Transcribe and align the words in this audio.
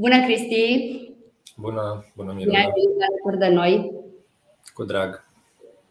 Bună, 0.00 0.20
Cristi! 0.20 0.64
Bună, 1.56 2.04
bună 2.16 2.32
Bine 2.32 2.56
ai 2.56 2.72
venit 2.74 3.02
alături 3.08 3.38
de 3.38 3.54
noi! 3.54 3.92
Cu 4.74 4.84
drag! 4.84 5.24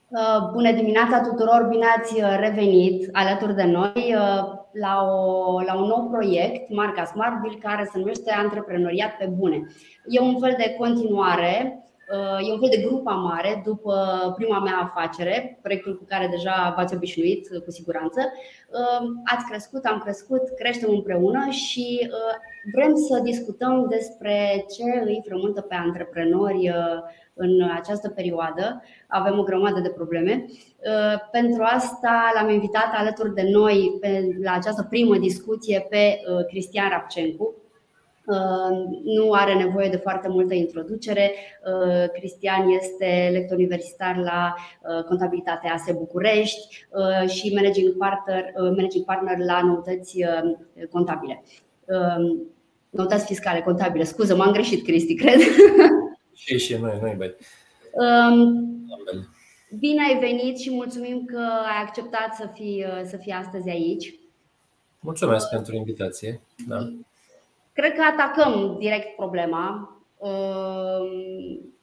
Uh, 0.07 0.49
bună 0.51 0.71
dimineața 0.71 1.21
tuturor! 1.21 1.67
Bine 1.69 1.85
ați 1.97 2.13
uh, 2.13 2.37
revenit 2.39 3.09
alături 3.11 3.55
de 3.55 3.63
noi 3.63 4.15
uh, 4.15 4.41
la, 4.71 5.03
o, 5.03 5.61
la 5.61 5.75
un 5.75 5.87
nou 5.87 6.09
proiect, 6.11 6.69
marca 6.69 7.05
Smartville, 7.05 7.57
care 7.61 7.89
se 7.91 7.97
numește 7.97 8.31
Antreprenoriat 8.31 9.17
pe 9.17 9.25
Bune. 9.25 9.67
E 10.07 10.19
un 10.19 10.39
fel 10.39 10.55
de 10.57 10.75
continuare 10.77 11.83
Uh, 12.13 12.47
e 12.47 12.51
un 12.51 12.59
fel 12.59 12.69
de 12.69 12.85
grupa 12.87 13.11
mare 13.11 13.61
după 13.65 13.93
prima 14.35 14.59
mea 14.59 14.77
afacere, 14.77 15.59
proiectul 15.61 15.97
cu 15.97 16.03
care 16.07 16.27
deja 16.27 16.73
v-ați 16.75 16.95
obișnuit, 16.95 17.47
cu 17.65 17.71
siguranță. 17.71 18.19
Uh, 18.19 19.07
ați 19.25 19.45
crescut, 19.45 19.85
am 19.85 19.99
crescut, 19.99 20.41
creștem 20.55 20.89
împreună 20.89 21.49
și 21.49 22.09
uh, 22.11 22.35
vrem 22.73 22.95
să 22.95 23.19
discutăm 23.23 23.87
despre 23.89 24.65
ce 24.75 25.01
îi 25.05 25.23
frământă 25.25 25.61
pe 25.61 25.75
antreprenori 25.75 26.71
în 27.33 27.69
această 27.75 28.09
perioadă. 28.09 28.83
Avem 29.07 29.39
o 29.39 29.43
grămadă 29.43 29.79
de 29.79 29.89
probleme. 29.89 30.45
Pentru 31.31 31.63
asta 31.63 32.31
l-am 32.35 32.49
invitat 32.49 32.93
alături 32.93 33.33
de 33.33 33.49
noi 33.51 33.99
la 34.43 34.53
această 34.53 34.87
primă 34.89 35.17
discuție 35.17 35.87
pe 35.89 36.19
Cristian 36.47 36.89
Rapcencu, 36.89 37.55
Uh, 38.29 38.99
nu 39.03 39.31
are 39.31 39.53
nevoie 39.53 39.89
de 39.89 39.97
foarte 39.97 40.27
multă 40.27 40.53
introducere. 40.53 41.31
Uh, 41.65 42.09
Cristian 42.13 42.69
este 42.69 43.29
lector 43.31 43.57
universitar 43.57 44.17
la 44.17 44.55
uh, 44.55 45.03
Contabilitatea 45.03 45.73
ASE 45.73 45.91
București 45.91 46.87
și 47.27 47.53
managing 47.53 47.97
partner, 47.97 48.45
managing 48.55 49.05
partner 49.05 49.37
la 49.37 49.61
noutăți 49.61 50.23
contabile. 50.91 51.43
Noutăți 52.89 53.25
fiscale, 53.25 53.61
contabile. 53.61 54.03
Scuză, 54.03 54.35
m-am 54.35 54.51
greșit, 54.51 54.83
Cristi, 54.83 55.15
cred. 55.15 55.39
Și 56.33 56.57
și 56.57 56.75
noi, 56.75 56.97
noi, 57.01 57.15
băi. 57.17 57.35
Bine 59.79 60.03
ai 60.03 60.19
venit 60.19 60.57
și 60.57 60.71
mulțumim 60.71 61.25
că 61.25 61.37
ai 61.65 61.81
acceptat 61.81 62.35
să 62.35 62.49
fii, 62.53 62.85
să 63.05 63.17
fii 63.17 63.31
astăzi 63.31 63.69
aici. 63.69 64.13
Mulțumesc 64.99 65.49
pentru 65.49 65.75
invitație. 65.75 66.41
Da. 66.67 66.77
Cred 67.73 67.93
că 67.93 68.01
atacăm 68.01 68.75
direct 68.79 69.15
problema. 69.15 69.93
Ehm, 70.23 71.73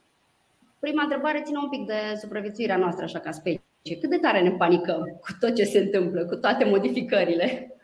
prima 0.79 1.03
întrebare 1.03 1.41
ține 1.45 1.57
un 1.57 1.69
pic 1.69 1.85
de 1.85 2.17
supraviețuirea 2.21 2.77
noastră, 2.77 3.03
așa 3.03 3.19
ca 3.19 3.31
specie. 3.31 3.61
Cât 3.99 4.09
de 4.09 4.17
tare 4.17 4.41
ne 4.41 4.51
panicăm 4.51 5.01
cu 5.21 5.27
tot 5.39 5.55
ce 5.55 5.63
se 5.63 5.79
întâmplă, 5.79 6.25
cu 6.25 6.35
toate 6.35 6.65
modificările? 6.65 7.76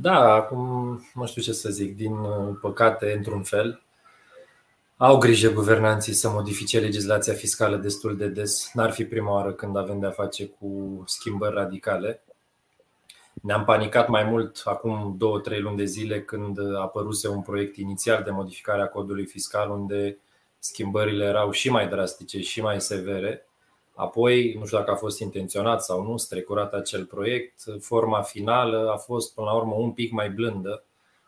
Da, 0.00 0.32
acum 0.32 0.58
nu 1.14 1.26
știu 1.26 1.42
ce 1.42 1.52
să 1.52 1.70
zic. 1.70 1.96
Din 1.96 2.14
păcate, 2.60 3.12
într-un 3.16 3.42
fel, 3.42 3.82
au 4.96 5.18
grijă 5.18 5.50
guvernanții 5.50 6.12
să 6.12 6.28
modifice 6.28 6.80
legislația 6.80 7.32
fiscală 7.32 7.76
destul 7.76 8.16
de 8.16 8.28
des. 8.28 8.70
N-ar 8.72 8.90
fi 8.90 9.04
prima 9.04 9.32
oară 9.32 9.52
când 9.52 9.76
avem 9.76 9.98
de-a 9.98 10.10
face 10.10 10.46
cu 10.46 11.02
schimbări 11.06 11.54
radicale. 11.54 12.22
Ne-am 13.42 13.64
panicat 13.64 14.08
mai 14.08 14.24
mult 14.24 14.62
acum 14.64 15.14
două, 15.18 15.38
trei 15.40 15.60
luni 15.60 15.76
de 15.76 15.84
zile 15.84 16.22
când 16.22 16.58
apăruse 16.74 17.28
un 17.28 17.42
proiect 17.42 17.76
inițial 17.76 18.22
de 18.22 18.30
modificare 18.30 18.82
a 18.82 18.88
codului 18.88 19.26
fiscal 19.26 19.70
unde 19.70 20.18
schimbările 20.58 21.24
erau 21.24 21.50
și 21.50 21.70
mai 21.70 21.88
drastice 21.88 22.40
și 22.40 22.60
mai 22.60 22.80
severe. 22.80 23.45
Apoi, 23.96 24.54
nu 24.58 24.64
știu 24.64 24.78
dacă 24.78 24.90
a 24.90 24.96
fost 24.96 25.20
intenționat 25.20 25.84
sau 25.84 26.02
nu, 26.02 26.16
strecurat 26.16 26.72
acel 26.72 27.04
proiect. 27.04 27.64
Forma 27.80 28.22
finală 28.22 28.90
a 28.92 28.96
fost 28.96 29.34
până 29.34 29.46
la 29.46 29.56
urmă 29.56 29.74
un 29.74 29.92
pic 29.92 30.12
mai 30.12 30.30
blândă, 30.30 30.84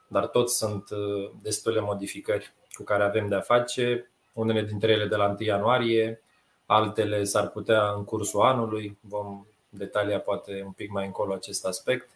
dar 0.08 0.26
tot 0.26 0.50
sunt 0.50 0.90
uh, 0.90 1.30
destule 1.42 1.80
modificări 1.80 2.52
cu 2.72 2.82
care 2.82 3.02
avem 3.02 3.28
de-a 3.28 3.40
face. 3.40 4.10
Unele 4.32 4.62
dintre 4.62 4.92
ele 4.92 5.06
de 5.06 5.16
la 5.16 5.26
1 5.26 5.36
ianuarie, 5.38 6.22
altele 6.66 7.24
s-ar 7.24 7.48
putea 7.48 7.92
în 7.96 8.04
cursul 8.04 8.40
anului. 8.40 8.98
Vom 9.00 9.46
detalia 9.68 10.20
poate 10.20 10.62
un 10.64 10.72
pic 10.72 10.90
mai 10.90 11.06
încolo 11.06 11.34
acest 11.34 11.66
aspect. 11.66 12.08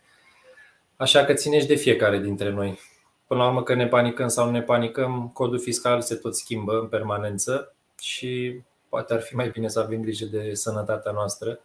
Așa 0.96 1.24
că 1.24 1.32
țineți 1.32 1.66
de 1.66 1.74
fiecare 1.74 2.18
dintre 2.18 2.50
noi. 2.50 2.78
Până 3.26 3.40
la 3.40 3.46
urmă 3.46 3.62
că 3.62 3.74
ne 3.74 3.86
panicăm 3.86 4.28
sau 4.28 4.44
nu 4.44 4.50
ne 4.50 4.62
panicăm, 4.62 5.30
codul 5.34 5.58
fiscal 5.58 6.00
se 6.00 6.14
tot 6.14 6.36
schimbă 6.36 6.78
în 6.78 6.88
permanență 6.88 7.74
și 8.00 8.60
poate 8.92 9.12
ar 9.12 9.20
fi 9.20 9.34
mai 9.34 9.48
bine 9.48 9.68
să 9.68 9.80
avem 9.80 10.00
grijă 10.00 10.24
de 10.24 10.54
sănătatea 10.54 11.12
noastră, 11.12 11.60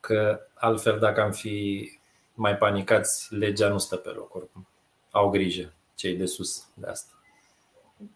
că 0.00 0.40
altfel 0.54 0.98
dacă 0.98 1.20
am 1.20 1.30
fi 1.30 1.88
mai 2.34 2.56
panicați, 2.56 3.34
legea 3.34 3.68
nu 3.68 3.78
stă 3.78 3.96
pe 3.96 4.08
loc 4.08 4.34
oricum. 4.34 4.66
Au 5.10 5.30
grijă 5.30 5.72
cei 5.94 6.16
de 6.16 6.26
sus 6.26 6.68
de 6.74 6.86
asta. 6.86 7.12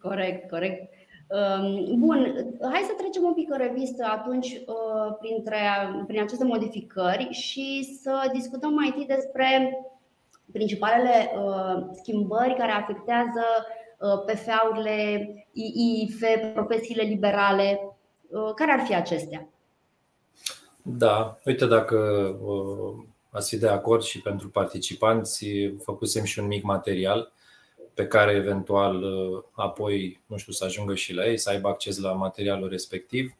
Corect, 0.00 0.50
corect. 0.50 0.92
Ehm, 1.28 1.98
bun, 1.98 2.46
hai 2.72 2.82
să 2.86 2.92
trecem 2.96 3.22
un 3.22 3.34
pic 3.34 3.50
în 3.50 3.58
revistă 3.58 4.04
atunci 4.04 4.52
uh, 4.66 5.16
printre, 5.20 5.58
prin 6.06 6.20
aceste 6.20 6.44
modificări 6.44 7.28
și 7.30 7.98
să 8.02 8.30
discutăm 8.32 8.72
mai 8.74 8.86
întâi 8.86 9.06
despre 9.16 9.78
principalele 10.52 11.30
uh, 11.36 11.86
schimbări 11.92 12.54
care 12.54 12.72
afectează 12.72 13.44
uh, 13.98 14.24
PFA-urile, 14.24 15.30
IIF, 15.52 16.22
profesiile 16.54 17.02
liberale. 17.02 17.95
Care 18.54 18.72
ar 18.72 18.86
fi 18.86 18.94
acestea? 18.94 19.48
Da, 20.82 21.38
uite 21.44 21.66
dacă 21.66 21.96
ați 23.30 23.48
fi 23.48 23.58
de 23.58 23.68
acord 23.68 24.02
și 24.02 24.20
pentru 24.20 24.48
participanți, 24.48 25.46
făcusem 25.82 26.24
și 26.24 26.38
un 26.38 26.46
mic 26.46 26.62
material 26.62 27.32
pe 27.96 28.06
care 28.06 28.32
eventual 28.32 29.02
uh, 29.02 29.42
apoi, 29.52 30.22
nu 30.26 30.36
știu, 30.36 30.52
să 30.52 30.64
ajungă 30.64 30.94
și 30.94 31.14
la 31.14 31.26
ei, 31.26 31.38
să 31.38 31.50
aibă 31.50 31.68
acces 31.68 31.98
la 31.98 32.12
materialul 32.12 32.68
respectiv. 32.68 33.32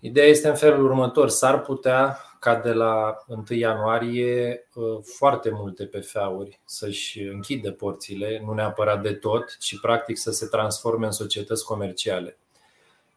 Ideea 0.00 0.26
este 0.26 0.48
în 0.48 0.54
felul 0.54 0.84
următor. 0.84 1.28
S-ar 1.28 1.60
putea 1.60 2.18
ca 2.40 2.54
de 2.54 2.72
la 2.72 3.18
1 3.26 3.44
ianuarie 3.48 4.68
uh, 4.74 4.98
foarte 5.02 5.50
multe 5.52 5.84
PFA-uri 5.84 6.60
să-și 6.64 7.22
închidă 7.22 7.72
porțile, 7.72 8.42
nu 8.44 8.52
neapărat 8.52 9.02
de 9.02 9.12
tot, 9.12 9.56
ci 9.58 9.80
practic 9.80 10.18
să 10.18 10.30
se 10.30 10.46
transforme 10.46 11.06
în 11.06 11.12
societăți 11.12 11.64
comerciale. 11.64 12.38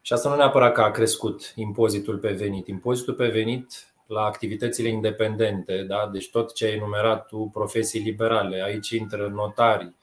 Și 0.04 0.12
asta 0.12 0.28
nu 0.28 0.36
neapărat 0.36 0.72
că 0.72 0.80
a 0.80 0.90
crescut 0.90 1.52
impozitul 1.54 2.18
pe 2.18 2.32
venit. 2.32 2.66
Impozitul 2.66 3.14
pe 3.14 3.28
venit 3.28 3.92
la 4.06 4.20
activitățile 4.24 4.88
independente, 4.88 5.82
da? 5.82 6.10
deci 6.12 6.30
tot 6.30 6.54
ce 6.54 6.64
ai 6.64 6.74
enumerat 6.74 7.26
tu, 7.26 7.50
profesii 7.52 8.00
liberale, 8.00 8.62
aici 8.62 8.90
intră 8.90 9.28
notari, 9.34 9.94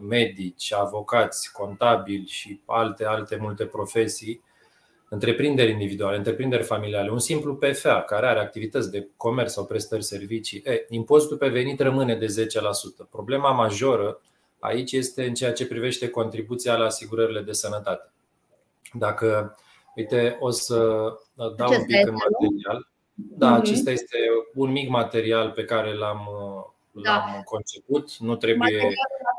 medici, 0.00 0.72
avocați, 0.72 1.52
contabili 1.52 2.26
și 2.26 2.60
alte, 2.66 3.04
alte 3.04 3.36
multe 3.40 3.64
profesii, 3.64 4.42
întreprinderi 5.08 5.70
individuale, 5.70 6.16
întreprinderi 6.16 6.62
familiale, 6.62 7.10
un 7.10 7.18
simplu 7.18 7.54
PFA 7.54 8.02
care 8.02 8.26
are 8.26 8.38
activități 8.38 8.90
de 8.90 9.08
comerț 9.16 9.52
sau 9.52 9.64
prestări 9.64 10.04
servicii, 10.04 10.62
e, 10.64 10.86
impozitul 10.88 11.36
pe 11.36 11.48
venit 11.48 11.80
rămâne 11.80 12.16
de 12.16 12.26
10%. 12.26 13.04
Problema 13.10 13.50
majoră 13.50 14.20
aici 14.58 14.92
este 14.92 15.24
în 15.26 15.34
ceea 15.34 15.52
ce 15.52 15.66
privește 15.66 16.08
contribuția 16.08 16.76
la 16.76 16.84
asigurările 16.84 17.40
de 17.40 17.52
sănătate. 17.52 18.13
Dacă, 18.92 19.56
uite, 19.96 20.36
o 20.40 20.50
să 20.50 20.76
dau 21.56 21.72
un 21.72 21.84
pic 21.86 22.06
în 22.06 22.14
material. 22.14 22.88
Da, 23.14 23.50
mhm. 23.50 23.60
acesta 23.60 23.90
este 23.90 24.18
un 24.54 24.70
mic 24.70 24.88
material 24.88 25.50
pe 25.50 25.64
care 25.64 25.94
l-am 25.94 26.28
da. 27.02 27.10
l-am 27.10 27.42
conceput. 27.44 28.16
Nu 28.18 28.36
trebuie. 28.36 28.58
Materialul 28.58 28.94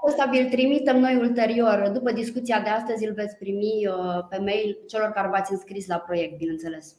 acesta 0.05 0.29
vi-l 0.31 0.49
trimitem 0.49 0.99
noi 0.99 1.15
ulterior. 1.15 1.89
După 1.93 2.11
discuția 2.11 2.59
de 2.59 2.69
astăzi 2.69 3.05
îl 3.05 3.13
veți 3.13 3.37
primi 3.37 3.87
uh, 3.87 4.25
pe 4.29 4.37
mail 4.37 4.77
celor 4.87 5.09
care 5.09 5.27
v-ați 5.27 5.51
înscris 5.51 5.87
la 5.87 5.97
proiect, 5.97 6.37
bineînțeles. 6.37 6.95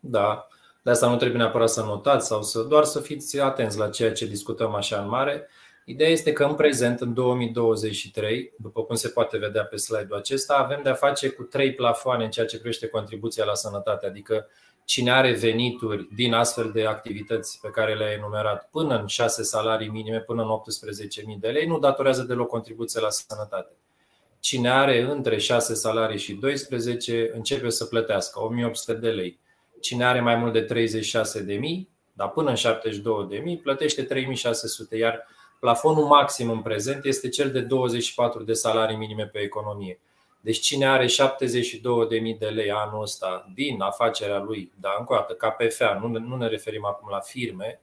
Da. 0.00 0.46
De 0.82 0.90
asta 0.90 1.08
nu 1.08 1.16
trebuie 1.16 1.38
neapărat 1.38 1.68
să 1.68 1.82
notați 1.82 2.26
sau 2.26 2.42
să 2.42 2.62
doar 2.62 2.84
să 2.84 3.00
fiți 3.00 3.40
atenți 3.40 3.78
la 3.78 3.88
ceea 3.88 4.12
ce 4.12 4.26
discutăm 4.26 4.74
așa 4.74 5.00
în 5.00 5.08
mare. 5.08 5.48
Ideea 5.88 6.10
este 6.10 6.32
că 6.32 6.44
în 6.44 6.54
prezent, 6.54 7.00
în 7.00 7.14
2023, 7.14 8.52
după 8.58 8.82
cum 8.82 8.96
se 8.96 9.08
poate 9.08 9.38
vedea 9.38 9.64
pe 9.64 9.76
slide-ul 9.76 10.18
acesta, 10.18 10.54
avem 10.54 10.80
de-a 10.82 10.94
face 10.94 11.28
cu 11.28 11.42
trei 11.42 11.74
plafoane 11.74 12.24
în 12.24 12.30
ceea 12.30 12.46
ce 12.46 12.56
privește 12.56 12.86
contribuția 12.86 13.44
la 13.44 13.54
sănătate, 13.54 14.06
adică 14.06 14.46
cine 14.84 15.12
are 15.12 15.32
venituri 15.32 16.08
din 16.14 16.32
astfel 16.32 16.70
de 16.70 16.86
activități 16.86 17.58
pe 17.60 17.68
care 17.68 17.94
le-ai 17.94 18.14
enumerat 18.14 18.68
până 18.70 18.98
în 19.00 19.06
6 19.06 19.42
salarii 19.42 19.88
minime, 19.88 20.20
până 20.20 20.42
în 20.42 20.48
18.000 21.34 21.38
de 21.40 21.48
lei, 21.48 21.66
nu 21.66 21.78
datorează 21.78 22.22
deloc 22.22 22.48
contribuție 22.48 23.00
la 23.00 23.10
sănătate. 23.10 23.72
Cine 24.40 24.70
are 24.70 25.00
între 25.00 25.38
6 25.38 25.74
salarii 25.74 26.18
și 26.18 26.32
12 26.32 27.30
începe 27.34 27.70
să 27.70 27.84
plătească 27.84 28.40
1800 28.42 28.92
de 28.92 29.10
lei. 29.10 29.38
Cine 29.80 30.04
are 30.04 30.20
mai 30.20 30.36
mult 30.36 30.52
de 30.52 30.60
36 30.60 31.42
de 31.42 31.54
mii, 31.54 31.88
dar 32.12 32.30
până 32.30 32.48
în 32.48 32.54
72 32.54 33.26
de 33.28 33.36
mii, 33.36 33.56
plătește 33.56 34.02
3600, 34.02 34.96
iar 34.96 35.26
plafonul 35.60 36.04
maxim 36.04 36.50
în 36.50 36.62
prezent 36.62 37.04
este 37.04 37.28
cel 37.28 37.50
de 37.50 37.60
24 37.60 38.42
de 38.42 38.52
salarii 38.52 38.96
minime 38.96 39.26
pe 39.26 39.38
economie. 39.38 40.00
Deci 40.40 40.58
cine 40.58 40.86
are 40.86 41.06
72.000 41.06 42.38
de 42.38 42.46
lei 42.46 42.70
anul 42.70 43.02
ăsta 43.02 43.50
din 43.54 43.80
afacerea 43.80 44.38
lui, 44.38 44.72
dar 44.80 44.96
încă 44.98 45.12
o 45.12 45.16
dată, 45.16 45.32
ca 45.32 45.50
PFA, 45.50 45.98
nu, 46.02 46.18
nu 46.18 46.36
ne 46.36 46.46
referim 46.46 46.84
acum 46.84 47.08
la 47.10 47.20
firme, 47.20 47.80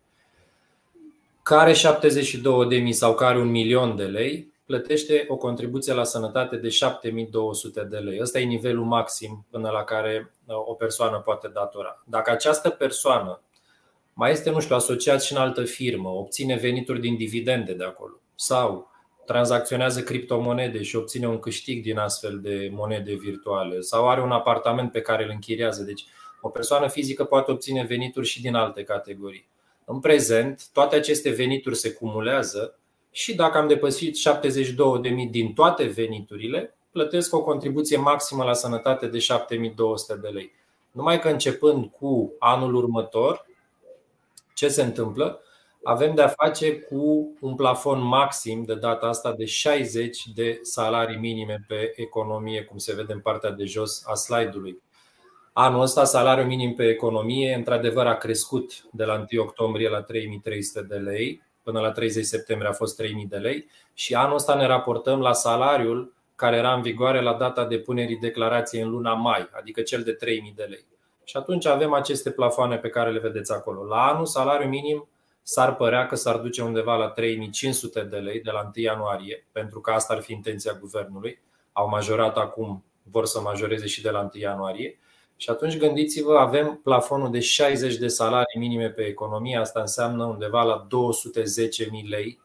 care 1.44 1.74
72.000 1.74 2.90
sau 2.90 3.16
care 3.16 3.38
un 3.38 3.50
milion 3.50 3.96
de 3.96 4.04
lei, 4.04 4.54
plătește 4.66 5.26
o 5.28 5.36
contribuție 5.36 5.94
la 5.94 6.04
sănătate 6.04 6.56
de 6.56 6.70
7200 6.70 7.84
de 7.84 7.98
lei. 7.98 8.22
Ăsta 8.22 8.40
e 8.40 8.44
nivelul 8.44 8.86
maxim 8.86 9.46
până 9.50 9.70
la 9.70 9.84
care 9.84 10.34
uh, 10.46 10.56
o 10.56 10.74
persoană 10.74 11.20
poate 11.20 11.48
datora. 11.48 12.04
Dacă 12.06 12.32
această 12.32 12.70
persoană 12.70 13.42
mai 14.14 14.32
este, 14.32 14.50
nu 14.50 14.60
știu, 14.60 14.76
asociat 14.76 15.22
și 15.22 15.34
în 15.34 15.38
altă 15.38 15.64
firmă, 15.64 16.10
obține 16.10 16.56
venituri 16.56 17.00
din 17.00 17.16
dividende 17.16 17.74
de 17.74 17.84
acolo 17.84 18.20
sau 18.36 18.92
tranzacționează 19.26 20.02
criptomonede 20.02 20.82
și 20.82 20.96
obține 20.96 21.28
un 21.28 21.40
câștig 21.40 21.84
din 21.84 21.98
astfel 21.98 22.40
de 22.40 22.70
monede 22.72 23.14
virtuale 23.14 23.80
sau 23.80 24.10
are 24.10 24.22
un 24.22 24.32
apartament 24.32 24.92
pe 24.92 25.02
care 25.02 25.24
îl 25.24 25.30
închiriază. 25.30 25.84
Deci 25.84 26.06
o 26.42 26.50
persoană 26.50 26.88
fizică 26.88 27.24
poate 27.24 27.52
obține 27.52 27.84
venituri 27.84 28.28
și 28.28 28.42
din 28.42 28.56
alte 28.56 28.84
categorii. 28.84 29.48
În 29.86 30.00
prezent, 30.00 30.68
toate 30.74 30.96
aceste 30.96 31.30
venituri 31.30 31.76
se 31.76 31.92
cumulează 31.92 32.80
și 33.12 33.36
dacă 33.36 33.58
am 33.58 33.68
depășit 33.68 34.16
72.000 35.26 35.30
din 35.30 35.54
toate 35.54 35.84
veniturile, 35.84 36.76
plătesc 36.92 37.36
o 37.36 37.42
contribuție 37.42 37.98
maximă 37.98 38.44
la 38.44 38.54
sănătate 38.54 39.08
de 39.08 39.18
7.200 39.18 40.22
de 40.22 40.28
lei. 40.28 40.52
Numai 40.92 41.20
că 41.20 41.30
începând 41.30 41.86
cu 41.86 42.34
anul 42.40 42.76
următor, 42.76 43.46
ce 44.54 44.68
se 44.68 44.82
întâmplă? 44.82 45.42
Avem 45.84 46.16
de-a 46.16 46.28
face 46.28 46.80
cu 46.80 47.34
un 47.40 47.56
plafon 47.56 48.02
maxim 48.02 48.64
de 48.64 48.76
data 48.76 49.08
asta 49.08 49.34
de 49.34 49.46
60 49.46 50.26
de 50.36 50.60
salarii 50.62 51.18
minime 51.18 51.66
pe 51.68 51.94
economie, 51.96 52.64
cum 52.64 52.78
se 52.78 52.96
vede 52.96 53.14
în 53.14 53.20
partea 53.20 53.52
de 53.52 53.66
jos 53.66 54.04
a 54.06 54.14
slide-ului. 54.14 54.82
Anul 55.54 55.82
ăsta 55.82 56.04
salariul 56.04 56.48
minim 56.48 56.74
pe 56.74 56.90
economie 56.90 57.54
într-adevăr 57.54 58.08
a 58.08 58.16
crescut 58.16 58.84
de 58.92 59.04
la 59.04 59.26
1 59.32 59.42
octombrie 59.42 59.90
la 59.90 60.02
3300 60.02 60.82
de 60.82 60.96
lei, 60.96 61.42
până 61.64 61.80
la 61.80 61.92
30 61.92 62.26
septembrie 62.26 62.70
a 62.70 62.74
fost 62.74 62.96
3000 62.96 63.26
de 63.26 63.38
lei 63.38 63.70
și 63.94 64.16
anul 64.16 64.36
ăsta 64.36 64.56
ne 64.56 64.66
raportăm 64.66 65.20
la 65.20 65.34
salariul 65.34 66.14
care 66.36 66.58
era 66.58 66.74
în 66.74 66.82
vigoare 66.82 67.22
la 67.22 67.34
data 67.34 67.66
depunerii 67.66 68.18
declarației 68.18 68.82
în 68.82 68.90
luna 68.90 69.14
mai, 69.14 69.50
adică 69.52 69.82
cel 69.82 70.04
de 70.04 70.12
3000 70.12 70.54
de 70.56 70.64
lei. 70.64 70.86
Și 71.24 71.38
atunci 71.38 71.66
avem 71.66 71.94
aceste 71.94 72.32
plafoane 72.32 72.78
pe 72.78 72.90
care 72.90 73.12
le 73.12 73.20
vedeți 73.20 73.52
acolo. 73.52 73.84
La 73.86 74.08
anul, 74.08 74.26
salariul 74.26 74.70
minim 74.70 75.08
s-ar 75.42 75.76
părea 75.76 76.06
că 76.06 76.16
s-ar 76.16 76.38
duce 76.38 76.62
undeva 76.62 76.96
la 76.96 77.08
3500 77.08 78.02
de 78.02 78.18
lei 78.18 78.42
de 78.42 78.52
la 78.52 78.60
1 78.60 78.72
ianuarie, 78.74 79.48
pentru 79.52 79.82
că 79.82 79.92
asta 79.92 80.14
ar 80.14 80.22
fi 80.22 80.32
intenția 80.34 80.78
guvernului. 80.80 81.42
Au 81.72 81.90
majorat 81.90 82.38
acum, 82.38 82.84
vor 83.04 83.26
să 83.26 83.40
majoreze 83.40 83.88
și 83.88 84.02
de 84.02 84.10
la 84.10 84.20
1 84.20 84.30
ianuarie. 84.34 84.98
Și 85.38 85.50
atunci 85.50 85.78
gândiți-vă, 85.78 86.38
avem 86.38 86.80
plafonul 86.84 87.32
de 87.32 87.40
60 87.40 87.96
de 87.96 88.08
salarii 88.08 88.60
minime 88.60 88.90
pe 88.90 89.02
economie, 89.02 89.58
asta 89.58 89.80
înseamnă 89.80 90.26
undeva 90.26 90.64
la 90.64 90.88
210.000 90.88 92.08
lei, 92.10 92.40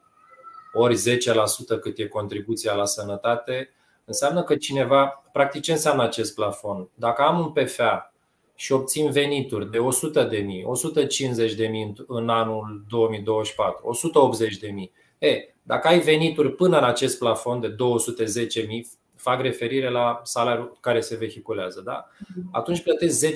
ori 0.73 0.95
10% 0.95 1.79
cât 1.81 1.97
e 1.97 2.07
contribuția 2.07 2.73
la 2.73 2.85
sănătate. 2.85 3.73
Înseamnă 4.05 4.43
că 4.43 4.55
cineva, 4.55 5.23
practic 5.31 5.61
ce 5.61 5.71
înseamnă 5.71 6.03
acest 6.03 6.35
plafon? 6.35 6.89
Dacă 6.93 7.21
am 7.21 7.39
un 7.39 7.51
PFA 7.51 8.13
și 8.59 8.71
obțin 8.71 9.11
venituri 9.11 9.71
de 9.71 9.77
100 9.77 10.23
de 10.23 10.37
mii, 10.37 10.63
150 10.63 11.53
de 11.53 11.67
mii 11.67 11.93
în 12.07 12.29
anul 12.29 12.83
2024, 12.89 13.87
180 13.87 14.57
de 14.57 14.67
mii. 14.67 14.91
E, 15.19 15.53
dacă 15.63 15.87
ai 15.87 15.99
venituri 15.99 16.51
până 16.51 16.77
în 16.77 16.83
acest 16.83 17.17
plafon 17.17 17.59
de 17.59 17.67
210 17.67 18.65
mii, 18.67 18.87
fac 19.15 19.41
referire 19.41 19.89
la 19.89 20.21
salariul 20.23 20.77
care 20.79 20.99
se 20.99 21.15
vehiculează, 21.15 21.81
da? 21.85 22.07
atunci 22.51 22.83
plătesc 22.83 23.27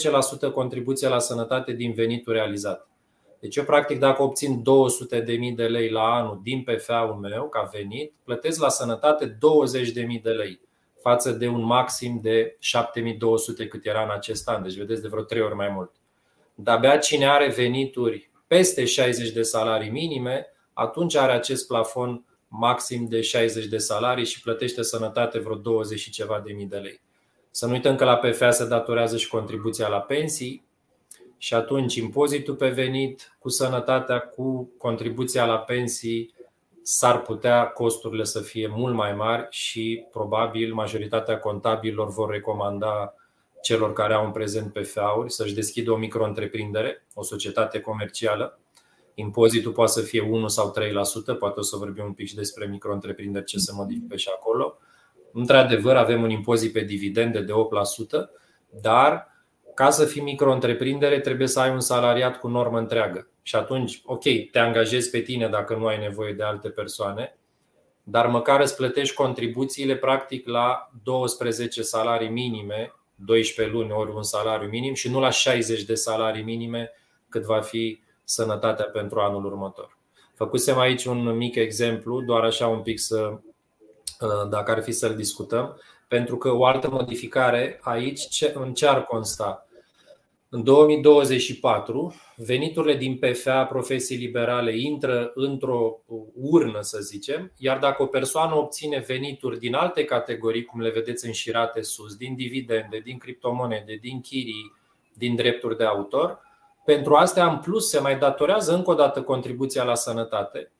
10% 0.49 0.51
contribuție 0.53 1.07
la 1.07 1.19
sănătate 1.19 1.71
din 1.71 1.93
venitul 1.93 2.33
realizat. 2.33 2.87
Deci 3.39 3.55
eu 3.55 3.63
practic 3.63 3.99
dacă 3.99 4.23
obțin 4.23 4.63
200 4.63 5.19
de 5.19 5.33
mii 5.33 5.51
de 5.51 5.65
lei 5.65 5.89
la 5.89 6.13
anul 6.13 6.39
din 6.43 6.63
PFA-ul 6.63 7.15
meu 7.15 7.49
ca 7.49 7.69
venit, 7.73 8.13
plătesc 8.23 8.61
la 8.61 8.69
sănătate 8.69 9.25
20 9.25 9.89
de 9.89 10.01
mii 10.01 10.19
de 10.19 10.31
lei 10.31 10.59
față 11.03 11.31
de 11.31 11.47
un 11.47 11.63
maxim 11.63 12.19
de 12.21 12.55
7200 12.59 13.67
cât 13.67 13.85
era 13.85 14.03
în 14.03 14.11
acest 14.11 14.47
an. 14.49 14.63
Deci 14.63 14.77
vedeți 14.77 15.01
de 15.01 15.07
vreo 15.07 15.23
3 15.23 15.41
ori 15.41 15.55
mai 15.55 15.69
mult. 15.69 15.91
Dar 16.55 16.75
abia 16.75 16.97
cine 16.97 17.29
are 17.29 17.49
venituri 17.49 18.31
peste 18.47 18.85
60 18.85 19.29
de 19.29 19.41
salarii 19.41 19.89
minime, 19.89 20.47
atunci 20.73 21.15
are 21.15 21.31
acest 21.31 21.67
plafon 21.67 22.25
maxim 22.47 23.07
de 23.07 23.21
60 23.21 23.65
de 23.65 23.77
salarii 23.77 24.25
și 24.25 24.41
plătește 24.41 24.81
sănătate 24.81 25.39
vreo 25.39 25.55
20 25.55 25.99
și 25.99 26.11
ceva 26.11 26.41
de 26.45 26.53
mii 26.53 26.65
de 26.65 26.77
lei. 26.77 27.01
Să 27.51 27.65
nu 27.65 27.71
uităm 27.71 27.95
că 27.95 28.05
la 28.05 28.15
PFA 28.15 28.51
se 28.51 28.67
datorează 28.67 29.17
și 29.17 29.27
contribuția 29.27 29.87
la 29.87 29.99
pensii 29.99 30.65
și 31.37 31.53
atunci 31.53 31.95
impozitul 31.95 32.55
pe 32.55 32.69
venit 32.69 33.35
cu 33.39 33.49
sănătatea, 33.49 34.19
cu 34.19 34.71
contribuția 34.77 35.45
la 35.45 35.57
pensii 35.57 36.32
s-ar 36.83 37.21
putea 37.21 37.65
costurile 37.65 38.23
să 38.23 38.39
fie 38.39 38.67
mult 38.67 38.93
mai 38.95 39.13
mari 39.13 39.47
și 39.49 40.05
probabil 40.11 40.73
majoritatea 40.73 41.39
contabililor 41.39 42.09
vor 42.09 42.29
recomanda 42.29 43.15
celor 43.61 43.93
care 43.93 44.13
au 44.13 44.25
în 44.25 44.31
prezent 44.31 44.73
PFA-uri 44.73 45.31
să-și 45.31 45.53
deschidă 45.53 45.91
o 45.91 45.95
micro-întreprindere, 45.95 47.05
o 47.13 47.23
societate 47.23 47.79
comercială. 47.79 48.59
Impozitul 49.13 49.71
poate 49.71 49.91
să 49.91 50.01
fie 50.01 50.21
1 50.21 50.47
sau 50.47 50.73
3%, 51.35 51.37
poate 51.39 51.59
o 51.59 51.63
să 51.63 51.77
vorbim 51.77 52.03
un 52.03 52.13
pic 52.13 52.27
și 52.27 52.35
despre 52.35 52.65
micro-întreprinderi 52.65 53.45
ce 53.45 53.57
se 53.57 53.71
modifică 53.75 54.15
și 54.15 54.29
acolo. 54.35 54.77
Într-adevăr, 55.33 55.95
avem 55.95 56.21
un 56.21 56.29
impozit 56.29 56.73
pe 56.73 56.81
dividende 56.81 57.41
de 57.41 57.51
8%, 57.51 58.29
dar 58.81 59.27
ca 59.73 59.89
să 59.89 60.05
fii 60.05 60.21
micro-întreprindere 60.21 61.19
trebuie 61.19 61.47
să 61.47 61.59
ai 61.59 61.69
un 61.69 61.79
salariat 61.79 62.39
cu 62.39 62.47
normă 62.47 62.77
întreagă. 62.77 63.27
Și 63.43 63.55
atunci, 63.55 64.01
ok, 64.05 64.23
te 64.51 64.59
angajezi 64.59 65.09
pe 65.09 65.19
tine 65.19 65.47
dacă 65.47 65.75
nu 65.75 65.85
ai 65.85 65.99
nevoie 65.99 66.33
de 66.33 66.43
alte 66.43 66.69
persoane, 66.69 67.37
dar 68.03 68.27
măcar 68.27 68.61
îți 68.61 68.75
plătești 68.75 69.15
contribuțiile 69.15 69.95
practic 69.95 70.47
la 70.47 70.91
12 71.03 71.81
salarii 71.81 72.29
minime, 72.29 72.93
12 73.15 73.75
luni 73.75 73.91
ori 73.91 74.11
un 74.11 74.23
salariu 74.23 74.69
minim 74.69 74.93
și 74.93 75.09
nu 75.09 75.19
la 75.19 75.29
60 75.29 75.83
de 75.83 75.95
salarii 75.95 76.43
minime 76.43 76.91
cât 77.29 77.43
va 77.43 77.61
fi 77.61 78.01
sănătatea 78.23 78.85
pentru 78.85 79.19
anul 79.19 79.45
următor. 79.45 79.97
Făcusem 80.35 80.77
aici 80.77 81.05
un 81.05 81.35
mic 81.37 81.55
exemplu, 81.55 82.21
doar 82.21 82.43
așa 82.43 82.67
un 82.67 82.81
pic 82.81 82.99
să, 82.99 83.39
dacă 84.49 84.71
ar 84.71 84.83
fi 84.83 84.91
să-l 84.91 85.15
discutăm, 85.15 85.81
pentru 86.07 86.37
că 86.37 86.51
o 86.51 86.65
altă 86.65 86.89
modificare 86.89 87.79
aici 87.81 88.51
în 88.53 88.73
ce 88.73 88.87
ar 88.87 89.03
consta? 89.03 89.67
În 90.49 90.63
2024, 90.63 92.15
veniturile 92.35 92.95
din 92.95 93.17
PFA 93.17 93.65
profesii 93.65 94.17
liberale 94.17 94.77
intră 94.77 95.31
într-o 95.35 96.01
urnă, 96.33 96.81
să 96.81 96.99
zicem, 96.99 97.51
iar 97.57 97.79
dacă 97.79 98.01
o 98.01 98.05
persoană 98.05 98.55
obține 98.55 99.03
venituri 99.07 99.59
din 99.59 99.73
alte 99.73 100.05
categorii, 100.05 100.65
cum 100.65 100.81
le 100.81 100.89
vedeți 100.89 101.25
înșirate 101.25 101.81
sus, 101.81 102.15
din 102.15 102.35
dividende, 102.35 102.99
din 102.99 103.17
criptomonede, 103.17 103.97
din 104.01 104.21
chirii, 104.21 104.73
din 105.13 105.35
drepturi 105.35 105.77
de 105.77 105.83
autor, 105.83 106.39
pentru 106.85 107.15
astea 107.15 107.47
în 107.47 107.57
plus 107.57 107.89
se 107.89 107.99
mai 107.99 108.17
datorează 108.17 108.73
încă 108.73 108.89
o 108.89 108.93
dată 108.93 109.21
contribuția 109.21 109.83
la 109.83 109.95
sănătate, 109.95 110.71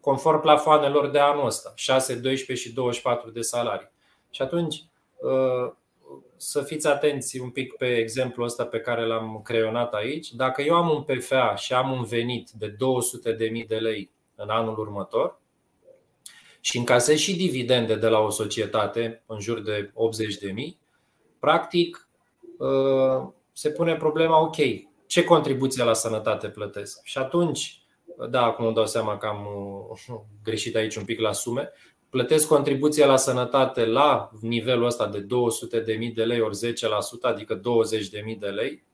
conform 0.00 0.40
plafoanelor 0.40 1.10
de 1.10 1.18
anul 1.18 1.46
ăsta, 1.46 1.72
6, 1.74 2.14
12 2.14 2.68
și 2.68 2.74
24 2.74 3.30
de 3.30 3.40
salarii. 3.40 3.90
Și 4.30 4.42
atunci 4.42 4.84
să 6.36 6.62
fiți 6.62 6.86
atenți 6.86 7.40
un 7.40 7.50
pic 7.50 7.76
pe 7.76 7.96
exemplul 7.96 8.46
ăsta 8.46 8.66
pe 8.66 8.80
care 8.80 9.06
l-am 9.06 9.40
creionat 9.44 9.94
aici. 9.94 10.32
Dacă 10.32 10.62
eu 10.62 10.74
am 10.74 10.90
un 10.90 11.02
PFA 11.02 11.54
și 11.54 11.72
am 11.72 11.92
un 11.92 12.04
venit 12.04 12.50
de 12.50 12.76
200.000 13.60 13.66
de 13.66 13.76
lei 13.76 14.10
în 14.34 14.48
anul 14.48 14.78
următor 14.78 15.40
și 16.60 16.78
încasez 16.78 17.18
și 17.18 17.36
dividende 17.36 17.94
de 17.94 18.08
la 18.08 18.18
o 18.18 18.30
societate 18.30 19.22
în 19.26 19.40
jur 19.40 19.60
de 19.60 19.92
80.000, 19.92 20.78
practic 21.38 22.08
ă, 22.60 23.34
se 23.52 23.70
pune 23.70 23.96
problema, 23.96 24.40
ok, 24.40 24.56
ce 25.06 25.24
contribuție 25.24 25.84
la 25.84 25.92
sănătate 25.92 26.48
plătesc? 26.48 27.00
Și 27.04 27.18
atunci, 27.18 27.82
da, 28.30 28.42
acum 28.44 28.64
îmi 28.64 28.74
dau 28.74 28.86
seama 28.86 29.16
că 29.16 29.26
am 29.26 29.46
greșit 30.44 30.76
aici 30.76 30.96
un 30.96 31.04
pic 31.04 31.20
la 31.20 31.32
sume, 31.32 31.72
plătesc 32.10 32.48
contribuția 32.48 33.06
la 33.06 33.16
sănătate 33.16 33.84
la 33.84 34.30
nivelul 34.40 34.84
ăsta 34.84 35.06
de 35.08 35.26
200.000 36.08 36.14
de 36.14 36.24
lei 36.24 36.40
ori 36.40 36.56
10%, 36.56 36.70
adică 37.20 37.60
20.000 37.60 38.38
de 38.38 38.48
lei, 38.48 38.84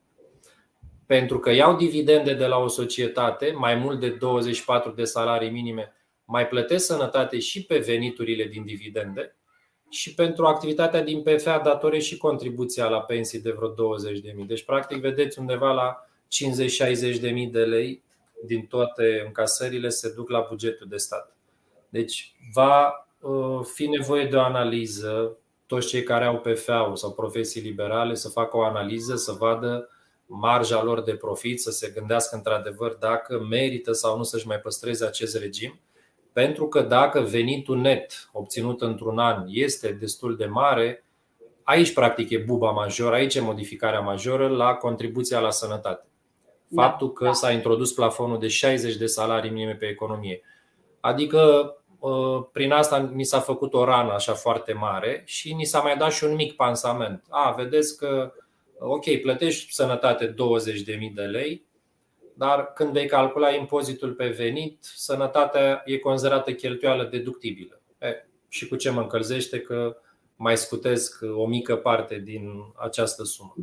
pentru 1.07 1.39
că 1.39 1.51
iau 1.51 1.77
dividende 1.77 2.35
de 2.35 2.47
la 2.47 2.57
o 2.57 2.69
societate, 2.69 3.55
mai 3.57 3.75
mult 3.75 4.01
de 4.01 4.09
24 4.09 4.91
de 4.91 5.05
salarii 5.05 5.51
minime, 5.51 5.93
mai 6.25 6.47
plătesc 6.49 6.87
sănătate 6.87 7.39
și 7.39 7.65
pe 7.65 7.79
veniturile 7.79 8.45
din 8.45 8.65
dividende 8.65 9.37
și 9.91 10.15
pentru 10.15 10.47
activitatea 10.47 11.03
din 11.03 11.23
PFA 11.23 11.59
datorez 11.59 12.03
și 12.03 12.17
contribuția 12.17 12.89
la 12.89 13.01
pensii 13.01 13.41
de 13.41 13.51
vreo 13.51 13.71
20.000. 13.71 14.47
Deci, 14.47 14.65
practic, 14.65 15.01
vedeți 15.01 15.39
undeva 15.39 15.73
la 15.73 16.07
50-60.000 17.45 17.51
de 17.51 17.65
lei 17.65 18.03
din 18.45 18.67
toate 18.67 19.23
încasările 19.27 19.89
se 19.89 20.13
duc 20.15 20.31
la 20.31 20.47
bugetul 20.49 20.87
de 20.89 20.97
stat. 20.97 21.37
Deci 21.89 22.35
va 22.53 23.06
Uh, 23.06 23.06
fi 23.63 23.87
nevoie 23.87 24.27
de 24.27 24.37
o 24.37 24.41
analiză, 24.41 25.37
toți 25.67 25.87
cei 25.87 26.03
care 26.03 26.25
au 26.25 26.39
PFA 26.39 26.93
sau 26.95 27.13
profesii 27.13 27.61
liberale 27.61 28.15
să 28.15 28.29
facă 28.29 28.57
o 28.57 28.63
analiză, 28.63 29.17
să 29.17 29.33
vadă 29.33 29.89
marja 30.27 30.83
lor 30.83 31.03
de 31.03 31.15
profit, 31.15 31.61
să 31.61 31.71
se 31.71 31.93
gândească 31.95 32.37
într-adevăr 32.37 32.95
dacă 32.95 33.47
merită 33.49 33.93
sau 33.93 34.17
nu 34.17 34.23
să-și 34.23 34.47
mai 34.47 34.59
păstreze 34.59 35.05
acest 35.05 35.37
regim, 35.37 35.81
Pentru 36.33 36.69
că 36.69 36.81
dacă 36.81 37.21
venitul 37.21 37.79
net 37.79 38.29
obținut 38.33 38.81
într-un 38.81 39.19
an 39.19 39.45
este 39.49 39.93
destul 39.93 40.37
de 40.37 40.47
mare, 40.47 41.05
aici 41.63 41.93
practic 41.93 42.31
e 42.31 42.39
buba 42.39 42.71
majoră, 42.71 43.15
aici 43.15 43.35
e 43.35 43.41
modificarea 43.41 44.01
majoră 44.01 44.49
la 44.49 44.75
contribuția 44.75 45.41
la 45.41 45.51
sănătate. 45.51 46.07
Da. 46.69 46.83
Faptul 46.83 47.13
că 47.13 47.33
s-a 47.33 47.51
introdus 47.51 47.93
plafonul 47.93 48.39
de 48.39 48.49
60 48.49 48.97
de 48.97 49.07
salarii 49.07 49.51
minime 49.51 49.75
pe 49.75 49.87
economie. 49.87 50.41
Adică 51.01 51.39
ă, 51.39 51.77
prin 52.53 52.73
asta 52.73 53.11
ni 53.15 53.25
s-a 53.25 53.41
făcut 53.41 53.75
o 53.75 53.85
rană 53.85 54.13
așa 54.13 54.33
foarte 54.33 54.73
mare 54.73 55.23
și 55.25 55.55
ni 55.55 55.65
s-a 55.65 55.81
mai 55.81 55.97
dat 55.97 56.13
și 56.13 56.25
un 56.25 56.35
mic 56.35 56.57
pansament. 56.57 57.25
A, 57.29 57.51
vedeți 57.51 57.97
că, 57.97 58.33
ok, 58.79 59.21
plătești 59.21 59.73
sănătate 59.73 60.35
20.000 60.35 60.35
de 61.15 61.23
lei, 61.23 61.65
dar 62.35 62.73
când 62.73 62.93
vei 62.93 63.07
calcula 63.07 63.51
impozitul 63.51 64.13
pe 64.13 64.29
venit, 64.29 64.79
sănătatea 64.81 65.83
e 65.85 65.99
considerată 65.99 66.53
cheltuială 66.53 67.05
deductibilă. 67.05 67.81
E, 67.99 68.27
și 68.49 68.69
cu 68.69 68.77
ce 68.77 68.91
mă 68.91 69.01
încălzește 69.01 69.61
că 69.61 69.97
mai 70.37 70.57
scutesc 70.57 71.19
o 71.37 71.47
mică 71.47 71.77
parte 71.77 72.19
din 72.19 72.51
această 72.77 73.25
sumă. 73.25 73.55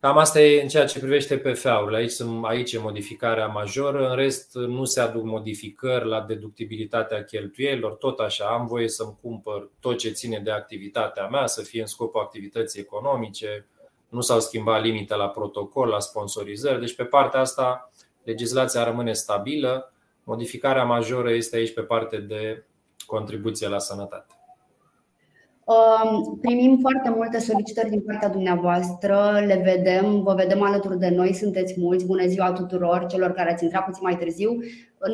Cam 0.00 0.18
asta 0.18 0.40
e 0.40 0.62
în 0.62 0.68
ceea 0.68 0.86
ce 0.86 0.98
privește 0.98 1.38
PFA-urile. 1.38 1.96
Aici, 1.96 2.12
aici 2.42 2.72
e 2.72 2.78
modificarea 2.78 3.46
majoră, 3.46 4.08
în 4.08 4.16
rest 4.16 4.54
nu 4.54 4.84
se 4.84 5.00
aduc 5.00 5.24
modificări 5.24 6.06
la 6.06 6.20
deductibilitatea 6.20 7.24
cheltuielilor, 7.24 7.94
tot 7.94 8.18
așa 8.18 8.44
am 8.44 8.66
voie 8.66 8.88
să-mi 8.88 9.16
cumpăr 9.22 9.70
tot 9.80 9.98
ce 9.98 10.10
ține 10.10 10.38
de 10.38 10.50
activitatea 10.50 11.26
mea, 11.26 11.46
să 11.46 11.62
fie 11.62 11.80
în 11.80 11.86
scopul 11.86 12.20
activității 12.20 12.80
economice, 12.80 13.66
nu 14.08 14.20
s-au 14.20 14.40
schimbat 14.40 14.82
limite 14.82 15.14
la 15.14 15.28
protocol, 15.28 15.88
la 15.88 16.00
sponsorizări, 16.00 16.80
deci 16.80 16.94
pe 16.94 17.04
partea 17.04 17.40
asta 17.40 17.92
legislația 18.22 18.84
rămâne 18.84 19.12
stabilă. 19.12 19.92
Modificarea 20.24 20.84
majoră 20.84 21.30
este 21.30 21.56
aici 21.56 21.74
pe 21.74 21.82
parte 21.82 22.16
de 22.16 22.64
contribuție 23.06 23.68
la 23.68 23.78
sănătate. 23.78 24.37
Primim 26.40 26.78
foarte 26.80 27.10
multe 27.10 27.38
solicitări 27.38 27.90
din 27.90 28.00
partea 28.00 28.28
dumneavoastră, 28.28 29.42
le 29.46 29.62
vedem, 29.64 30.22
vă 30.22 30.34
vedem 30.34 30.62
alături 30.62 30.98
de 30.98 31.08
noi, 31.08 31.32
sunteți 31.32 31.74
mulți. 31.76 32.06
Bună 32.06 32.26
ziua 32.26 32.52
tuturor 32.52 33.06
celor 33.06 33.32
care 33.32 33.52
ați 33.52 33.64
intrat 33.64 33.84
puțin 33.84 34.02
mai 34.02 34.16
târziu. 34.16 34.58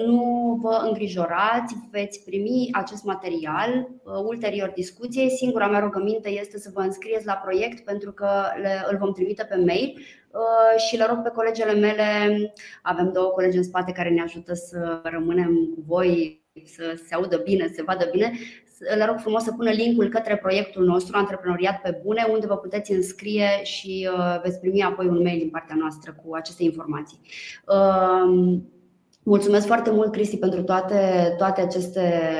Nu 0.06 0.58
vă 0.62 0.82
îngrijorați, 0.86 1.76
veți 1.90 2.24
primi 2.24 2.68
acest 2.72 3.04
material 3.04 3.88
uh, 4.02 4.12
ulterior 4.26 4.72
discuției. 4.74 5.30
Singura 5.30 5.68
mea 5.68 5.80
rugăminte 5.80 6.28
este 6.28 6.58
să 6.58 6.70
vă 6.74 6.80
înscrieți 6.80 7.26
la 7.26 7.40
proiect 7.44 7.84
pentru 7.84 8.12
că 8.12 8.28
le, 8.62 8.84
îl 8.90 8.96
vom 8.96 9.12
trimite 9.12 9.46
pe 9.48 9.56
mail 9.56 9.98
uh, 10.30 10.80
și 10.88 10.96
le 10.96 11.06
rog 11.08 11.22
pe 11.22 11.32
colegele 11.34 11.72
mele, 11.72 12.04
avem 12.82 13.10
două 13.12 13.30
colegi 13.30 13.56
în 13.56 13.62
spate 13.62 13.92
care 13.92 14.10
ne 14.10 14.22
ajută 14.22 14.54
să 14.54 15.00
rămânem 15.02 15.72
cu 15.74 15.84
voi 15.86 16.42
să 16.64 17.00
se 17.06 17.14
audă 17.14 17.40
bine, 17.44 17.66
să 17.66 17.72
se 17.74 17.82
vadă 17.82 18.08
bine, 18.12 18.32
le 18.96 19.04
rog 19.04 19.18
frumos 19.18 19.42
să 19.42 19.52
pună 19.52 19.70
linkul 19.70 20.08
către 20.08 20.36
proiectul 20.36 20.84
nostru 20.84 21.16
Antreprenoriat 21.16 21.80
pe 21.80 22.00
Bune, 22.04 22.26
unde 22.30 22.46
vă 22.46 22.56
puteți 22.56 22.92
înscrie 22.92 23.48
și 23.62 24.08
uh, 24.16 24.40
veți 24.42 24.60
primi 24.60 24.82
apoi 24.82 25.06
un 25.06 25.22
mail 25.22 25.38
din 25.38 25.50
partea 25.50 25.76
noastră 25.78 26.16
cu 26.24 26.34
aceste 26.34 26.62
informații. 26.62 27.20
Um, 27.66 28.68
mulțumesc 29.22 29.66
foarte 29.66 29.90
mult, 29.90 30.12
Cristi, 30.12 30.36
pentru 30.36 30.62
toate, 30.62 31.34
toate 31.38 31.60
aceste 31.60 32.32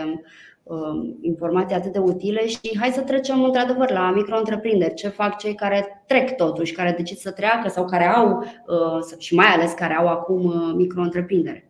um, 0.63 1.19
informații 1.21 1.77
atât 1.77 1.93
de 1.93 1.99
utile 1.99 2.47
și 2.47 2.79
hai 2.81 2.91
să 2.91 3.01
trecem 3.01 3.43
într-adevăr 3.43 3.91
la 3.91 4.11
micro-întreprinderi. 4.11 4.95
Ce 4.95 5.09
fac 5.09 5.39
cei 5.39 5.55
care 5.55 6.05
trec 6.07 6.37
totuși, 6.37 6.73
care 6.73 6.95
decid 6.97 7.17
să 7.17 7.31
treacă 7.31 7.69
sau 7.69 7.85
care 7.85 8.05
au 8.05 8.39
uh, 8.39 9.19
și 9.19 9.35
mai 9.35 9.47
ales 9.47 9.73
care 9.73 9.95
au 9.95 10.09
acum 10.09 10.45
uh, 10.45 10.73
micro-întreprindere. 10.75 11.69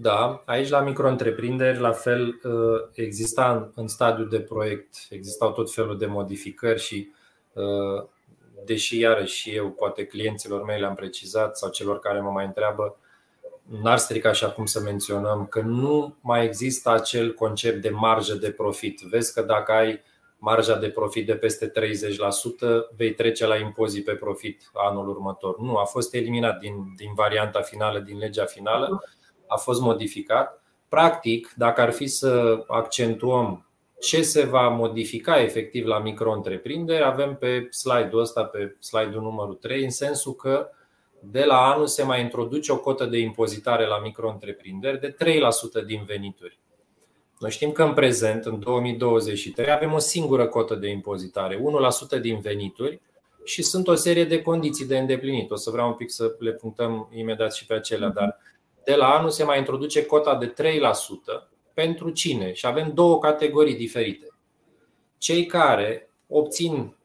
Da, 0.00 0.42
aici 0.44 0.68
la 0.68 0.80
micro-întreprinderi, 0.80 1.78
la 1.78 1.92
fel, 1.92 2.40
uh, 2.42 2.88
exista 2.92 3.70
în 3.74 3.88
stadiul 3.88 4.28
de 4.28 4.40
proiect, 4.40 4.96
existau 5.10 5.52
tot 5.52 5.72
felul 5.72 5.98
de 5.98 6.06
modificări 6.06 6.80
și, 6.80 7.10
uh, 7.52 8.04
deși 8.64 8.98
iarăși 8.98 9.36
și 9.36 9.50
eu, 9.50 9.70
poate 9.70 10.06
clienților 10.06 10.64
mei 10.64 10.80
le-am 10.80 10.94
precizat 10.94 11.56
sau 11.56 11.70
celor 11.70 11.98
care 11.98 12.20
mă 12.20 12.30
mai 12.30 12.44
întreabă, 12.44 12.96
n-ar 13.82 13.98
strica 13.98 14.28
așa 14.28 14.50
cum 14.50 14.66
să 14.66 14.80
menționăm 14.80 15.46
că 15.46 15.60
nu 15.60 16.14
mai 16.20 16.44
există 16.44 16.90
acel 16.90 17.34
concept 17.34 17.82
de 17.82 17.90
marjă 17.90 18.34
de 18.34 18.50
profit. 18.50 19.00
Vezi 19.00 19.32
că 19.32 19.42
dacă 19.42 19.72
ai 19.72 20.00
marja 20.38 20.76
de 20.76 20.88
profit 20.88 21.26
de 21.26 21.34
peste 21.34 21.68
30%, 21.68 21.72
vei 22.96 23.14
trece 23.14 23.46
la 23.46 23.56
impozit 23.56 24.04
pe 24.04 24.12
profit 24.12 24.70
anul 24.72 25.08
următor. 25.08 25.60
Nu, 25.60 25.76
a 25.76 25.84
fost 25.84 26.14
eliminat 26.14 26.58
din, 26.58 26.92
din 26.96 27.14
varianta 27.14 27.60
finală, 27.60 27.98
din 27.98 28.18
legea 28.18 28.44
finală 28.44 29.02
a 29.46 29.56
fost 29.56 29.80
modificat. 29.80 30.62
Practic, 30.88 31.52
dacă 31.56 31.80
ar 31.80 31.92
fi 31.92 32.06
să 32.06 32.64
accentuăm 32.66 33.66
ce 34.00 34.22
se 34.22 34.44
va 34.44 34.68
modifica 34.68 35.40
efectiv 35.40 35.86
la 35.86 35.98
micro-întreprinderi, 35.98 37.04
avem 37.04 37.36
pe 37.36 37.68
slide-ul 37.70 38.20
ăsta, 38.20 38.44
pe 38.44 38.76
slide-ul 38.80 39.22
numărul 39.22 39.54
3, 39.54 39.84
în 39.84 39.90
sensul 39.90 40.34
că 40.34 40.70
de 41.20 41.44
la 41.44 41.72
anul 41.72 41.86
se 41.86 42.02
mai 42.02 42.20
introduce 42.20 42.72
o 42.72 42.78
cotă 42.78 43.04
de 43.04 43.18
impozitare 43.18 43.86
la 43.86 43.98
micro-întreprinderi 43.98 45.00
de 45.00 45.16
3% 45.82 45.86
din 45.86 46.02
venituri. 46.06 46.58
Noi 47.38 47.50
știm 47.50 47.72
că 47.72 47.82
în 47.82 47.92
prezent, 47.92 48.44
în 48.44 48.60
2023, 48.60 49.70
avem 49.70 49.92
o 49.92 49.98
singură 49.98 50.46
cotă 50.46 50.74
de 50.74 50.88
impozitare, 50.88 51.60
1% 52.18 52.20
din 52.20 52.38
venituri 52.38 53.00
și 53.44 53.62
sunt 53.62 53.88
o 53.88 53.94
serie 53.94 54.24
de 54.24 54.42
condiții 54.42 54.86
de 54.86 54.98
îndeplinit. 54.98 55.50
O 55.50 55.56
să 55.56 55.70
vreau 55.70 55.88
un 55.88 55.94
pic 55.94 56.10
să 56.10 56.36
le 56.38 56.52
punctăm 56.52 57.08
imediat 57.14 57.54
și 57.54 57.66
pe 57.66 57.74
acelea, 57.74 58.08
dar 58.08 58.38
de 58.86 58.94
la 58.94 59.14
anul 59.14 59.30
se 59.30 59.44
mai 59.44 59.58
introduce 59.58 60.06
cota 60.06 60.36
de 60.36 60.52
3% 60.52 60.54
pentru 61.74 62.10
cine? 62.10 62.52
Și 62.52 62.66
avem 62.66 62.92
două 62.94 63.18
categorii 63.18 63.76
diferite. 63.76 64.28
Cei 65.18 65.46
care 65.46 66.10
obțin 66.28 66.96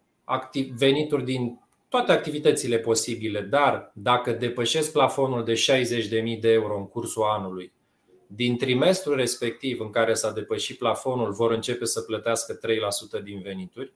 venituri 0.78 1.24
din 1.24 1.60
toate 1.90 2.12
activitățile 2.12 2.78
posibile, 2.78 3.42
dar 3.42 3.92
dacă 3.94 4.32
depășesc 4.32 4.92
plafonul 4.92 5.44
de 5.44 5.54
60.000 5.54 6.40
de 6.40 6.52
euro 6.52 6.78
în 6.78 6.88
cursul 6.88 7.24
anului, 7.24 7.72
din 8.28 8.58
trimestrul 8.58 9.16
respectiv 9.16 9.80
în 9.80 9.90
care 9.90 10.14
s-a 10.14 10.32
depășit 10.32 10.78
plafonul, 10.78 11.32
vor 11.32 11.52
începe 11.52 11.86
să 11.86 12.02
plătească 12.02 12.60
3% 13.20 13.24
din 13.24 13.42
venituri. 13.42 13.94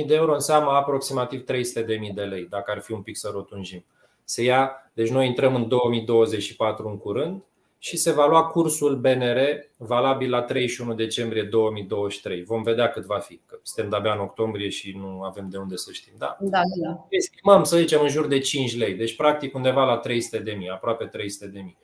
60.000 0.00 0.06
de 0.06 0.14
euro 0.14 0.34
înseamnă 0.34 0.70
aproximativ 0.70 1.44
300.000 1.44 2.14
de 2.14 2.22
lei, 2.22 2.46
dacă 2.46 2.70
ar 2.70 2.80
fi 2.80 2.92
un 2.92 3.02
pic 3.02 3.16
să 3.16 3.30
rotunjim 3.32 3.84
se 4.28 4.42
ia, 4.42 4.90
deci 4.92 5.10
noi 5.10 5.26
intrăm 5.26 5.54
în 5.54 5.68
2024 5.68 6.88
în 6.88 6.98
curând 6.98 7.42
și 7.78 7.96
se 7.96 8.12
va 8.12 8.26
lua 8.26 8.44
cursul 8.44 8.96
BNR 8.96 9.38
valabil 9.76 10.30
la 10.30 10.42
31 10.42 10.94
decembrie 10.94 11.42
2023. 11.42 12.42
Vom 12.42 12.62
vedea 12.62 12.90
cât 12.90 13.04
va 13.04 13.18
fi, 13.18 13.40
că 13.46 13.58
suntem 13.62 13.90
de-abia 13.90 14.12
în 14.12 14.20
octombrie 14.20 14.68
și 14.68 14.96
nu 14.96 15.22
avem 15.22 15.48
de 15.50 15.56
unde 15.56 15.76
să 15.76 15.92
știm. 15.92 16.12
Da? 16.18 16.36
Da, 16.40 16.60
da. 16.82 17.06
Estimăm, 17.08 17.64
să 17.64 17.76
zicem, 17.76 18.00
în 18.02 18.08
jur 18.08 18.26
de 18.26 18.38
5 18.38 18.76
lei, 18.76 18.94
deci 18.94 19.16
practic 19.16 19.54
undeva 19.54 19.84
la 19.84 19.96
300 19.96 20.38
de 20.38 20.52
mii, 20.52 20.68
aproape 20.68 21.04
300 21.04 21.46
de 21.46 21.60
mii. 21.60 21.78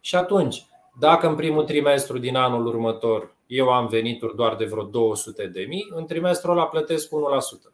Și 0.00 0.16
atunci, 0.16 0.66
dacă 0.98 1.28
în 1.28 1.34
primul 1.34 1.64
trimestru 1.64 2.18
din 2.18 2.36
anul 2.36 2.66
următor 2.66 3.36
eu 3.46 3.68
am 3.68 3.86
venituri 3.86 4.36
doar 4.36 4.56
de 4.56 4.64
vreo 4.64 4.82
200 4.82 5.46
de 5.46 5.64
mii, 5.68 5.92
în 5.94 6.06
trimestrul 6.06 6.56
ăla 6.56 6.66
plătesc 6.66 7.08
1%. 7.08 7.72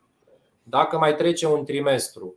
Dacă 0.62 0.98
mai 0.98 1.14
trece 1.14 1.46
un 1.46 1.64
trimestru 1.64 2.34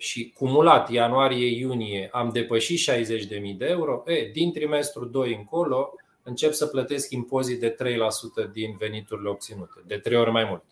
și 0.00 0.32
cumulat 0.38 0.90
ianuarie-iunie 0.90 2.08
am 2.12 2.30
depășit 2.30 2.90
60.000 2.90 3.56
de 3.56 3.66
euro, 3.66 4.02
e, 4.06 4.30
din 4.32 4.52
trimestrul 4.52 5.10
2 5.10 5.34
încolo 5.34 5.94
încep 6.22 6.52
să 6.52 6.66
plătesc 6.66 7.10
impozit 7.10 7.60
de 7.60 7.68
3% 7.68 8.50
din 8.52 8.76
veniturile 8.78 9.28
obținute, 9.28 9.82
de 9.86 9.96
3 9.96 10.18
ori 10.18 10.30
mai 10.30 10.44
mult. 10.44 10.62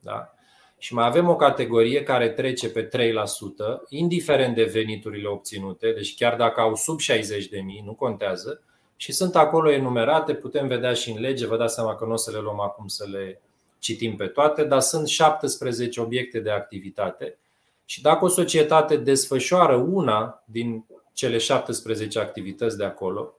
Da? 0.00 0.34
Și 0.78 0.94
mai 0.94 1.06
avem 1.06 1.28
o 1.28 1.36
categorie 1.36 2.02
care 2.02 2.28
trece 2.28 2.70
pe 2.70 2.82
3%, 2.82 2.88
indiferent 3.88 4.54
de 4.54 4.64
veniturile 4.64 5.28
obținute, 5.28 5.92
deci 5.92 6.14
chiar 6.14 6.36
dacă 6.36 6.60
au 6.60 6.74
sub 6.74 6.98
60.000, 7.00 7.84
nu 7.84 7.94
contează, 7.94 8.62
și 8.96 9.12
sunt 9.12 9.36
acolo 9.36 9.70
enumerate, 9.70 10.34
putem 10.34 10.66
vedea 10.66 10.92
și 10.92 11.10
în 11.10 11.20
lege, 11.20 11.46
vă 11.46 11.56
dați 11.56 11.74
seama 11.74 11.96
că 11.96 12.04
nu 12.04 12.12
o 12.12 12.16
să 12.16 12.30
le 12.30 12.38
luăm 12.38 12.60
acum 12.60 12.86
să 12.86 13.06
le 13.10 13.40
citim 13.78 14.16
pe 14.16 14.26
toate, 14.26 14.64
dar 14.64 14.80
sunt 14.80 15.08
17 15.08 16.00
obiecte 16.00 16.40
de 16.40 16.50
activitate 16.50 17.38
și 17.90 18.02
dacă 18.02 18.24
o 18.24 18.28
societate 18.28 18.96
desfășoară 18.96 19.76
una 19.76 20.42
din 20.44 20.84
cele 21.12 21.38
17 21.38 22.18
activități 22.18 22.76
de 22.76 22.84
acolo, 22.84 23.34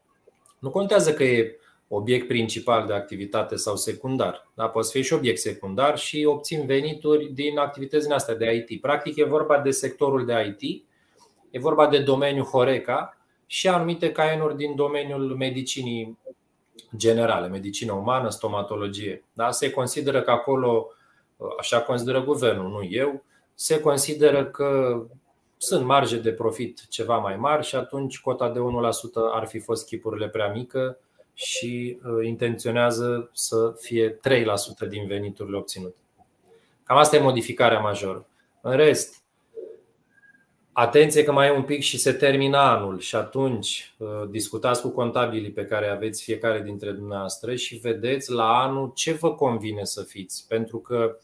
nu 0.60 0.70
contează 0.70 1.14
că 1.14 1.24
e 1.24 1.60
obiect 1.88 2.28
principal 2.28 2.88
de 2.88 2.94
activitate 2.94 3.56
sau 3.56 3.76
secundar. 3.76 4.50
Da? 4.54 4.68
Poți 4.68 4.92
fi 4.92 5.02
și 5.02 5.14
obiect 5.14 5.40
secundar 5.40 5.98
și 5.98 6.26
obțin 6.26 6.66
venituri 6.66 7.34
din 7.34 7.58
activitățile 7.58 8.14
astea 8.14 8.36
de 8.36 8.66
IT. 8.68 8.82
Practic 8.82 9.18
e 9.18 9.24
vorba 9.24 9.60
de 9.60 9.72
sectorul 9.72 10.26
de 10.26 10.58
IT, 10.60 10.86
e 11.50 11.60
vorba 11.60 11.88
de 11.88 12.00
domeniul 12.00 12.46
Horeca 12.46 13.18
și 13.46 13.68
anumite 13.68 14.12
caienuri 14.12 14.56
din 14.56 14.76
domeniul 14.76 15.36
medicinii 15.36 16.18
generale, 16.98 17.48
medicină 17.48 17.94
umană, 17.94 18.30
stomatologie. 18.30 19.24
Da? 19.34 19.52
Se 19.52 19.72
consideră 19.72 20.22
că 20.22 20.32
acolo, 20.32 20.88
așa 21.60 21.82
consideră 21.82 22.24
guvernul, 22.24 22.70
nu 22.70 22.88
eu, 22.90 23.24
se 23.62 23.80
consideră 23.80 24.46
că 24.46 25.02
sunt 25.58 25.86
marge 25.86 26.18
de 26.18 26.32
profit 26.32 26.88
ceva 26.88 27.18
mai 27.18 27.36
mari 27.36 27.66
și 27.66 27.76
atunci 27.76 28.20
cota 28.20 28.50
de 28.50 28.60
1% 28.60 28.64
ar 29.34 29.48
fi 29.48 29.60
fost 29.60 29.86
chipurile 29.86 30.30
prea 30.30 30.48
mică 30.48 31.00
și 31.34 32.00
uh, 32.04 32.26
intenționează 32.26 33.30
să 33.34 33.76
fie 33.80 34.20
3% 34.86 34.90
din 34.90 35.08
veniturile 35.08 35.58
obținute. 35.58 35.96
Cam 36.84 36.98
asta 36.98 37.16
e 37.16 37.20
modificarea 37.20 37.80
majoră. 37.80 38.28
În 38.62 38.76
rest, 38.76 39.20
Atenție 40.74 41.24
că 41.24 41.32
mai 41.32 41.48
e 41.48 41.52
un 41.52 41.64
pic 41.64 41.82
și 41.82 41.98
se 41.98 42.12
termină 42.12 42.58
anul 42.58 43.00
și 43.00 43.16
atunci 43.16 43.96
uh, 43.98 44.08
discutați 44.30 44.82
cu 44.82 44.90
contabilii 44.90 45.52
pe 45.52 45.66
care 45.66 45.88
aveți 45.88 46.24
fiecare 46.24 46.62
dintre 46.62 46.92
dumneavoastră 46.92 47.56
și 47.56 47.76
vedeți 47.76 48.32
la 48.32 48.62
anul 48.62 48.92
ce 48.96 49.14
vă 49.14 49.34
convine 49.34 49.84
să 49.84 50.04
fiți. 50.04 50.46
Pentru 50.48 50.78
că 50.78 51.18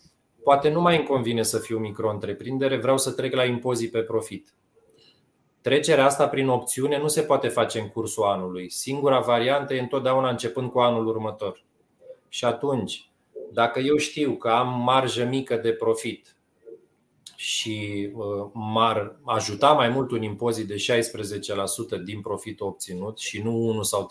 poate 0.44 0.70
nu 0.70 0.82
mai 0.82 0.98
îmi 0.98 1.06
convine 1.06 1.44
să 1.44 1.60
fiu 1.60 1.78
micro-întreprindere, 1.78 2.78
vreau 2.78 2.98
să 2.98 3.12
trec 3.12 3.34
la 3.34 3.44
impozit 3.44 3.92
pe 3.92 4.00
profit. 4.00 4.54
Trecerea 5.62 6.06
asta 6.06 6.28
prin 6.28 6.48
opțiune 6.48 7.00
nu 7.00 7.08
se 7.08 7.22
poate 7.22 7.48
face 7.48 7.80
în 7.80 7.90
cursul 7.90 8.24
anului. 8.24 8.70
Singura 8.70 9.20
variantă 9.20 9.74
e 9.74 9.80
întotdeauna 9.80 10.30
începând 10.30 10.70
cu 10.72 10.80
anul 10.80 11.08
următor. 11.08 11.64
Și 12.30 12.46
atunci, 12.46 13.12
dacă 13.52 13.80
eu 13.80 13.98
știu 13.98 14.36
că 14.36 14.50
am 14.50 14.82
marjă 14.84 15.24
mică 15.24 15.56
de 15.56 15.72
profit 15.72 16.38
și 17.36 18.10
uh, 18.14 18.50
m-ar 18.54 19.16
ajuta 19.24 19.72
mai 19.72 19.90
mult 19.90 20.12
un 20.12 20.22
impozit 20.22 20.68
de 20.68 20.76
16% 22.00 22.04
din 22.04 22.22
profit 22.22 22.60
obținut 22.60 23.20
și 23.20 23.42
nu 23.42 23.52
1 23.56 23.82
sau 23.82 24.10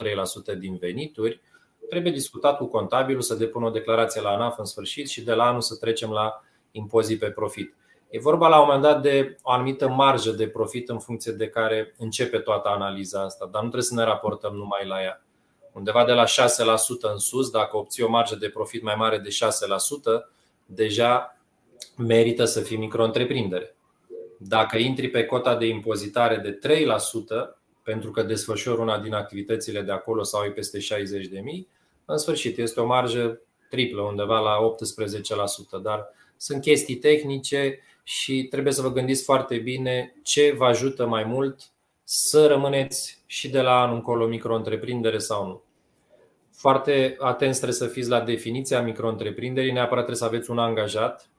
3% 0.54 0.58
din 0.58 0.76
venituri, 0.76 1.40
trebuie 1.88 2.12
discutat 2.12 2.56
cu 2.56 2.66
contabilul 2.66 3.22
să 3.22 3.34
depună 3.34 3.66
o 3.66 3.70
declarație 3.70 4.20
la 4.20 4.28
ANAF 4.28 4.58
în 4.58 4.64
sfârșit 4.64 5.08
și 5.08 5.22
de 5.22 5.32
la 5.32 5.44
anul 5.44 5.60
să 5.60 5.76
trecem 5.76 6.10
la 6.10 6.42
impozit 6.70 7.18
pe 7.18 7.30
profit. 7.30 7.74
E 8.10 8.18
vorba 8.18 8.48
la 8.48 8.58
un 8.58 8.64
moment 8.64 8.82
dat 8.82 9.02
de 9.02 9.36
o 9.42 9.50
anumită 9.50 9.88
marjă 9.88 10.30
de 10.30 10.48
profit 10.48 10.88
în 10.88 10.98
funcție 10.98 11.32
de 11.32 11.48
care 11.48 11.94
începe 11.98 12.38
toată 12.38 12.68
analiza 12.68 13.22
asta, 13.22 13.44
dar 13.44 13.62
nu 13.62 13.68
trebuie 13.68 13.82
să 13.82 13.94
ne 13.94 14.04
raportăm 14.04 14.54
numai 14.54 14.86
la 14.86 15.02
ea. 15.02 15.22
Undeva 15.72 16.04
de 16.04 16.12
la 16.12 16.24
6% 16.24 16.28
în 17.00 17.18
sus, 17.18 17.50
dacă 17.50 17.76
obții 17.76 18.02
o 18.02 18.08
marjă 18.08 18.36
de 18.36 18.48
profit 18.48 18.82
mai 18.82 18.94
mare 18.94 19.18
de 19.18 19.28
6%, 19.28 19.32
deja 20.66 21.36
merită 21.96 22.44
să 22.44 22.60
fii 22.60 22.76
micro-întreprindere. 22.76 23.76
Dacă 24.38 24.78
intri 24.78 25.08
pe 25.08 25.24
cota 25.24 25.56
de 25.56 25.66
impozitare 25.66 26.36
de 26.36 26.58
3%, 27.52 27.56
pentru 27.82 28.10
că 28.10 28.22
desfășori 28.22 28.80
una 28.80 28.98
din 28.98 29.14
activitățile 29.14 29.80
de 29.80 29.92
acolo 29.92 30.22
sau 30.22 30.44
e 30.44 30.50
peste 30.50 30.78
60 30.78 31.26
de 31.26 31.40
mii, 31.40 31.68
în 32.06 32.18
sfârșit 32.18 32.58
este 32.58 32.80
o 32.80 32.86
marjă 32.86 33.40
triplă, 33.70 34.02
undeva 34.02 34.38
la 34.38 34.58
18%, 35.78 35.82
dar 35.82 36.08
sunt 36.36 36.60
chestii 36.60 36.96
tehnice 36.96 37.78
și 38.02 38.46
trebuie 38.50 38.72
să 38.72 38.82
vă 38.82 38.92
gândiți 38.92 39.24
foarte 39.24 39.56
bine 39.56 40.14
ce 40.22 40.54
vă 40.56 40.64
ajută 40.64 41.06
mai 41.06 41.24
mult 41.24 41.60
să 42.04 42.46
rămâneți 42.46 43.22
și 43.26 43.50
de 43.50 43.60
la 43.60 43.80
anul 43.80 43.94
încolo 43.94 44.26
micro-întreprindere 44.26 45.18
sau 45.18 45.46
nu. 45.46 45.62
Foarte 46.52 47.16
atenți 47.18 47.56
trebuie 47.56 47.78
să 47.78 47.86
fiți 47.86 48.08
la 48.08 48.20
definiția 48.20 48.82
micro-întreprinderii, 48.82 49.72
neapărat 49.72 50.04
trebuie 50.04 50.28
să 50.28 50.34
aveți 50.34 50.50
un 50.50 50.58
angajat, 50.58 51.30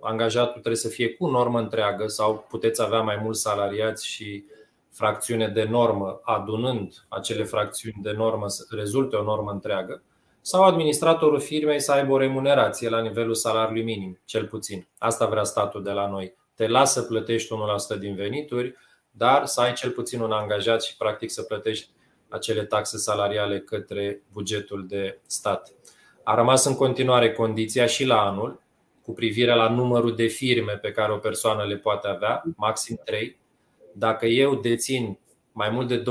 angajatul 0.00 0.52
trebuie 0.52 0.76
să 0.76 0.88
fie 0.88 1.14
cu 1.14 1.26
normă 1.26 1.58
întreagă 1.58 2.06
sau 2.06 2.46
puteți 2.48 2.82
avea 2.82 3.00
mai 3.00 3.18
mulți 3.22 3.40
salariați 3.40 4.06
și 4.06 4.44
fracțiune 4.90 5.48
de 5.48 5.64
normă, 5.64 6.20
adunând 6.22 7.04
acele 7.08 7.44
fracțiuni 7.44 8.02
de 8.02 8.12
normă 8.12 8.48
să 8.48 8.64
rezulte 8.70 9.16
o 9.16 9.22
normă 9.22 9.50
întreagă, 9.50 10.02
sau 10.46 10.62
administratorul 10.62 11.40
firmei 11.40 11.80
să 11.80 11.92
aibă 11.92 12.12
o 12.12 12.18
remunerație 12.18 12.88
la 12.88 13.00
nivelul 13.00 13.34
salariului 13.34 13.82
minim, 13.82 14.20
cel 14.24 14.46
puțin. 14.46 14.86
Asta 14.98 15.26
vrea 15.26 15.44
statul 15.44 15.82
de 15.82 15.90
la 15.90 16.08
noi. 16.08 16.34
Te 16.54 16.66
lasă 16.66 17.00
să 17.00 17.06
plătești 17.06 17.52
1% 17.96 17.98
din 17.98 18.14
venituri, 18.14 18.74
dar 19.10 19.46
să 19.46 19.60
ai 19.60 19.72
cel 19.72 19.90
puțin 19.90 20.20
un 20.20 20.32
angajat 20.32 20.82
și 20.82 20.96
practic 20.96 21.30
să 21.30 21.42
plătești 21.42 21.88
acele 22.28 22.64
taxe 22.64 22.98
salariale 22.98 23.60
către 23.60 24.22
bugetul 24.32 24.86
de 24.86 25.18
stat. 25.26 25.72
A 26.24 26.34
rămas 26.34 26.64
în 26.64 26.74
continuare 26.74 27.32
condiția 27.32 27.86
și 27.86 28.04
la 28.04 28.20
anul 28.20 28.62
cu 29.02 29.12
privire 29.12 29.54
la 29.54 29.68
numărul 29.68 30.16
de 30.16 30.26
firme 30.26 30.72
pe 30.72 30.92
care 30.92 31.12
o 31.12 31.16
persoană 31.16 31.64
le 31.64 31.76
poate 31.76 32.08
avea, 32.08 32.42
maxim 32.56 33.00
3. 33.04 33.38
Dacă 33.92 34.26
eu 34.26 34.54
dețin 34.54 35.18
mai 35.52 35.70
mult 35.70 35.88
de 35.88 36.02
25% 36.02 36.04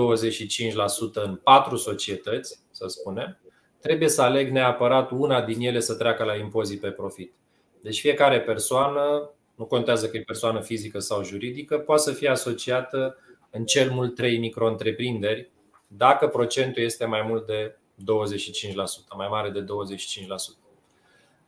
în 1.13 1.35
patru 1.35 1.75
societăți, 1.75 2.59
să 2.71 2.87
spunem, 2.87 3.37
trebuie 3.83 4.09
să 4.09 4.21
aleg 4.21 4.49
neapărat 4.49 5.11
una 5.11 5.41
din 5.41 5.61
ele 5.61 5.79
să 5.79 5.95
treacă 5.95 6.23
la 6.23 6.35
impozit 6.35 6.79
pe 6.79 6.89
profit. 6.89 7.33
Deci 7.81 7.99
fiecare 7.99 8.41
persoană, 8.41 9.29
nu 9.55 9.65
contează 9.65 10.09
că 10.09 10.17
e 10.17 10.21
persoană 10.21 10.61
fizică 10.61 10.99
sau 10.99 11.23
juridică, 11.23 11.77
poate 11.77 12.01
să 12.01 12.11
fie 12.11 12.29
asociată 12.29 13.17
în 13.49 13.65
cel 13.65 13.91
mult 13.91 14.15
3 14.15 14.37
micro-întreprinderi, 14.37 15.49
dacă 15.87 16.27
procentul 16.27 16.83
este 16.83 17.05
mai 17.05 17.21
mult 17.21 17.45
de 17.45 17.75
25%, 17.75 18.03
mai 19.17 19.27
mare 19.29 19.49
de 19.49 19.63
25%. 19.63 19.65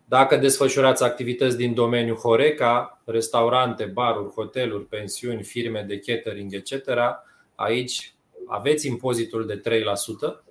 Dacă 0.05 0.37
desfășurați 0.37 1.03
activități 1.03 1.57
din 1.57 1.73
domeniul 1.73 2.17
Horeca, 2.17 3.01
restaurante, 3.05 3.83
baruri, 3.85 4.33
hoteluri, 4.33 4.85
pensiuni, 4.85 5.43
firme 5.43 5.85
de 5.87 5.99
catering, 5.99 6.53
etc., 6.53 6.71
aici 7.55 8.13
aveți 8.47 8.87
impozitul 8.87 9.45
de 9.45 9.61
3%, 10.39 10.43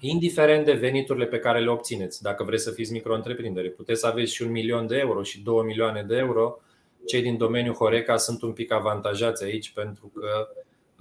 indiferent 0.00 0.64
de 0.64 0.72
veniturile 0.72 1.26
pe 1.26 1.38
care 1.38 1.60
le 1.60 1.70
obțineți. 1.70 2.22
Dacă 2.22 2.44
vreți 2.44 2.62
să 2.62 2.70
fiți 2.70 2.92
micro-întreprindere, 2.92 3.68
puteți 3.68 4.00
să 4.00 4.06
aveți 4.06 4.32
și 4.32 4.42
un 4.42 4.50
milion 4.50 4.86
de 4.86 4.96
euro 4.96 5.22
și 5.22 5.42
două 5.42 5.62
milioane 5.62 6.02
de 6.02 6.16
euro. 6.16 6.58
Cei 7.06 7.22
din 7.22 7.36
domeniul 7.36 7.74
Horeca 7.74 8.16
sunt 8.16 8.42
un 8.42 8.52
pic 8.52 8.72
avantajați 8.72 9.44
aici 9.44 9.72
pentru 9.72 10.12
că 10.14 10.48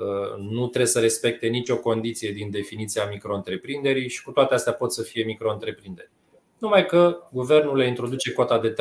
uh, 0.04 0.46
nu 0.50 0.68
trebuie 0.68 0.92
să 0.92 1.00
respecte 1.00 1.48
nicio 1.48 1.78
condiție 1.78 2.32
din 2.32 2.52
definiția 2.52 3.08
micro-întreprinderii 3.12 4.10
și 4.10 4.24
cu 4.24 4.32
toate 4.32 4.54
astea 4.54 4.74
pot 4.74 4.94
să 4.94 5.02
fie 5.02 5.24
micro-întreprinderi 5.24 6.10
numai 6.58 6.86
că 6.86 7.18
guvernul 7.32 7.78
le 7.78 7.88
introduce 7.88 8.34
cota 8.34 8.60
de 8.60 8.74
3% 8.74 8.76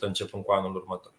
începând 0.00 0.44
cu 0.44 0.52
anul 0.52 0.74
următor. 0.74 1.12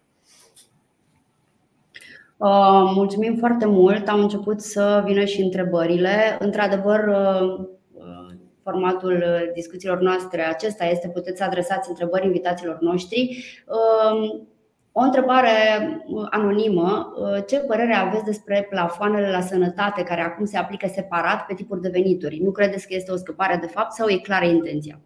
Uh, 2.36 2.92
mulțumim 2.94 3.36
foarte 3.36 3.66
mult. 3.66 4.08
Am 4.08 4.20
început 4.20 4.60
să 4.60 5.02
vină 5.06 5.24
și 5.24 5.40
întrebările. 5.40 6.36
Într-adevăr, 6.38 7.00
uh, 7.08 7.58
uh, 7.58 7.66
formatul 8.62 9.24
discuțiilor 9.54 9.98
noastre 9.98 10.42
acesta 10.42 10.84
este, 10.84 11.08
puteți 11.08 11.38
să 11.38 11.44
adresați 11.44 11.88
întrebări 11.88 12.26
invitațiilor 12.26 12.78
noștri. 12.80 13.44
O 14.92 15.00
întrebare 15.00 15.50
anonimă. 16.30 17.12
Ce 17.48 17.58
părere 17.58 17.94
aveți 17.94 18.24
despre 18.24 18.66
plafoanele 18.70 19.30
la 19.30 19.40
sănătate 19.40 20.02
care 20.02 20.20
acum 20.20 20.44
se 20.44 20.58
aplică 20.58 20.86
separat 20.94 21.46
pe 21.46 21.54
tipuri 21.54 21.80
de 21.80 21.88
venituri? 21.88 22.38
Nu 22.38 22.50
credeți 22.50 22.86
că 22.86 22.94
este 22.94 23.12
o 23.12 23.16
scăpare 23.16 23.56
de 23.56 23.66
fapt 23.66 23.92
sau 23.92 24.08
e 24.08 24.16
clară 24.16 24.44
intenția? 24.44 25.00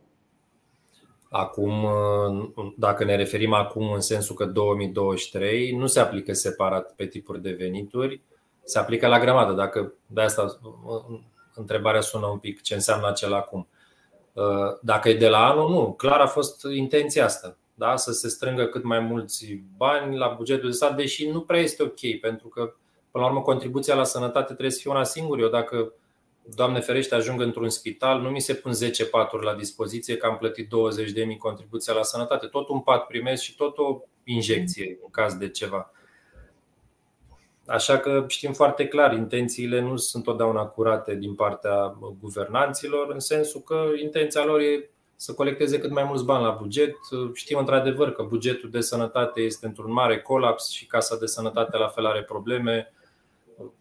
Acum, 1.30 1.86
dacă 2.76 3.04
ne 3.04 3.16
referim 3.16 3.52
acum 3.52 3.92
în 3.92 4.00
sensul 4.00 4.34
că 4.34 4.44
2023 4.44 5.76
nu 5.76 5.86
se 5.86 6.00
aplică 6.00 6.32
separat 6.32 6.92
pe 6.92 7.06
tipuri 7.06 7.42
de 7.42 7.56
venituri, 7.58 8.20
se 8.64 8.78
aplică 8.78 9.06
la 9.06 9.18
grămadă. 9.18 9.52
Dacă 9.52 9.92
de 10.06 10.20
asta 10.20 10.58
întrebarea 11.58 12.00
sună 12.00 12.26
un 12.26 12.38
pic 12.38 12.62
ce 12.62 12.74
înseamnă 12.74 13.08
acel 13.08 13.34
acum. 13.34 13.68
Dacă 14.80 15.08
e 15.08 15.16
de 15.16 15.28
la 15.28 15.46
anul, 15.46 15.70
nu. 15.70 15.92
Clar 15.92 16.20
a 16.20 16.26
fost 16.26 16.64
intenția 16.74 17.24
asta. 17.24 17.56
Da? 17.74 17.96
Să 17.96 18.12
se 18.12 18.28
strângă 18.28 18.66
cât 18.66 18.82
mai 18.82 19.00
mulți 19.00 19.60
bani 19.76 20.16
la 20.16 20.28
bugetul 20.36 20.68
de 20.68 20.74
stat, 20.74 20.96
deși 20.96 21.28
nu 21.28 21.40
prea 21.40 21.60
este 21.60 21.82
ok, 21.82 22.20
pentru 22.20 22.48
că, 22.48 22.60
până 23.10 23.24
la 23.24 23.30
urmă, 23.30 23.42
contribuția 23.42 23.94
la 23.94 24.04
sănătate 24.04 24.44
trebuie 24.44 24.70
să 24.70 24.80
fie 24.80 24.90
una 24.90 25.04
singură. 25.04 25.40
Eu 25.40 25.48
dacă 25.48 25.92
Doamne 26.54 26.80
ferește, 26.80 27.14
ajung 27.14 27.40
într-un 27.40 27.68
spital, 27.68 28.20
nu 28.20 28.30
mi 28.30 28.40
se 28.40 28.54
pun 28.54 28.72
10 28.72 29.06
paturi 29.06 29.44
la 29.44 29.54
dispoziție, 29.54 30.16
că 30.16 30.26
am 30.26 30.36
plătit 30.36 30.68
20 30.68 31.10
de 31.10 31.24
mii 31.24 31.36
contribuția 31.36 31.92
la 31.92 32.02
sănătate. 32.02 32.46
Tot 32.46 32.68
un 32.68 32.80
pat 32.80 33.06
primesc 33.06 33.42
și 33.42 33.54
tot 33.54 33.78
o 33.78 34.00
injecție 34.24 34.98
în 35.02 35.10
caz 35.10 35.34
de 35.34 35.48
ceva. 35.48 35.90
Așa 37.66 37.98
că 37.98 38.24
știm 38.28 38.52
foarte 38.52 38.86
clar, 38.88 39.12
intențiile 39.12 39.80
nu 39.80 39.96
sunt 39.96 40.24
totdeauna 40.24 40.64
curate 40.64 41.14
din 41.14 41.34
partea 41.34 41.98
guvernanților, 42.20 43.10
în 43.10 43.20
sensul 43.20 43.60
că 43.60 43.84
intenția 44.02 44.44
lor 44.44 44.60
e 44.60 44.90
să 45.16 45.32
colecteze 45.32 45.78
cât 45.78 45.90
mai 45.90 46.04
mulți 46.04 46.24
bani 46.24 46.44
la 46.44 46.50
buget. 46.60 46.94
Știm 47.34 47.58
într-adevăr 47.58 48.12
că 48.12 48.22
bugetul 48.22 48.70
de 48.70 48.80
sănătate 48.80 49.40
este 49.40 49.66
într-un 49.66 49.92
mare 49.92 50.20
colaps 50.20 50.70
și 50.70 50.86
Casa 50.86 51.16
de 51.16 51.26
Sănătate 51.26 51.76
la 51.76 51.88
fel 51.88 52.06
are 52.06 52.22
probleme 52.22 52.92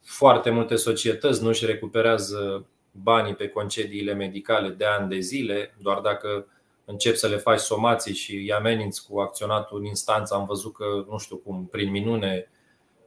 foarte 0.03 0.49
multe 0.49 0.75
societăți 0.75 1.43
nu 1.43 1.47
își 1.47 1.65
recuperează 1.65 2.65
banii 2.91 3.35
pe 3.35 3.47
concediile 3.47 4.13
medicale 4.13 4.69
de 4.69 4.85
ani 4.85 5.09
de 5.09 5.19
zile, 5.19 5.75
doar 5.81 5.99
dacă 5.99 6.47
încep 6.85 7.15
să 7.15 7.27
le 7.27 7.37
faci 7.37 7.59
somații 7.59 8.13
și 8.13 8.35
îi 8.35 8.53
ameninți 8.53 9.07
cu 9.07 9.19
acționatul 9.19 9.77
în 9.77 9.85
instanță, 9.85 10.33
am 10.33 10.45
văzut 10.45 10.73
că, 10.73 10.85
nu 11.09 11.17
știu 11.17 11.37
cum, 11.37 11.67
prin 11.71 11.91
minune, 11.91 12.49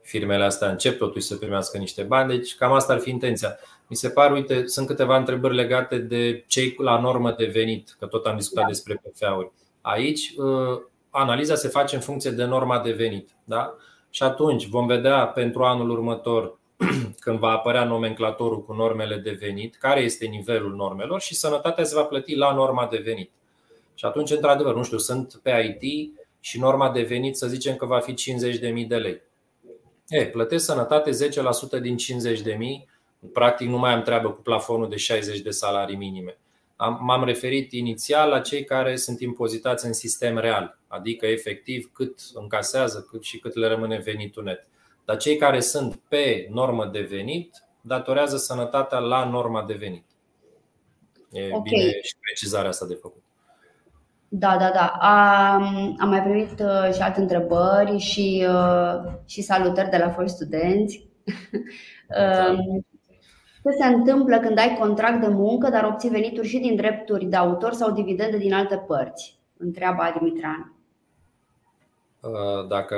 firmele 0.09 0.43
astea 0.43 0.69
încep 0.69 0.97
totuși 0.97 1.25
să 1.25 1.35
primească 1.35 1.77
niște 1.77 2.03
bani. 2.03 2.29
Deci 2.29 2.55
cam 2.55 2.71
asta 2.71 2.93
ar 2.93 2.99
fi 2.99 3.09
intenția. 3.09 3.57
Mi 3.87 3.95
se 3.95 4.09
pare, 4.09 4.33
uite, 4.33 4.67
sunt 4.67 4.87
câteva 4.87 5.17
întrebări 5.17 5.55
legate 5.55 5.97
de 5.97 6.43
cei 6.47 6.75
la 6.77 6.99
normă 6.99 7.31
de 7.37 7.45
venit, 7.45 7.95
că 7.99 8.05
tot 8.05 8.25
am 8.25 8.35
discutat 8.35 8.63
da. 8.63 8.69
despre 8.69 9.01
PFA-uri. 9.03 9.51
Aici, 9.81 10.33
uh, 10.37 10.81
analiza 11.09 11.55
se 11.55 11.67
face 11.67 11.95
în 11.95 12.01
funcție 12.01 12.31
de 12.31 12.43
norma 12.43 12.79
de 12.79 12.91
venit. 12.91 13.29
Da? 13.43 13.75
și 14.09 14.23
atunci 14.23 14.67
vom 14.67 14.85
vedea 14.85 15.27
pentru 15.27 15.63
anul 15.63 15.89
următor, 15.89 16.57
când 17.23 17.39
va 17.39 17.49
apărea 17.49 17.83
nomenclatorul 17.83 18.61
cu 18.61 18.73
normele 18.73 19.15
de 19.15 19.31
venit, 19.31 19.75
care 19.75 20.01
este 20.01 20.25
nivelul 20.25 20.75
normelor 20.75 21.21
și 21.21 21.35
sănătatea 21.35 21.83
se 21.83 21.95
va 21.95 22.03
plăti 22.03 22.35
la 22.35 22.53
norma 22.53 22.87
de 22.91 23.01
venit. 23.03 23.31
Și 23.93 24.05
atunci, 24.05 24.31
într-adevăr, 24.31 24.75
nu 24.75 24.83
știu, 24.83 24.97
sunt 24.97 25.39
pe 25.43 25.79
IT 25.81 26.13
și 26.39 26.59
norma 26.59 26.91
de 26.91 27.01
venit 27.01 27.37
să 27.37 27.47
zicem 27.47 27.75
că 27.75 27.85
va 27.85 27.99
fi 27.99 28.13
50.000 28.13 28.87
de 28.87 28.95
lei. 28.95 29.21
E, 30.09 30.25
plătesc 30.25 30.65
sănătate 30.65 31.11
10% 31.77 31.81
din 31.81 31.95
50.000, 31.97 33.33
practic 33.33 33.67
nu 33.67 33.77
mai 33.77 33.93
am 33.93 34.01
treabă 34.01 34.31
cu 34.31 34.41
plafonul 34.41 34.89
de 34.89 34.95
60 34.95 35.39
de 35.39 35.49
salarii 35.49 35.95
minime. 35.95 36.37
M-am 36.99 37.23
referit 37.23 37.71
inițial 37.71 38.29
la 38.29 38.39
cei 38.39 38.63
care 38.63 38.95
sunt 38.95 39.19
impozitați 39.19 39.85
în 39.85 39.93
sistem 39.93 40.37
real, 40.37 40.79
adică 40.87 41.25
efectiv 41.25 41.89
cât 41.93 42.19
încasează 42.33 43.07
cât 43.09 43.23
și 43.23 43.39
cât 43.39 43.55
le 43.55 43.67
rămâne 43.67 43.97
venitul 43.97 44.43
net. 44.43 44.67
Dar 45.05 45.17
cei 45.17 45.37
care 45.37 45.59
sunt 45.59 46.01
pe 46.07 46.47
normă 46.51 46.85
de 46.85 47.01
venit 47.01 47.63
datorează 47.81 48.37
sănătatea 48.37 48.99
la 48.99 49.29
norma 49.29 49.65
de 49.65 49.73
venit. 49.73 50.05
E 51.31 51.45
okay. 51.45 51.61
bine 51.63 52.01
și 52.01 52.15
precizarea 52.19 52.69
asta 52.69 52.85
de 52.85 52.93
făcut. 52.93 53.23
Da, 54.29 54.57
da, 54.57 54.71
da. 54.71 54.85
Am, 54.87 55.95
am 55.99 56.09
mai 56.09 56.21
primit 56.21 56.59
uh, 56.59 56.93
și 56.93 57.01
alte 57.01 57.21
întrebări 57.21 57.97
și, 57.97 58.45
uh, 58.49 59.11
și 59.25 59.41
salutări 59.41 59.89
de 59.89 59.97
la 59.97 60.09
foști 60.09 60.35
studenți. 60.35 61.07
Da. 62.07 62.49
Um, 62.49 62.85
ce 63.63 63.69
se 63.79 63.85
întâmplă 63.85 64.39
când 64.39 64.57
ai 64.57 64.77
contract 64.79 65.21
de 65.21 65.27
muncă, 65.27 65.69
dar 65.69 65.83
obții 65.83 66.09
venituri 66.09 66.47
și 66.47 66.59
din 66.59 66.75
drepturi 66.75 67.25
de 67.25 67.35
autor 67.35 67.73
sau 67.73 67.91
dividende 67.91 68.37
din 68.37 68.53
alte 68.53 68.77
părți? 68.77 69.39
Întreabă 69.57 70.01
Adi 70.01 70.23
Mitran. 70.23 70.73
Uh, 72.19 72.67
dacă 72.67 72.97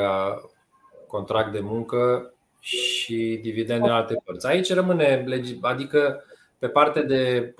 contract 1.07 1.51
de 1.51 1.59
muncă 1.59 2.33
și 2.59 3.39
dividende 3.41 3.81
din 3.81 3.91
alte 3.91 4.15
părți. 4.25 4.47
Aici 4.47 4.73
rămâne, 4.73 5.25
adică 5.61 6.23
pe 6.59 6.67
partea 6.67 7.03
de 7.03 7.53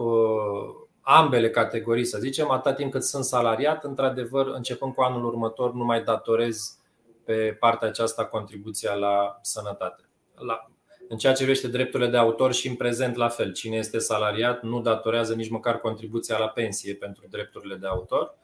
ambele 1.02 1.50
categorii, 1.50 2.06
să 2.06 2.18
zicem, 2.20 2.50
atât 2.50 2.76
timp 2.76 2.92
cât 2.92 3.04
sunt 3.04 3.24
salariat, 3.24 3.84
într-adevăr, 3.84 4.48
începând 4.48 4.94
cu 4.94 5.02
anul 5.02 5.26
următor, 5.26 5.74
nu 5.74 5.84
mai 5.84 6.04
datorez 6.04 6.78
pe 7.24 7.58
partea 7.60 7.88
aceasta 7.88 8.26
contribuția 8.26 8.94
la 8.94 9.40
sănătate. 9.42 10.04
La, 10.36 10.72
în 11.12 11.18
ceea 11.18 11.34
ce 11.34 11.44
privește 11.44 11.68
drepturile 11.68 12.10
de 12.10 12.18
autor 12.18 12.54
și 12.54 12.68
în 12.68 12.76
prezent 12.76 13.16
la 13.16 13.30
fel. 13.30 13.54
Cine 13.54 13.76
este 13.76 14.00
salariat 14.00 14.64
nu 14.64 14.82
datorează 14.82 15.34
nici 15.34 15.50
măcar 15.50 15.80
contribuția 15.80 16.38
la 16.38 16.48
pensie 16.48 16.96
pentru 16.96 17.26
drepturile 17.30 17.76
de 17.76 17.88
autor, 17.88 18.36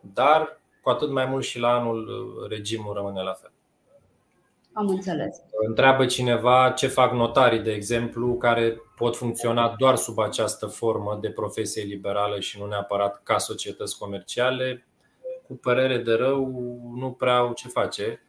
dar 0.00 0.60
cu 0.82 0.90
atât 0.90 1.10
mai 1.10 1.26
mult 1.26 1.44
și 1.44 1.58
la 1.58 1.68
anul 1.68 2.46
regimul 2.48 2.94
rămâne 2.94 3.22
la 3.22 3.32
fel. 3.32 3.52
Am 4.74 4.88
înțeles. 4.88 5.36
Întreabă 5.66 6.06
cineva 6.06 6.70
ce 6.76 6.86
fac 6.86 7.12
notarii, 7.12 7.60
de 7.60 7.72
exemplu, 7.72 8.36
care 8.36 8.80
pot 8.96 9.16
funcționa 9.16 9.74
doar 9.78 9.96
sub 9.96 10.18
această 10.18 10.66
formă 10.66 11.18
de 11.20 11.30
profesie 11.30 11.82
liberală 11.82 12.40
și 12.40 12.58
nu 12.58 12.66
neapărat 12.66 13.22
ca 13.22 13.38
societăți 13.38 13.98
comerciale. 13.98 14.86
Cu 15.46 15.56
părere 15.56 15.98
de 15.98 16.12
rău, 16.12 16.46
nu 16.96 17.12
prea 17.12 17.36
au 17.36 17.52
ce 17.52 17.68
face. 17.68 18.22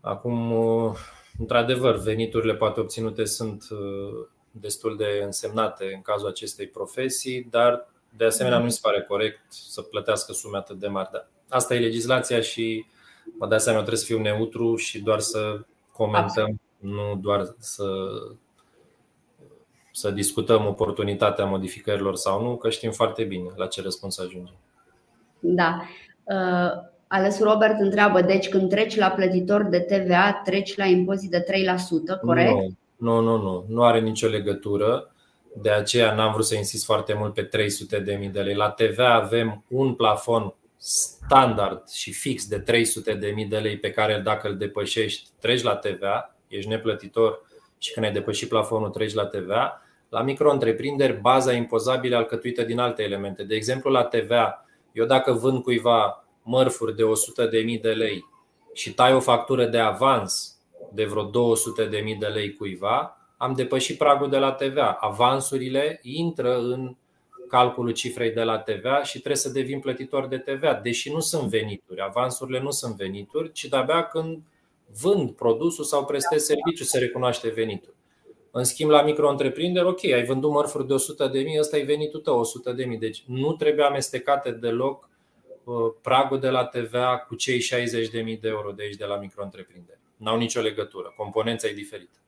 Acum, 0.00 0.52
într-adevăr, 1.38 1.96
veniturile 1.96 2.54
poate 2.54 2.80
obținute 2.80 3.24
sunt 3.24 3.64
uh, 3.70 4.26
destul 4.50 4.96
de 4.96 5.20
însemnate 5.24 5.92
în 5.94 6.02
cazul 6.02 6.28
acestei 6.28 6.66
profesii, 6.66 7.46
dar 7.50 7.88
de 8.16 8.24
asemenea 8.24 8.58
nu 8.58 8.64
mi 8.64 8.72
se 8.72 8.78
pare 8.82 9.02
corect 9.02 9.40
să 9.48 9.82
plătească 9.82 10.32
sume 10.32 10.56
atât 10.56 10.78
de 10.78 10.86
mari. 10.86 11.08
Asta 11.48 11.74
e 11.74 11.78
legislația 11.78 12.40
și 12.40 12.86
mă 13.38 13.46
dau 13.46 13.58
seama, 13.58 13.78
trebuie 13.78 14.00
să 14.00 14.06
fiu 14.06 14.20
neutru 14.20 14.76
și 14.76 15.02
doar 15.02 15.20
să 15.20 15.60
comentăm, 15.92 16.22
Absolut. 16.24 16.58
nu 16.78 17.18
doar 17.20 17.54
să, 17.58 17.84
să 19.92 20.10
discutăm 20.10 20.66
oportunitatea 20.66 21.44
modificărilor 21.44 22.16
sau 22.16 22.42
nu, 22.42 22.56
că 22.56 22.70
știm 22.70 22.90
foarte 22.90 23.24
bine 23.24 23.50
la 23.56 23.66
ce 23.66 23.82
răspuns 23.82 24.18
ajungem. 24.18 24.54
Da. 25.40 25.82
Uh, 26.24 26.90
Ales 27.06 27.40
Robert 27.40 27.80
întreabă, 27.80 28.20
deci 28.20 28.48
când 28.48 28.68
treci 28.68 28.96
la 28.96 29.10
plătitor 29.10 29.62
de 29.62 29.80
TVA, 29.80 30.40
treci 30.44 30.76
la 30.76 30.84
impozit 30.84 31.30
de 31.30 31.44
3%, 32.16 32.20
corect? 32.20 32.50
Nu, 32.50 32.74
nu, 32.96 33.20
nu, 33.20 33.42
nu, 33.42 33.64
nu 33.68 33.84
are 33.84 34.00
nicio 34.00 34.28
legătură. 34.28 35.12
De 35.62 35.70
aceea 35.70 36.14
n-am 36.14 36.32
vrut 36.32 36.44
să 36.44 36.54
insist 36.54 36.84
foarte 36.84 37.14
mult 37.14 37.34
pe 37.34 37.42
300 37.42 37.98
de 37.98 38.14
mii 38.14 38.28
de 38.28 38.40
lei. 38.40 38.54
La 38.54 38.70
TVA 38.70 39.14
avem 39.14 39.64
un 39.68 39.94
plafon 39.94 40.54
standard 40.84 41.88
și 41.88 42.12
fix 42.12 42.46
de 42.46 42.58
300 42.58 43.14
de 43.14 43.30
mii 43.30 43.46
de 43.46 43.58
lei 43.58 43.78
pe 43.78 43.90
care 43.90 44.20
dacă 44.24 44.48
îl 44.48 44.56
depășești, 44.56 45.28
treci 45.40 45.62
la 45.62 45.76
TVA, 45.76 46.34
ești 46.48 46.68
neplătitor 46.68 47.40
și 47.78 47.92
când 47.92 48.06
ai 48.06 48.12
depășit 48.12 48.48
plafonul, 48.48 48.90
treci 48.90 49.14
la 49.14 49.26
TVA. 49.26 49.82
La 50.08 50.22
micro-întreprinderi, 50.22 51.20
baza 51.20 51.52
impozabilă 51.52 52.16
alcătuită 52.16 52.62
din 52.62 52.78
alte 52.78 53.02
elemente. 53.02 53.44
De 53.44 53.54
exemplu, 53.54 53.90
la 53.90 54.04
TVA, 54.04 54.64
eu 54.92 55.04
dacă 55.04 55.32
vând 55.32 55.62
cuiva 55.62 56.24
mărfuri 56.42 56.96
de 56.96 57.02
100 57.02 57.46
de 57.46 57.58
mii 57.58 57.78
de 57.78 57.92
lei 57.92 58.24
și 58.72 58.94
tai 58.94 59.14
o 59.14 59.20
factură 59.20 59.66
de 59.66 59.78
avans 59.78 60.58
de 60.92 61.04
vreo 61.04 61.22
200 61.22 61.84
de 61.84 61.98
mii 61.98 62.16
de 62.16 62.26
lei 62.26 62.54
cuiva, 62.54 63.16
am 63.36 63.52
depășit 63.52 63.98
pragul 63.98 64.30
de 64.30 64.38
la 64.38 64.52
TVA. 64.52 64.96
Avansurile 65.00 65.98
intră 66.02 66.58
în 66.58 66.96
calculul 67.52 67.92
cifrei 67.92 68.30
de 68.30 68.42
la 68.42 68.58
TVA 68.58 69.02
și 69.02 69.18
trebuie 69.18 69.36
să 69.36 69.48
devin 69.48 69.80
plătitor 69.80 70.26
de 70.26 70.38
TVA, 70.38 70.74
deși 70.74 71.12
nu 71.12 71.20
sunt 71.20 71.48
venituri. 71.48 72.00
Avansurile 72.00 72.60
nu 72.60 72.70
sunt 72.70 72.96
venituri, 72.96 73.52
ci 73.52 73.64
de-abia 73.64 74.02
când 74.02 74.42
vând 75.00 75.30
produsul 75.30 75.84
sau 75.84 76.04
prestez 76.04 76.44
serviciu 76.44 76.84
se 76.84 76.98
recunoaște 76.98 77.48
venitul. 77.48 77.94
În 78.50 78.64
schimb, 78.64 78.90
la 78.90 79.02
micro-întreprinderi, 79.02 79.86
ok, 79.86 80.04
ai 80.04 80.24
vândut 80.24 80.50
mărfuri 80.50 80.86
de 80.86 80.92
100 80.92 81.26
de 81.26 81.40
mii, 81.40 81.58
ăsta 81.58 81.76
e 81.76 81.82
venitul 81.82 82.20
tău, 82.20 82.38
100 82.38 82.72
de 82.72 82.84
mii. 82.84 82.98
Deci 82.98 83.24
nu 83.26 83.52
trebuie 83.52 83.84
amestecate 83.84 84.50
deloc 84.50 85.08
uh, 85.64 85.74
pragul 86.02 86.40
de 86.40 86.48
la 86.48 86.64
TVA 86.64 87.18
cu 87.28 87.34
cei 87.34 87.60
60 87.60 88.08
de 88.08 88.20
mii 88.20 88.36
de 88.36 88.48
euro 88.48 88.70
de 88.70 88.82
aici 88.82 88.96
de 88.96 89.04
la 89.04 89.16
micro-întreprinderi. 89.16 89.98
N-au 90.16 90.36
nicio 90.36 90.60
legătură. 90.60 91.12
Componența 91.16 91.68
e 91.68 91.72
diferită. 91.72 92.21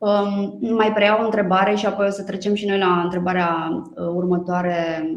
Um, 0.00 0.58
mai 0.60 0.92
preiau 0.92 1.20
o 1.20 1.24
întrebare 1.24 1.74
și 1.74 1.86
apoi 1.86 2.06
o 2.06 2.10
să 2.10 2.22
trecem 2.22 2.54
și 2.54 2.66
noi 2.66 2.78
la 2.78 3.00
întrebarea 3.02 3.68
uh, 3.94 4.06
următoare 4.06 5.10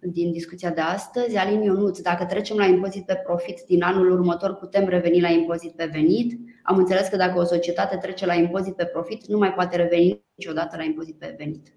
din 0.00 0.32
discuția 0.32 0.70
de 0.70 0.80
astăzi. 0.80 1.36
Alin 1.36 1.62
Ionuț, 1.62 2.00
dacă 2.00 2.24
trecem 2.24 2.56
la 2.56 2.64
impozit 2.64 3.06
pe 3.06 3.20
profit 3.24 3.60
din 3.66 3.82
anul 3.82 4.10
următor, 4.10 4.54
putem 4.54 4.88
reveni 4.88 5.20
la 5.20 5.28
impozit 5.28 5.72
pe 5.72 5.88
venit? 5.92 6.38
Am 6.62 6.76
înțeles 6.76 7.08
că 7.08 7.16
dacă 7.16 7.38
o 7.38 7.44
societate 7.44 7.96
trece 7.96 8.26
la 8.26 8.34
impozit 8.34 8.74
pe 8.74 8.84
profit, 8.84 9.26
nu 9.26 9.38
mai 9.38 9.52
poate 9.52 9.76
reveni 9.76 10.22
niciodată 10.34 10.76
la 10.76 10.84
impozit 10.84 11.18
pe 11.18 11.34
venit. 11.38 11.74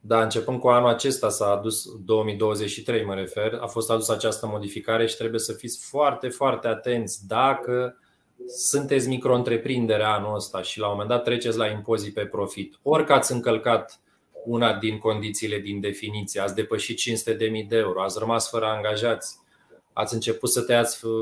Da, 0.00 0.22
începând 0.22 0.60
cu 0.60 0.68
anul 0.68 0.88
acesta 0.88 1.28
s-a 1.28 1.46
adus 1.46 1.84
2023, 2.04 3.04
mă 3.04 3.14
refer, 3.14 3.58
a 3.60 3.66
fost 3.66 3.90
adusă 3.90 4.12
această 4.12 4.46
modificare 4.46 5.06
și 5.06 5.16
trebuie 5.16 5.40
să 5.40 5.52
fiți 5.52 5.86
foarte, 5.88 6.28
foarte 6.28 6.68
atenți 6.68 7.26
dacă 7.26 7.96
sunteți 8.46 9.08
micro-întreprindere 9.08 10.02
anul 10.02 10.34
ăsta 10.34 10.62
și 10.62 10.78
la 10.78 10.86
un 10.86 10.92
moment 10.92 11.10
dat 11.10 11.22
treceți 11.22 11.58
la 11.58 11.66
impozit 11.66 12.14
pe 12.14 12.26
profit, 12.26 12.78
ori 12.82 13.06
că 13.06 13.12
ați 13.12 13.32
încălcat 13.32 14.00
una 14.44 14.74
din 14.74 14.98
condițiile 14.98 15.58
din 15.58 15.80
definiție, 15.80 16.40
ați 16.40 16.54
depășit 16.54 16.98
500.000 17.00 17.68
de 17.68 17.76
euro, 17.76 18.02
ați 18.02 18.18
rămas 18.18 18.50
fără 18.50 18.66
angajați, 18.66 19.36
ați 19.92 20.14
început 20.14 20.50
să 20.50 20.62
tăiați 20.62 21.04
uh, 21.06 21.12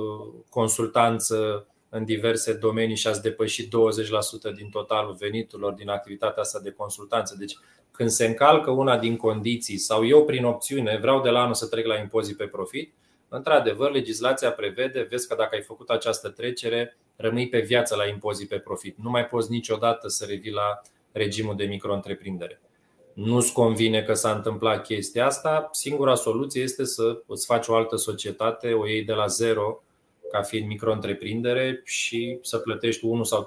consultanță 0.48 1.66
în 1.88 2.04
diverse 2.04 2.52
domenii 2.52 2.96
și 2.96 3.06
ați 3.06 3.22
depășit 3.22 3.66
20% 3.66 4.54
din 4.54 4.68
totalul 4.70 5.16
veniturilor 5.18 5.72
din 5.72 5.88
activitatea 5.88 6.42
asta 6.42 6.60
de 6.60 6.70
consultanță. 6.70 7.36
Deci, 7.38 7.56
când 7.90 8.10
se 8.10 8.26
încalcă 8.26 8.70
una 8.70 8.98
din 8.98 9.16
condiții 9.16 9.78
sau 9.78 10.06
eu 10.06 10.24
prin 10.24 10.44
opțiune 10.44 10.98
vreau 11.00 11.20
de 11.20 11.28
la 11.28 11.40
anul 11.40 11.54
să 11.54 11.66
trec 11.66 11.86
la 11.86 11.96
impozit 11.96 12.36
pe 12.36 12.46
profit, 12.46 12.94
într-adevăr, 13.28 13.90
legislația 13.90 14.52
prevede, 14.52 15.06
vezi 15.10 15.28
că 15.28 15.34
dacă 15.34 15.54
ai 15.54 15.62
făcut 15.62 15.88
această 15.88 16.28
trecere, 16.28 16.98
rămâi 17.20 17.48
pe 17.48 17.60
viață 17.60 17.96
la 17.96 18.06
impozit 18.06 18.48
pe 18.48 18.58
profit. 18.58 18.96
Nu 19.02 19.10
mai 19.10 19.26
poți 19.26 19.50
niciodată 19.50 20.08
să 20.08 20.24
revii 20.28 20.52
la 20.52 20.80
regimul 21.12 21.56
de 21.56 21.64
micro-întreprindere. 21.64 22.60
Nu-ți 23.12 23.52
convine 23.52 24.02
că 24.02 24.14
s-a 24.14 24.30
întâmplat 24.30 24.84
chestia 24.84 25.26
asta, 25.26 25.68
singura 25.72 26.14
soluție 26.14 26.62
este 26.62 26.84
să 26.84 27.22
îți 27.26 27.46
faci 27.46 27.66
o 27.66 27.74
altă 27.74 27.96
societate, 27.96 28.72
o 28.72 28.86
iei 28.86 29.04
de 29.04 29.12
la 29.12 29.26
zero 29.26 29.82
ca 30.30 30.42
fiind 30.42 30.66
micro-întreprindere 30.66 31.80
și 31.84 32.38
să 32.42 32.58
plătești 32.58 33.04
1 33.04 33.24
sau 33.24 33.46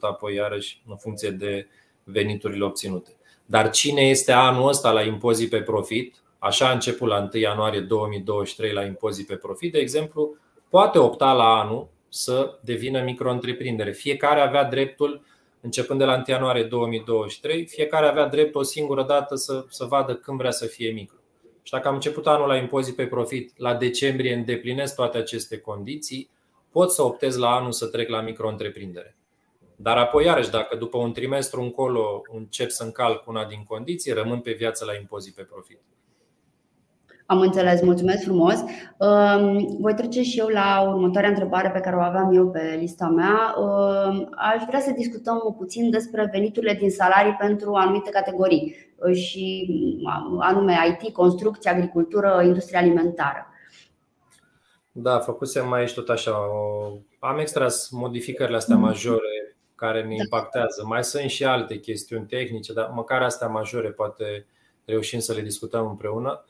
apoi 0.00 0.34
iarăși 0.34 0.82
în 0.86 0.96
funcție 0.96 1.30
de 1.30 1.66
veniturile 2.04 2.64
obținute. 2.64 3.16
Dar 3.46 3.70
cine 3.70 4.00
este 4.00 4.32
anul 4.32 4.68
ăsta 4.68 4.90
la 4.90 5.02
impozit 5.02 5.50
pe 5.50 5.62
profit, 5.62 6.14
așa 6.38 6.68
a 6.68 6.72
început 6.72 7.08
la 7.08 7.28
1 7.32 7.42
ianuarie 7.42 7.80
2023 7.80 8.72
la 8.72 8.84
impozit 8.84 9.26
pe 9.26 9.36
profit, 9.36 9.72
de 9.72 9.78
exemplu, 9.78 10.36
poate 10.68 10.98
opta 10.98 11.32
la 11.32 11.44
anul 11.44 11.88
să 12.14 12.58
devină 12.60 13.02
micro-întreprindere. 13.02 13.92
Fiecare 13.92 14.40
avea 14.40 14.64
dreptul, 14.64 15.24
începând 15.60 15.98
de 15.98 16.04
la 16.04 16.14
1 16.14 16.22
ianuarie 16.26 16.62
2023, 16.62 17.66
fiecare 17.66 18.06
avea 18.06 18.26
dreptul 18.26 18.60
o 18.60 18.64
singură 18.64 19.02
dată 19.02 19.34
să, 19.34 19.64
să 19.68 19.84
vadă 19.84 20.14
când 20.14 20.38
vrea 20.38 20.50
să 20.50 20.66
fie 20.66 20.90
micro. 20.90 21.16
Și 21.62 21.72
dacă 21.72 21.88
am 21.88 21.94
început 21.94 22.26
anul 22.26 22.46
la 22.46 22.56
impozit 22.56 22.96
pe 22.96 23.06
profit, 23.06 23.52
la 23.56 23.74
decembrie 23.74 24.34
îndeplinesc 24.34 24.94
toate 24.94 25.18
aceste 25.18 25.58
condiții, 25.58 26.30
pot 26.70 26.90
să 26.90 27.02
optez 27.02 27.36
la 27.36 27.54
anul 27.54 27.72
să 27.72 27.86
trec 27.86 28.08
la 28.08 28.20
micro-întreprindere. 28.20 29.16
Dar 29.76 29.96
apoi, 29.96 30.24
iarăși, 30.24 30.50
dacă 30.50 30.76
după 30.76 30.98
un 30.98 31.12
trimestru 31.12 31.60
încolo 31.60 32.22
încep 32.32 32.70
să 32.70 32.82
încalc 32.82 33.26
una 33.26 33.44
din 33.44 33.62
condiții, 33.62 34.12
rămân 34.12 34.40
pe 34.40 34.52
viață 34.52 34.84
la 34.84 34.94
impozit 34.94 35.34
pe 35.34 35.42
profit. 35.42 35.80
Am 37.26 37.40
înțeles, 37.40 37.82
mulțumesc 37.82 38.22
frumos. 38.22 38.54
Um, 38.98 39.76
voi 39.80 39.94
trece 39.94 40.22
și 40.22 40.38
eu 40.38 40.46
la 40.46 40.84
următoarea 40.88 41.28
întrebare 41.28 41.70
pe 41.70 41.80
care 41.80 41.96
o 41.96 42.00
aveam 42.00 42.34
eu 42.34 42.50
pe 42.50 42.76
lista 42.78 43.06
mea. 43.06 43.54
Um, 43.58 44.28
aș 44.36 44.62
vrea 44.66 44.80
să 44.80 44.92
discutăm 44.96 45.54
puțin 45.58 45.90
despre 45.90 46.28
veniturile 46.32 46.74
din 46.74 46.90
salarii 46.90 47.36
pentru 47.38 47.74
anumite 47.74 48.10
categorii 48.10 48.76
și 49.12 49.68
anume 50.38 50.74
IT, 50.88 51.12
construcție, 51.12 51.70
agricultură, 51.70 52.42
industrie 52.44 52.78
alimentară. 52.78 53.46
Da, 54.92 55.18
făcusem 55.18 55.72
aici 55.72 55.94
tot 55.94 56.08
așa. 56.08 56.32
Am 57.18 57.38
extras 57.38 57.88
modificările 57.90 58.56
astea 58.56 58.76
majore 58.76 59.56
care 59.74 60.02
ne 60.02 60.14
impactează. 60.14 60.84
Mai 60.86 61.04
sunt 61.04 61.30
și 61.30 61.44
alte 61.44 61.78
chestiuni 61.78 62.26
tehnice, 62.26 62.72
dar 62.72 62.90
măcar 62.94 63.22
astea 63.22 63.48
majore 63.48 63.90
poate 63.90 64.46
reușim 64.84 65.18
să 65.18 65.32
le 65.32 65.40
discutăm 65.40 65.86
împreună. 65.86 66.44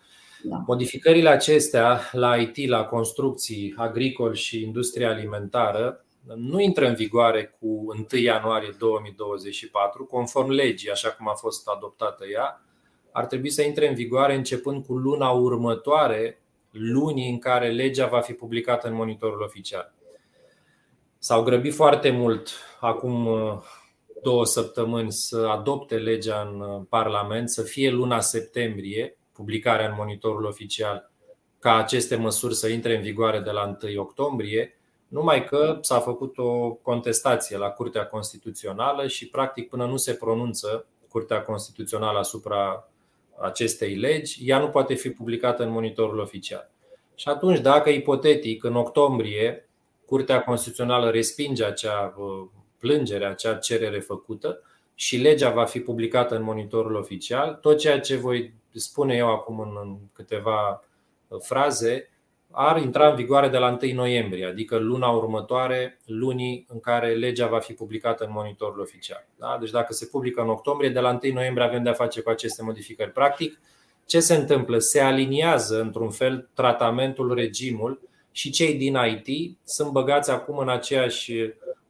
Da. 0.46 0.62
Modificările 0.66 1.28
acestea 1.28 2.00
la 2.12 2.36
IT, 2.36 2.68
la 2.68 2.84
construcții, 2.84 3.74
agricol 3.76 4.34
și 4.34 4.62
industria 4.62 5.10
alimentară 5.10 6.04
nu 6.36 6.60
intră 6.60 6.86
în 6.86 6.94
vigoare 6.94 7.56
cu 7.60 7.66
1 7.66 8.06
ianuarie 8.22 8.74
2024, 8.78 10.04
conform 10.04 10.48
legii, 10.48 10.90
așa 10.90 11.10
cum 11.10 11.28
a 11.28 11.34
fost 11.34 11.68
adoptată 11.68 12.24
ea. 12.32 12.62
Ar 13.12 13.26
trebui 13.26 13.50
să 13.50 13.62
intre 13.62 13.88
în 13.88 13.94
vigoare 13.94 14.34
începând 14.34 14.84
cu 14.84 14.96
luna 14.96 15.30
următoare, 15.30 16.42
lunii 16.70 17.30
în 17.30 17.38
care 17.38 17.70
legea 17.70 18.06
va 18.06 18.20
fi 18.20 18.32
publicată 18.32 18.88
în 18.88 18.94
monitorul 18.94 19.42
oficial. 19.42 19.94
S-au 21.18 21.42
grăbit 21.42 21.74
foarte 21.74 22.10
mult 22.10 22.48
acum 22.80 23.26
uh, 23.26 23.58
două 24.22 24.44
săptămâni 24.44 25.12
să 25.12 25.36
adopte 25.36 25.96
legea 25.96 26.50
în 26.52 26.60
uh, 26.60 26.82
Parlament, 26.88 27.50
să 27.50 27.62
fie 27.62 27.90
luna 27.90 28.20
septembrie, 28.20 29.18
publicarea 29.34 29.88
în 29.88 29.94
monitorul 29.96 30.44
oficial, 30.44 31.10
ca 31.58 31.76
aceste 31.76 32.16
măsuri 32.16 32.54
să 32.54 32.68
intre 32.68 32.96
în 32.96 33.02
vigoare 33.02 33.40
de 33.40 33.50
la 33.50 33.76
1 33.82 34.00
octombrie, 34.00 34.78
numai 35.08 35.44
că 35.44 35.78
s-a 35.80 36.00
făcut 36.00 36.38
o 36.38 36.70
contestație 36.70 37.56
la 37.56 37.68
Curtea 37.68 38.06
Constituțională 38.06 39.06
și, 39.06 39.28
practic, 39.28 39.68
până 39.68 39.86
nu 39.86 39.96
se 39.96 40.14
pronunță 40.14 40.86
Curtea 41.08 41.42
Constituțională 41.42 42.18
asupra 42.18 42.88
acestei 43.40 43.94
legi, 43.94 44.38
ea 44.48 44.58
nu 44.58 44.68
poate 44.68 44.94
fi 44.94 45.10
publicată 45.10 45.62
în 45.62 45.70
monitorul 45.70 46.18
oficial. 46.18 46.70
Și 47.14 47.28
atunci, 47.28 47.58
dacă 47.58 47.90
ipotetic, 47.90 48.64
în 48.64 48.76
octombrie, 48.76 49.68
Curtea 50.06 50.42
Constituțională 50.42 51.10
respinge 51.10 51.64
acea 51.64 52.14
uh, 52.16 52.48
plângere, 52.78 53.24
acea 53.24 53.54
cerere 53.54 54.00
făcută 54.00 54.62
și 54.94 55.16
legea 55.16 55.50
va 55.50 55.64
fi 55.64 55.80
publicată 55.80 56.36
în 56.36 56.42
monitorul 56.42 56.94
oficial, 56.94 57.54
tot 57.54 57.78
ceea 57.78 58.00
ce 58.00 58.16
voi 58.16 58.54
spune 58.72 59.14
eu 59.14 59.30
acum 59.30 59.60
în 59.60 59.98
câteva 60.12 60.84
uh, 61.28 61.38
fraze 61.42 62.08
ar 62.56 62.82
intra 62.82 63.08
în 63.08 63.14
vigoare 63.14 63.48
de 63.48 63.58
la 63.58 63.78
1 63.82 63.92
noiembrie, 63.92 64.46
adică 64.46 64.76
luna 64.76 65.08
următoare, 65.08 65.98
lunii 66.04 66.66
în 66.68 66.80
care 66.80 67.14
legea 67.14 67.46
va 67.46 67.58
fi 67.58 67.72
publicată 67.72 68.24
în 68.24 68.30
monitorul 68.32 68.80
oficial. 68.80 69.26
Da? 69.38 69.56
Deci 69.60 69.70
dacă 69.70 69.92
se 69.92 70.06
publică 70.06 70.40
în 70.40 70.48
octombrie, 70.48 70.90
de 70.90 71.00
la 71.00 71.18
1 71.22 71.32
noiembrie 71.32 71.66
avem 71.66 71.82
de-a 71.82 71.92
face 71.92 72.20
cu 72.20 72.30
aceste 72.30 72.62
modificări. 72.62 73.10
Practic, 73.10 73.58
ce 74.06 74.20
se 74.20 74.34
întâmplă? 74.34 74.78
Se 74.78 75.00
aliniază 75.00 75.80
într-un 75.80 76.10
fel 76.10 76.48
tratamentul, 76.54 77.34
regimul 77.34 78.00
și 78.30 78.50
cei 78.50 78.74
din 78.74 78.96
IT 79.26 79.58
sunt 79.64 79.90
băgați 79.90 80.30
acum 80.30 80.58
în 80.58 80.68
aceeași 80.68 81.32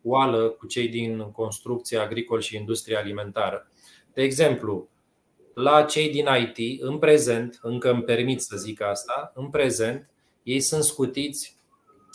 oală 0.04 0.48
cu 0.48 0.66
cei 0.66 0.88
din 0.88 1.30
construcție 1.32 1.98
agricol 1.98 2.40
și 2.40 2.56
industrie 2.56 2.96
alimentară. 2.96 3.68
De 4.12 4.22
exemplu, 4.22 4.88
la 5.54 5.82
cei 5.82 6.10
din 6.10 6.26
IT, 6.40 6.82
în 6.82 6.98
prezent, 6.98 7.58
încă 7.62 7.90
îmi 7.90 8.02
permit 8.02 8.40
să 8.40 8.56
zic 8.56 8.82
asta, 8.82 9.32
în 9.34 9.50
prezent, 9.50 10.10
ei 10.42 10.60
sunt 10.60 10.82
scutiți 10.82 11.56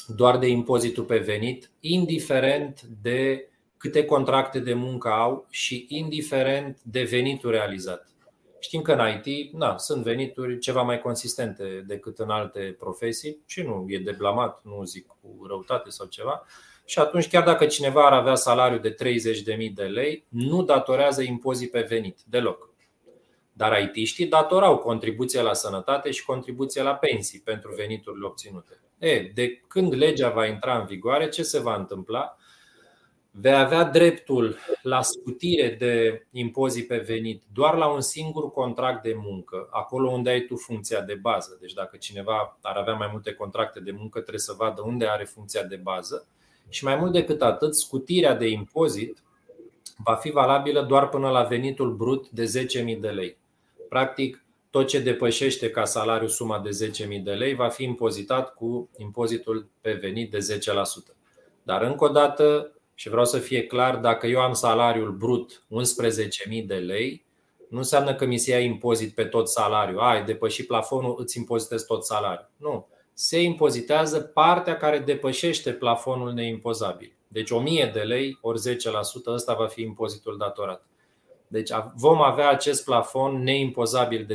doar 0.08 0.38
de 0.38 0.48
impozitul 0.48 1.04
pe 1.04 1.18
venit, 1.18 1.72
indiferent 1.80 2.82
de 3.02 3.50
câte 3.78 4.06
contracte 4.06 4.60
de 4.60 4.74
muncă 4.74 5.10
au 5.10 5.48
și 5.50 5.86
indiferent 5.90 6.80
de 6.84 7.04
venitul 7.04 7.52
realizat. 7.52 8.08
Știm 8.60 8.82
că 8.82 8.92
în 8.92 9.22
IT 9.24 9.54
na, 9.54 9.78
sunt 9.78 10.04
venituri 10.04 10.60
ceva 10.60 10.82
mai 10.82 11.02
consistente 11.02 11.84
decât 11.88 12.20
în 12.20 12.30
alte 12.30 12.76
profesii 12.80 13.42
și 13.46 13.62
nu 13.62 13.86
e 13.88 14.00
de 14.00 14.16
blamat, 14.18 14.62
nu 14.64 14.84
zic 14.84 15.08
cu 15.08 15.46
răutate 15.48 15.90
sau 15.90 16.08
ceva. 16.08 16.46
Și 16.90 17.00
atunci, 17.00 17.28
chiar 17.28 17.44
dacă 17.44 17.66
cineva 17.66 18.06
ar 18.06 18.14
avea 18.14 18.36
salariu 18.36 18.78
de 18.78 18.94
30.000 18.94 19.74
de 19.74 19.84
lei, 19.84 20.26
nu 20.30 20.64
datorează 20.64 21.22
impozit 21.22 21.72
pe 21.72 21.82
venit 21.82 22.20
deloc. 22.26 22.70
Dar 23.54 23.82
IT-știi 23.82 24.28
datorau 24.28 24.78
contribuție 24.78 25.42
la 25.42 25.54
sănătate 25.54 26.12
și 26.12 26.26
contribuție 26.26 26.82
la 26.82 26.96
pensii 26.96 27.40
pentru 27.40 27.74
veniturile 27.76 28.26
obținute. 28.26 28.80
E, 28.98 29.32
de 29.34 29.62
când 29.68 29.94
legea 29.94 30.30
va 30.30 30.46
intra 30.46 30.80
în 30.80 30.86
vigoare, 30.86 31.30
ce 31.30 31.44
se 31.44 31.60
va 31.60 31.76
întâmpla? 31.76 32.38
Vei 33.32 33.56
avea 33.56 33.84
dreptul 33.84 34.58
la 34.82 35.02
scutire 35.02 35.76
de 35.80 36.26
impozit 36.32 36.88
pe 36.88 36.98
venit 36.98 37.44
doar 37.54 37.76
la 37.76 37.88
un 37.88 38.02
singur 38.02 38.52
contract 38.52 39.04
de 39.04 39.14
muncă, 39.18 39.68
acolo 39.72 40.12
unde 40.12 40.30
ai 40.30 40.42
tu 40.42 40.56
funcția 40.56 41.02
de 41.02 41.16
bază. 41.16 41.58
Deci, 41.62 41.74
dacă 41.74 41.98
cineva 41.98 42.60
ar 42.62 42.76
avea 42.76 42.94
mai 42.94 43.10
multe 43.12 43.34
contracte 43.34 43.80
de 43.80 43.92
muncă, 43.92 44.20
trebuie 44.20 44.40
să 44.40 44.54
vadă 44.58 44.82
unde 44.82 45.06
are 45.06 45.24
funcția 45.24 45.64
de 45.64 45.76
bază. 45.76 46.28
Și 46.70 46.84
mai 46.84 46.96
mult 46.96 47.12
decât 47.12 47.42
atât, 47.42 47.76
scutirea 47.76 48.36
de 48.36 48.48
impozit 48.48 49.24
va 50.04 50.16
fi 50.16 50.32
valabilă 50.32 50.82
doar 50.82 51.10
până 51.10 51.30
la 51.30 51.44
venitul 51.44 51.94
brut 51.94 52.30
de 52.30 52.68
10.000 52.94 53.00
de 53.00 53.10
lei. 53.10 53.38
Practic, 53.90 54.44
tot 54.70 54.88
ce 54.88 55.00
depășește 55.00 55.70
ca 55.70 55.86
salariu 55.86 56.28
suma 56.28 56.60
de 56.60 56.92
10.000 57.18 57.24
de 57.24 57.32
lei 57.32 57.54
va 57.54 57.70
fi 57.70 57.84
impozitat 57.84 58.54
cu 58.54 58.90
impozitul 58.98 59.70
pe 59.82 59.94
venit 59.94 60.32
de 60.32 60.38
10%. 60.38 61.16
Dar 61.64 61.82
încă 61.82 62.04
o 62.04 62.08
dată, 62.08 62.72
și 62.94 63.10
vreau 63.10 63.26
să 63.26 63.38
fie 63.38 63.66
clar, 63.66 63.96
dacă 63.96 64.28
eu 64.28 64.40
am 64.40 64.54
salariul 64.54 65.12
brut 65.12 65.64
11.000 66.60 66.66
de 66.66 66.76
lei, 66.76 67.26
nu 67.70 67.78
înseamnă 67.78 68.16
că 68.16 68.26
mi 68.26 68.38
se 68.38 68.52
ia 68.52 68.60
impozit 68.60 69.14
pe 69.14 69.24
tot 69.24 69.50
salariul. 69.50 70.00
Ai 70.00 70.26
depășit 70.26 70.68
plafonul, 70.68 71.16
îți 71.20 71.38
impozitezi 71.38 71.86
tot 71.86 72.06
salariul. 72.06 72.50
Nu. 72.58 72.88
Se 73.22 73.42
impozitează 73.42 74.20
partea 74.20 74.78
care 74.78 75.00
depășește 75.00 75.72
plafonul 75.72 76.34
neimpozabil. 76.34 77.16
Deci 77.28 77.50
1000 77.50 77.92
de 77.94 78.00
lei 78.00 78.38
ori 78.42 78.60
10%, 78.60 78.74
ăsta 79.26 79.54
va 79.54 79.68
fi 79.68 79.82
impozitul 79.82 80.38
datorat. 80.38 80.86
Deci 81.48 81.70
vom 81.96 82.22
avea 82.22 82.50
acest 82.50 82.84
plafon 82.84 83.44
neimpozabil 83.44 84.26
de 84.26 84.34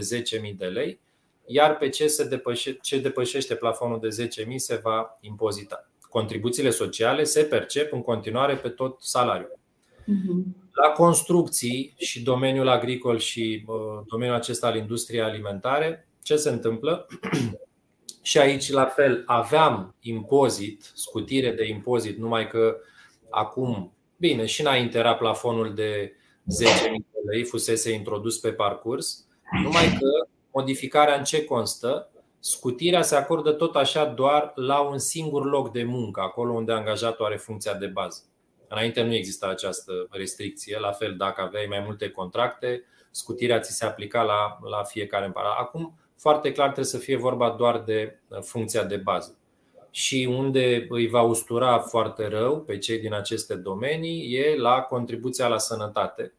10.000 0.50 0.56
de 0.56 0.66
lei, 0.66 1.00
iar 1.46 1.76
pe 1.76 1.88
ce, 1.88 2.06
se 2.06 2.24
depășe, 2.24 2.78
ce 2.82 2.98
depășește 2.98 3.54
plafonul 3.54 4.00
de 4.00 4.28
10.000 4.44 4.56
se 4.56 4.80
va 4.82 5.18
impozita. 5.20 5.88
Contribuțiile 6.08 6.70
sociale 6.70 7.24
se 7.24 7.42
percep 7.42 7.92
în 7.92 8.02
continuare 8.02 8.56
pe 8.56 8.68
tot 8.68 8.96
salariul. 9.02 9.58
Mhm. 10.04 10.56
La 10.72 10.88
construcții 10.88 11.94
și 11.96 12.22
domeniul 12.22 12.68
agricol 12.68 13.18
și 13.18 13.64
uh, 13.66 13.74
domeniul 14.08 14.36
acesta 14.36 14.66
al 14.66 14.76
industriei 14.76 15.22
alimentare, 15.22 16.08
ce 16.22 16.36
se 16.36 16.50
întâmplă? 16.50 17.06
și 18.26 18.38
aici, 18.38 18.70
la 18.70 18.84
fel, 18.84 19.22
aveam 19.26 19.94
impozit, 20.00 20.90
scutire 20.94 21.50
de 21.50 21.66
impozit, 21.66 22.18
numai 22.18 22.48
că 22.48 22.76
acum, 23.30 23.92
bine, 24.16 24.46
și 24.46 24.60
înainte 24.60 24.98
era 24.98 25.14
plafonul 25.14 25.74
de 25.74 26.12
10.000 26.12 26.14
de 27.12 27.30
lei 27.30 27.44
fusese 27.44 27.92
introdus 27.92 28.38
pe 28.38 28.52
parcurs, 28.52 29.26
numai 29.62 29.84
că 29.98 30.28
modificarea 30.52 31.14
în 31.14 31.24
ce 31.24 31.44
constă? 31.44 32.10
Scutirea 32.38 33.02
se 33.02 33.16
acordă 33.16 33.52
tot 33.52 33.76
așa 33.76 34.04
doar 34.04 34.52
la 34.54 34.80
un 34.80 34.98
singur 34.98 35.44
loc 35.44 35.72
de 35.72 35.82
muncă, 35.82 36.20
acolo 36.20 36.52
unde 36.52 36.72
angajatul 36.72 37.24
are 37.24 37.36
funcția 37.36 37.74
de 37.74 37.86
bază. 37.86 38.22
Înainte 38.68 39.02
nu 39.02 39.14
exista 39.14 39.46
această 39.46 39.92
restricție, 40.10 40.78
la 40.78 40.92
fel 40.92 41.16
dacă 41.16 41.40
aveai 41.40 41.66
mai 41.68 41.82
multe 41.84 42.10
contracte, 42.10 42.84
scutirea 43.10 43.60
ți 43.60 43.76
se 43.76 43.84
aplica 43.84 44.22
la, 44.22 44.58
la 44.70 44.82
fiecare 44.82 45.24
în 45.24 45.32
paralel. 45.32 45.56
Acum, 45.58 45.98
foarte 46.24 46.52
clar, 46.52 46.66
trebuie 46.66 46.84
să 46.84 46.98
fie 46.98 47.16
vorba 47.16 47.50
doar 47.50 47.82
de 47.82 48.18
uh, 48.28 48.38
funcția 48.40 48.84
de 48.84 48.96
bază. 48.96 49.38
Și 49.90 50.28
unde 50.30 50.86
îi 50.88 51.06
va 51.06 51.22
ustura 51.22 51.78
foarte 51.78 52.28
rău 52.28 52.60
pe 52.60 52.78
cei 52.78 52.98
din 52.98 53.14
aceste 53.14 53.54
domenii 53.54 54.34
e 54.34 54.56
la 54.56 54.80
contribuția 54.80 55.48
la 55.48 55.58
sănătate, 55.58 56.32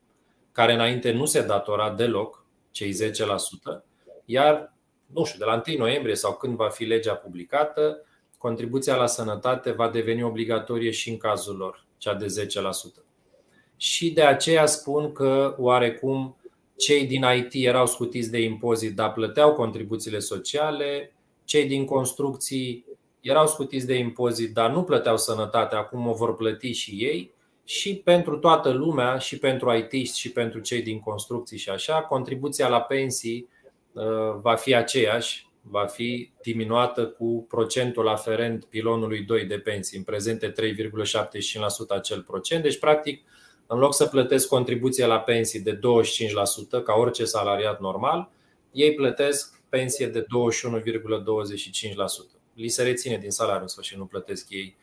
care 0.52 0.74
înainte 0.74 1.12
nu 1.12 1.26
se 1.26 1.41
datora 1.41 1.89
deloc, 1.89 2.45
cei 2.71 2.93
10%, 2.93 2.95
iar, 4.26 4.74
nu 5.06 5.26
știu, 5.26 5.39
de 5.39 5.45
la 5.45 5.62
1 5.67 5.78
noiembrie 5.78 6.15
sau 6.15 6.34
când 6.34 6.56
va 6.56 6.69
fi 6.69 6.84
legea 6.84 7.13
publicată, 7.13 8.06
contribuția 8.38 8.95
la 8.95 9.08
sănătate 9.08 9.71
va 9.71 9.89
deveni 9.89 10.24
obligatorie 10.24 10.91
și 10.91 11.10
în 11.10 11.17
cazul 11.17 11.56
lor, 11.56 11.86
cea 11.98 12.13
de 12.13 12.26
10%. 12.26 13.04
Și 13.78 14.12
de 14.12 14.24
aceea 14.24 14.65
spun 14.65 15.12
că 15.12 15.56
oarecum 15.58 16.38
cei 16.78 17.06
din 17.06 17.26
IT 17.38 17.66
erau 17.66 17.88
scutiți 17.88 18.32
de 18.32 18.40
impozit, 18.40 18.96
dar 18.96 19.14
plăteau 19.14 19.54
contribuțiile 19.54 20.20
sociale, 20.20 21.16
cei 21.44 21.66
din 21.66 21.86
construcții 21.86 22.86
erau 23.22 23.48
scutiți 23.48 23.86
de 23.86 23.96
impozit, 23.96 24.54
dar 24.54 24.72
nu 24.72 24.84
plăteau 24.84 25.18
sănătate, 25.18 25.76
acum 25.76 26.08
o 26.08 26.14
vor 26.14 26.36
plăti 26.36 26.72
și 26.72 26.92
ei. 26.92 27.34
Și 27.68 27.96
pentru 27.96 28.38
toată 28.38 28.70
lumea, 28.70 29.18
și 29.18 29.40
pentru 29.40 29.88
it 29.92 30.14
și 30.14 30.32
pentru 30.32 30.60
cei 30.60 30.82
din 30.82 31.00
construcții 31.00 31.58
și 31.58 31.70
așa, 31.70 32.02
contribuția 32.02 32.68
la 32.68 32.82
pensii 32.82 33.48
va 34.42 34.56
fi 34.56 34.76
aceeași, 34.76 35.48
va 35.62 35.86
fi 35.86 36.32
diminuată 36.42 37.08
cu 37.08 37.46
procentul 37.50 38.08
aferent 38.08 38.66
pilonului 38.66 39.22
2 39.22 39.46
de 39.46 39.60
pensii, 39.60 39.98
în 39.98 40.04
prezente 40.04 40.52
3,75% 40.52 40.54
acel 41.90 42.22
procent. 42.22 42.64
Deci, 42.64 42.80
practic, 42.80 43.24
în 43.67 43.80
loc 43.80 43.93
să 43.93 44.06
plătesc 44.06 44.47
contribuție 44.47 45.06
la 45.06 45.19
pensii 45.19 45.60
de 45.60 45.78
25%, 45.78 45.80
ca 46.84 46.93
orice 46.93 47.25
salariat 47.25 47.80
normal, 47.80 48.30
ei 48.71 48.93
plătesc 48.93 49.62
pensie 49.69 50.08
de 50.08 50.21
21,25%. 50.21 50.25
Li 52.54 52.67
se 52.67 52.84
reține 52.84 53.17
din 53.17 53.32
salariu 53.32 53.62
în 53.62 53.67
sfârșit, 53.67 53.97
nu 53.97 54.06
plătesc 54.06 54.49
ei 54.49 54.75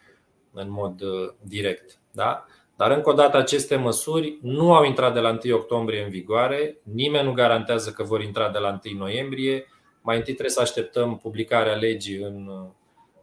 în 0.52 0.70
mod 0.70 1.00
uh, 1.00 1.30
direct. 1.40 1.98
Da? 2.10 2.46
Dar 2.76 2.90
încă 2.90 3.10
o 3.10 3.12
dată 3.12 3.36
aceste 3.36 3.76
măsuri 3.76 4.38
nu 4.42 4.74
au 4.74 4.84
intrat 4.84 5.14
de 5.14 5.20
la 5.20 5.38
1 5.44 5.54
octombrie 5.54 6.02
în 6.02 6.10
vigoare, 6.10 6.76
nimeni 6.82 7.26
nu 7.26 7.32
garantează 7.32 7.90
că 7.90 8.02
vor 8.02 8.22
intra 8.22 8.50
de 8.50 8.58
la 8.58 8.80
1 8.84 8.98
noiembrie, 8.98 9.66
mai 10.00 10.16
întâi 10.16 10.32
trebuie 10.32 10.54
să 10.54 10.60
așteptăm 10.60 11.18
publicarea 11.18 11.74
legii 11.74 12.16
în 12.16 12.46
uh, 12.46 12.70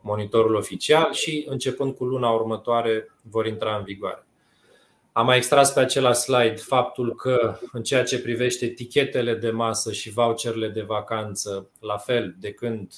monitorul 0.02 0.56
oficial 0.56 1.14
și 1.14 1.46
începând 1.50 1.96
cu 1.96 2.06
luna 2.06 2.30
următoare 2.30 3.16
vor 3.22 3.46
intra 3.46 3.76
în 3.76 3.84
vigoare. 3.84 4.28
Am 5.20 5.26
mai 5.26 5.38
extras 5.38 5.72
pe 5.72 5.80
același 5.80 6.20
slide 6.20 6.56
faptul 6.56 7.16
că 7.16 7.60
în 7.72 7.84
ceea 7.84 8.04
ce 8.04 8.22
privește 8.22 8.68
tichetele 8.68 9.34
de 9.36 9.50
masă 9.50 9.92
și 9.92 10.12
voucherele 10.12 10.68
de 10.68 10.82
vacanță, 10.82 11.70
la 11.80 11.98
fel 11.98 12.36
de 12.40 12.52
când 12.52 12.94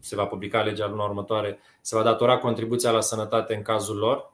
se 0.00 0.16
va 0.16 0.24
publica 0.24 0.62
legea 0.62 0.88
luna 0.88 1.04
următoare, 1.04 1.58
se 1.80 1.96
va 1.96 2.02
datora 2.02 2.38
contribuția 2.38 2.90
la 2.90 3.00
sănătate 3.00 3.54
în 3.54 3.62
cazul 3.62 3.96
lor. 3.96 4.32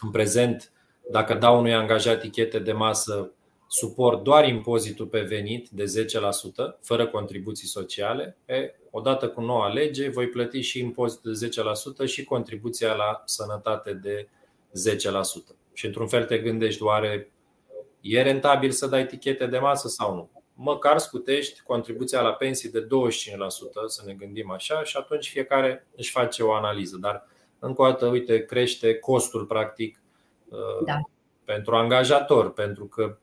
În 0.00 0.10
prezent, 0.10 0.72
dacă 1.10 1.34
dau 1.34 1.58
unui 1.58 1.74
angajat 1.74 2.20
tichete 2.20 2.58
de 2.58 2.72
masă, 2.72 3.30
suport 3.66 4.22
doar 4.22 4.48
impozitul 4.48 5.06
pe 5.06 5.20
venit 5.20 5.68
de 5.68 5.84
10%, 5.84 6.80
fără 6.80 7.06
contribuții 7.06 7.68
sociale. 7.68 8.36
E, 8.46 8.74
odată 8.90 9.28
cu 9.28 9.40
noua 9.40 9.68
lege, 9.68 10.08
voi 10.08 10.28
plăti 10.28 10.60
și 10.60 10.78
impozitul 10.78 11.36
de 11.40 11.48
10% 12.04 12.06
și 12.06 12.24
contribuția 12.24 12.94
la 12.94 13.22
sănătate 13.24 13.92
de 13.92 14.28
10%. 15.52 15.54
Și 15.80 15.86
într-un 15.86 16.06
fel 16.06 16.24
te 16.24 16.38
gândești, 16.38 16.82
oare 16.82 17.32
e 18.00 18.22
rentabil 18.22 18.70
să 18.70 18.86
dai 18.86 19.00
etichete 19.00 19.46
de 19.46 19.58
masă 19.58 19.88
sau 19.88 20.14
nu? 20.14 20.30
Măcar 20.54 20.98
scutești 20.98 21.62
contribuția 21.62 22.20
la 22.20 22.32
pensii 22.32 22.70
de 22.70 22.84
25%, 22.84 22.86
să 23.86 24.02
ne 24.06 24.12
gândim 24.12 24.50
așa, 24.50 24.84
și 24.84 24.96
atunci 24.96 25.28
fiecare 25.28 25.86
își 25.96 26.10
face 26.10 26.42
o 26.42 26.52
analiză. 26.52 26.96
Dar, 26.96 27.26
încă 27.58 27.82
o 27.82 27.84
dată, 27.84 28.06
uite, 28.06 28.44
crește 28.44 28.94
costul 28.94 29.44
practic 29.44 30.02
da. 30.84 31.00
pentru 31.44 31.76
angajator, 31.76 32.52
pentru 32.52 32.86
că 32.86 33.18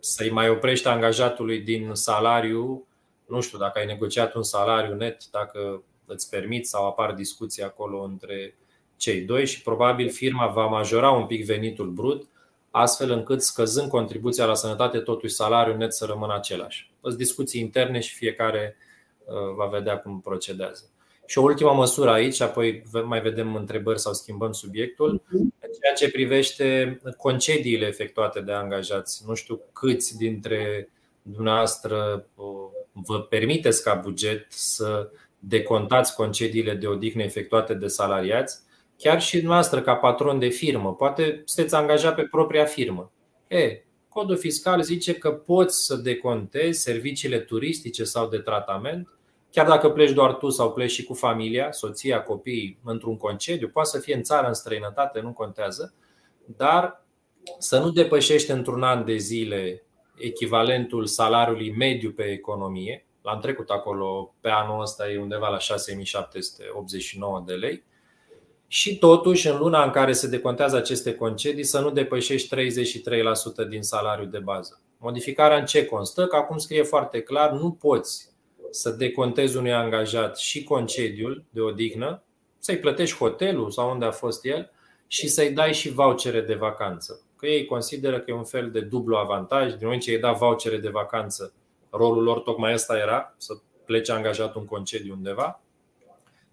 să-i 0.00 0.30
mai 0.30 0.48
oprești 0.48 0.88
angajatului 0.88 1.60
din 1.60 1.94
salariu, 1.94 2.86
nu 3.26 3.40
știu 3.40 3.58
dacă 3.58 3.78
ai 3.78 3.86
negociat 3.86 4.34
un 4.34 4.42
salariu 4.42 4.94
net, 4.94 5.24
dacă 5.30 5.82
îți 6.06 6.28
permit 6.30 6.66
sau 6.66 6.86
apar 6.86 7.12
discuții 7.12 7.62
acolo 7.62 8.02
între 8.02 8.56
cei 9.02 9.20
doi 9.20 9.46
și 9.46 9.62
probabil 9.62 10.10
firma 10.10 10.46
va 10.46 10.66
majora 10.66 11.10
un 11.10 11.26
pic 11.26 11.44
venitul 11.44 11.90
brut, 11.90 12.28
astfel 12.70 13.10
încât 13.10 13.42
scăzând 13.42 13.90
contribuția 13.90 14.44
la 14.44 14.54
sănătate, 14.54 14.98
totuși 14.98 15.34
salariul 15.34 15.76
net 15.76 15.92
să 15.92 16.04
rămână 16.04 16.34
același. 16.34 16.90
Sunt 17.00 17.16
discuții 17.16 17.60
interne 17.60 18.00
și 18.00 18.14
fiecare 18.14 18.76
uh, 19.24 19.34
va 19.56 19.66
vedea 19.66 19.98
cum 19.98 20.20
procedează. 20.20 20.84
Și 21.26 21.38
o 21.38 21.42
ultimă 21.42 21.72
măsură 21.72 22.10
aici, 22.10 22.40
apoi 22.40 22.82
mai 23.04 23.20
vedem 23.20 23.54
întrebări 23.54 24.00
sau 24.00 24.12
schimbăm 24.12 24.52
subiectul, 24.52 25.22
mhm. 25.28 25.54
în 25.60 25.70
ceea 25.80 25.94
ce 25.96 26.10
privește 26.10 27.00
concediile 27.16 27.86
efectuate 27.86 28.40
de 28.40 28.52
angajați. 28.52 29.22
Nu 29.26 29.34
știu 29.34 29.60
câți 29.72 30.16
dintre 30.16 30.88
dumneavoastră 31.22 32.26
uh, 32.34 32.44
vă 32.92 33.20
permiteți 33.20 33.82
ca 33.82 33.94
buget 33.94 34.46
să 34.48 35.10
decontați 35.38 36.14
concediile 36.14 36.74
de 36.74 36.86
odihnă 36.86 37.22
efectuate 37.22 37.74
de 37.74 37.86
salariați 37.86 38.70
chiar 38.98 39.20
și 39.20 39.36
dumneavoastră 39.36 39.80
ca 39.80 39.94
patron 39.94 40.38
de 40.38 40.48
firmă, 40.48 40.94
poate 40.94 41.42
sunteți 41.44 41.74
angajat 41.74 42.14
pe 42.14 42.22
propria 42.22 42.64
firmă. 42.64 43.12
E, 43.48 43.82
codul 44.08 44.36
fiscal 44.36 44.82
zice 44.82 45.14
că 45.14 45.32
poți 45.32 45.84
să 45.84 45.96
decontezi 45.96 46.82
serviciile 46.82 47.38
turistice 47.38 48.04
sau 48.04 48.28
de 48.28 48.38
tratament, 48.38 49.08
chiar 49.50 49.66
dacă 49.66 49.90
pleci 49.90 50.10
doar 50.10 50.34
tu 50.34 50.48
sau 50.48 50.72
pleci 50.72 50.90
și 50.90 51.04
cu 51.04 51.14
familia, 51.14 51.72
soția, 51.72 52.22
copiii, 52.22 52.78
într-un 52.84 53.16
concediu, 53.16 53.68
poate 53.68 53.88
să 53.88 53.98
fie 53.98 54.14
în 54.14 54.22
țară, 54.22 54.46
în 54.46 54.54
străinătate, 54.54 55.20
nu 55.20 55.32
contează, 55.32 55.94
dar 56.56 57.04
să 57.58 57.78
nu 57.78 57.90
depășești 57.90 58.50
într-un 58.50 58.82
an 58.82 59.04
de 59.04 59.16
zile 59.16 59.82
echivalentul 60.16 61.06
salariului 61.06 61.74
mediu 61.76 62.10
pe 62.10 62.22
economie. 62.22 63.06
L-am 63.22 63.40
trecut 63.40 63.70
acolo 63.70 64.34
pe 64.40 64.48
anul 64.48 64.80
ăsta, 64.80 65.10
e 65.10 65.18
undeva 65.18 65.48
la 65.48 65.58
6789 65.58 67.42
de 67.46 67.52
lei 67.52 67.82
și 68.74 68.98
totuși 68.98 69.48
în 69.48 69.58
luna 69.58 69.84
în 69.84 69.90
care 69.90 70.12
se 70.12 70.28
decontează 70.28 70.76
aceste 70.76 71.14
concedii 71.14 71.64
să 71.64 71.80
nu 71.80 71.90
depășești 71.90 72.56
33% 73.64 73.68
din 73.68 73.82
salariul 73.82 74.30
de 74.30 74.38
bază. 74.38 74.80
Modificarea 74.98 75.56
în 75.58 75.64
ce 75.64 75.84
constă? 75.84 76.26
Că 76.26 76.36
acum 76.36 76.58
scrie 76.58 76.82
foarte 76.82 77.20
clar, 77.20 77.50
nu 77.50 77.70
poți 77.70 78.28
să 78.70 78.90
decontezi 78.90 79.56
unui 79.56 79.72
angajat 79.72 80.38
și 80.38 80.64
concediul 80.64 81.44
de 81.50 81.60
odihnă, 81.60 82.22
să-i 82.58 82.78
plătești 82.78 83.16
hotelul 83.16 83.70
sau 83.70 83.90
unde 83.90 84.04
a 84.04 84.10
fost 84.10 84.44
el 84.44 84.70
și 85.06 85.28
să-i 85.28 85.52
dai 85.52 85.74
și 85.74 85.90
vouchere 85.90 86.40
de 86.40 86.54
vacanță. 86.54 87.20
Că 87.36 87.46
ei 87.46 87.64
consideră 87.64 88.18
că 88.18 88.30
e 88.30 88.34
un 88.34 88.44
fel 88.44 88.70
de 88.70 88.80
dublu 88.80 89.16
avantaj. 89.16 89.68
Din 89.68 89.78
moment 89.82 90.02
ce 90.02 90.10
îi 90.10 90.18
da 90.18 90.32
vouchere 90.32 90.76
de 90.76 90.88
vacanță, 90.88 91.52
rolul 91.90 92.22
lor 92.22 92.40
tocmai 92.40 92.72
ăsta 92.72 92.98
era 92.98 93.34
să 93.36 93.54
plece 93.84 94.12
angajatul 94.12 94.60
în 94.60 94.66
concediu 94.66 95.14
undeva 95.14 95.62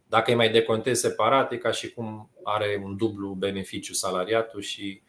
dacă 0.10 0.30
îi 0.30 0.38
mai 0.38 0.52
decontezi 0.52 1.02
separat, 1.02 1.52
e 1.52 1.58
ca 1.58 1.72
și 1.72 1.90
cum 1.90 2.30
are 2.44 2.82
un 2.84 2.98
dublu 2.98 3.30
beneficiu 3.30 3.94
salariatul 3.94 4.62
și 4.62 5.02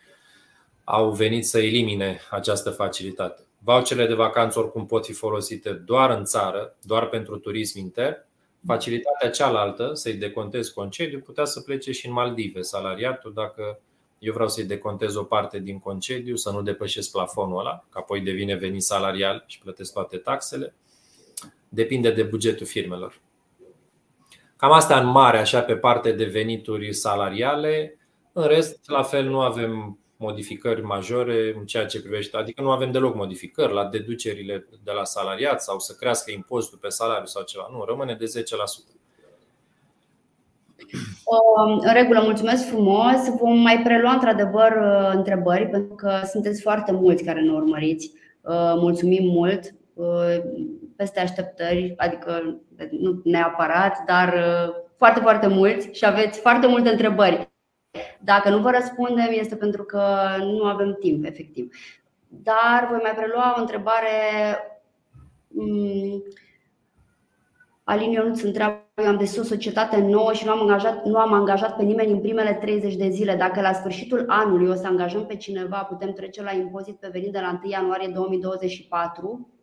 au 0.85 1.11
venit 1.11 1.47
să 1.47 1.59
elimine 1.59 2.21
această 2.31 2.71
facilitate. 2.71 3.43
Voucherele 3.59 4.07
de 4.07 4.15
vacanță 4.15 4.59
oricum 4.59 4.87
pot 4.87 5.05
fi 5.05 5.13
folosite 5.13 5.73
doar 5.73 6.11
în 6.11 6.25
țară, 6.25 6.77
doar 6.83 7.09
pentru 7.09 7.39
turism 7.39 7.79
intern. 7.79 8.25
Facilitatea 8.67 9.31
cealaltă, 9.31 9.91
să-i 9.95 10.15
decontez 10.15 10.69
concediu, 10.69 11.21
putea 11.21 11.45
să 11.45 11.61
plece 11.61 11.93
și 11.93 12.07
în 12.07 12.13
Maldive 12.13 12.61
salariatul 12.61 13.33
dacă 13.33 13.81
eu 14.19 14.33
vreau 14.33 14.49
să-i 14.49 14.65
decontez 14.65 15.15
o 15.15 15.23
parte 15.23 15.59
din 15.59 15.79
concediu, 15.79 16.37
să 16.37 16.51
nu 16.51 16.63
depășesc 16.63 17.11
plafonul 17.11 17.59
ăla, 17.59 17.85
că 17.91 17.99
apoi 17.99 18.21
devine 18.21 18.55
venit 18.55 18.83
salarial 18.83 19.45
și 19.47 19.59
plătesc 19.59 19.93
toate 19.93 20.17
taxele. 20.17 20.75
Depinde 21.69 22.11
de 22.11 22.23
bugetul 22.23 22.67
firmelor. 22.67 23.21
Cam 24.61 24.73
asta 24.73 24.99
în 25.01 25.07
mare, 25.07 25.39
așa 25.39 25.61
pe 25.63 25.77
parte 25.77 26.13
de 26.13 26.25
venituri 26.25 26.93
salariale. 26.93 27.99
În 28.33 28.47
rest, 28.47 28.91
la 28.91 29.03
fel, 29.03 29.29
nu 29.29 29.41
avem 29.41 29.99
modificări 30.17 30.83
majore 30.83 31.55
în 31.59 31.65
ceea 31.67 31.87
ce 31.87 32.01
privește, 32.01 32.37
adică 32.37 32.63
nu 32.63 32.71
avem 32.71 32.91
deloc 32.91 33.15
modificări 33.15 33.73
la 33.73 33.85
deducerile 33.85 34.67
de 34.85 34.91
la 34.93 35.05
salariat 35.05 35.63
sau 35.63 35.79
să 35.79 35.97
crească 35.99 36.31
impozitul 36.31 36.79
pe 36.79 36.89
salariu 36.89 37.27
sau 37.27 37.43
ceva. 37.43 37.69
Nu, 37.73 37.85
rămâne 37.85 38.15
de 38.15 38.25
10%. 38.25 39.01
În 41.81 41.93
regulă, 41.93 42.21
mulțumesc 42.23 42.69
frumos. 42.69 43.37
Vom 43.39 43.59
mai 43.59 43.81
prelua 43.85 44.13
într-adevăr 44.13 44.71
uh, 44.71 45.13
întrebări 45.15 45.67
pentru 45.67 45.95
că 45.95 46.21
sunteți 46.31 46.63
foarte 46.63 46.93
mulți 46.93 47.25
care 47.25 47.41
ne 47.41 47.53
urmăriți. 47.53 48.13
Uh, 48.41 48.75
mulțumim 48.77 49.25
mult. 49.25 49.75
Uh, 51.01 51.07
peste 51.07 51.21
așteptări, 51.21 51.95
adică 51.97 52.61
nu 52.91 53.21
neapărat, 53.25 54.05
dar 54.07 54.29
uh, 54.29 54.75
foarte, 54.97 55.21
foarte 55.21 55.47
mulți 55.47 55.89
și 55.93 56.07
aveți 56.07 56.41
foarte 56.41 56.67
multe 56.67 56.89
întrebări. 56.89 57.51
Dacă 58.21 58.49
nu 58.51 58.59
vă 58.59 58.71
răspundem, 58.71 59.29
este 59.31 59.57
pentru 59.57 59.85
că 59.85 60.03
nu 60.39 60.65
avem 60.65 60.97
timp, 61.01 61.25
efectiv. 61.25 61.77
Dar 62.29 62.87
voi 62.91 62.99
mai 63.03 63.15
prelua 63.15 63.55
o 63.57 63.61
întrebare. 63.61 64.09
Mm, 65.49 66.23
Alin 67.85 68.11
Ionuț 68.11 68.43
întreabă, 68.43 68.83
eu 68.97 69.07
am 69.07 69.17
deschis 69.17 69.41
o 69.41 69.43
societate 69.43 70.01
nouă 70.01 70.33
și 70.33 70.45
nu 70.45 70.51
am, 70.51 70.61
angajat, 70.61 71.05
nu 71.05 71.19
am 71.19 71.33
angajat 71.33 71.77
pe 71.77 71.83
nimeni 71.83 72.13
în 72.13 72.21
primele 72.21 72.55
30 72.55 72.97
de 72.97 73.09
zile. 73.09 73.35
Dacă 73.35 73.61
la 73.61 73.73
sfârșitul 73.73 74.25
anului 74.27 74.69
o 74.69 74.75
să 74.75 74.87
angajăm 74.87 75.27
pe 75.27 75.37
cineva, 75.37 75.79
putem 75.83 76.13
trece 76.13 76.43
la 76.43 76.53
impozit 76.53 76.97
pe 76.97 77.09
venit 77.13 77.33
de 77.33 77.41
la 77.41 77.61
1 77.63 77.71
ianuarie 77.71 78.09
2024? 78.15 79.60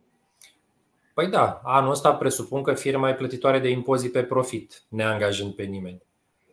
Păi 1.18 1.28
da, 1.28 1.60
anul 1.64 1.90
ăsta 1.90 2.14
presupun 2.14 2.62
că 2.62 2.72
firma 2.72 3.08
e 3.08 3.14
plătitoare 3.14 3.58
de 3.58 3.68
impozit 3.68 4.12
pe 4.12 4.22
profit, 4.22 4.82
neangajând 4.88 5.54
pe 5.54 5.62
nimeni. 5.62 6.02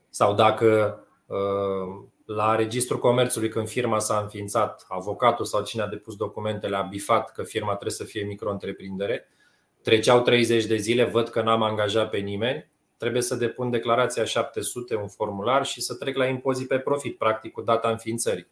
Sau 0.10 0.34
dacă 0.34 1.00
uh, 1.26 2.06
la 2.26 2.56
registrul 2.56 3.00
comerțului, 3.00 3.50
când 3.50 3.68
firma 3.68 4.00
s-a 4.00 4.20
înființat, 4.20 4.86
avocatul 4.88 5.46
sau 5.46 5.64
cine 5.64 5.82
a 5.82 5.88
depus 5.88 6.16
documentele 6.16 6.76
a 6.76 6.82
bifat 6.82 7.32
că 7.32 7.44
firma 7.44 7.72
trebuie 7.72 7.92
să 7.92 8.04
fie 8.04 8.24
micro-întreprindere, 8.24 9.28
treceau 9.82 10.22
30 10.22 10.66
de 10.66 10.76
zile, 10.76 11.04
văd 11.04 11.30
că 11.30 11.42
n-am 11.42 11.64
angajat 11.64 12.10
pe 12.10 12.18
nimeni, 12.18 12.70
trebuie 12.98 13.22
să 13.22 13.36
depun 13.36 13.70
declarația 13.70 14.24
700, 14.24 14.96
un 14.96 15.08
formular 15.08 15.66
și 15.66 15.82
să 15.82 15.96
trec 15.96 16.16
la 16.16 16.26
impozit 16.26 16.68
pe 16.68 16.80
profit, 16.80 17.18
practic 17.18 17.52
cu 17.52 17.62
data 17.62 17.90
înființării. 17.90 18.48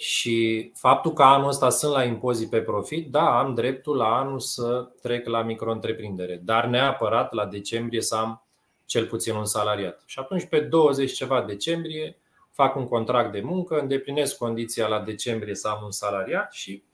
Și 0.00 0.70
faptul 0.74 1.12
că 1.12 1.22
anul 1.22 1.48
ăsta 1.48 1.70
sunt 1.70 1.92
la 1.92 2.04
impozit 2.04 2.50
pe 2.50 2.60
profit, 2.60 3.10
da, 3.10 3.38
am 3.38 3.54
dreptul 3.54 3.96
la 3.96 4.16
anul 4.16 4.38
să 4.38 4.88
trec 5.02 5.26
la 5.26 5.42
micro-întreprindere, 5.42 6.40
dar 6.44 6.66
neapărat 6.66 7.32
la 7.32 7.46
decembrie 7.46 8.00
să 8.02 8.14
am 8.14 8.44
cel 8.84 9.06
puțin 9.06 9.34
un 9.34 9.44
salariat. 9.44 10.02
Și 10.06 10.18
atunci 10.18 10.44
pe 10.44 10.60
20 10.60 11.12
ceva 11.12 11.42
decembrie 11.42 12.18
fac 12.50 12.76
un 12.76 12.88
contract 12.88 13.32
de 13.32 13.40
muncă, 13.40 13.78
îndeplinesc 13.78 14.36
condiția 14.36 14.86
la 14.86 15.00
decembrie 15.00 15.54
să 15.54 15.68
am 15.68 15.80
un 15.84 15.90
salariat 15.90 16.52
și 16.52 16.84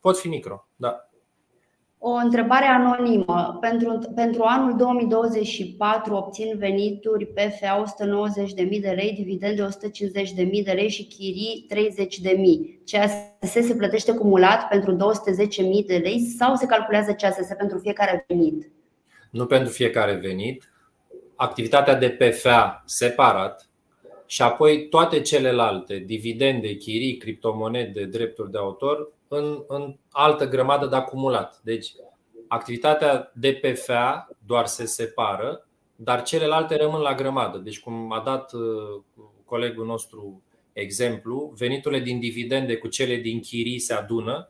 pot 0.00 0.18
fi 0.18 0.28
micro. 0.28 0.68
Da. 0.76 1.08
O 2.06 2.10
întrebare 2.10 2.64
anonimă. 2.64 3.58
Pentru, 3.60 3.98
pentru 4.14 4.42
anul 4.42 4.76
2024 4.76 6.14
obțin 6.14 6.58
venituri 6.58 7.26
PFA 7.26 7.84
190.000 8.64 8.80
de 8.80 8.90
lei, 8.90 9.12
dividende 9.16 9.66
150.000 9.66 10.64
de 10.64 10.72
lei 10.72 10.88
și 10.88 11.06
chirii 11.06 11.66
30.000. 11.74 12.84
CASS 12.84 13.12
se 13.66 13.74
plătește 13.76 14.14
cumulat 14.14 14.68
pentru 14.68 14.96
210.000 14.96 15.86
de 15.86 15.96
lei 15.96 16.20
sau 16.20 16.54
se 16.54 16.66
calculează 16.66 17.12
CASS 17.12 17.48
pentru 17.58 17.78
fiecare 17.78 18.24
venit? 18.28 18.70
Nu 19.30 19.46
pentru 19.46 19.72
fiecare 19.72 20.14
venit. 20.14 20.72
Activitatea 21.34 21.94
de 21.94 22.08
PFA 22.08 22.82
separat 22.86 23.68
și 24.26 24.42
apoi 24.42 24.88
toate 24.88 25.20
celelalte, 25.20 26.02
dividende, 26.06 26.74
chirii, 26.74 27.16
criptomonede, 27.16 28.04
drepturi 28.04 28.50
de 28.50 28.58
autor, 28.58 29.12
în, 29.28 29.64
în 29.68 29.96
altă 30.10 30.48
grămadă 30.48 30.86
de 30.86 30.96
acumulat. 30.96 31.60
Deci, 31.62 31.94
activitatea 32.48 33.32
de 33.34 33.52
PFA 33.52 34.28
doar 34.46 34.66
se 34.66 34.84
separă, 34.84 35.66
dar 35.96 36.22
celelalte 36.22 36.76
rămân 36.76 37.00
la 37.00 37.14
grămadă. 37.14 37.58
Deci, 37.58 37.80
cum 37.80 38.12
a 38.12 38.20
dat 38.20 38.52
uh, 38.52 39.02
colegul 39.44 39.86
nostru 39.86 40.42
exemplu, 40.72 41.52
veniturile 41.56 42.00
din 42.00 42.20
dividende 42.20 42.76
cu 42.76 42.88
cele 42.88 43.16
din 43.16 43.40
chirii 43.40 43.78
se 43.78 43.94
adună, 43.94 44.48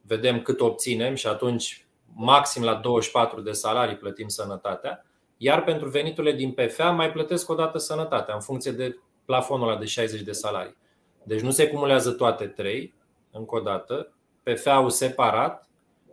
vedem 0.00 0.42
cât 0.42 0.60
obținem 0.60 1.14
și 1.14 1.26
atunci 1.26 1.86
maxim 2.14 2.62
la 2.62 2.74
24 2.74 3.40
de 3.40 3.52
salarii 3.52 3.96
plătim 3.96 4.28
sănătatea, 4.28 5.06
iar 5.36 5.64
pentru 5.64 5.88
veniturile 5.88 6.32
din 6.32 6.52
PFA 6.52 6.90
mai 6.90 7.10
plătesc 7.10 7.50
o 7.50 7.54
dată 7.54 7.78
sănătatea 7.78 8.34
în 8.34 8.40
funcție 8.40 8.70
de 8.70 8.98
plafonul 9.24 9.68
ăla 9.68 9.78
de 9.78 9.84
60 9.84 10.20
de 10.20 10.32
salarii. 10.32 10.76
Deci 11.22 11.40
nu 11.40 11.50
se 11.50 11.68
cumulează 11.68 12.10
toate 12.10 12.46
trei, 12.46 12.94
încă 13.30 13.56
o 13.56 13.60
dată, 13.60 14.12
PFA-ul 14.42 14.90
separat 14.90 15.68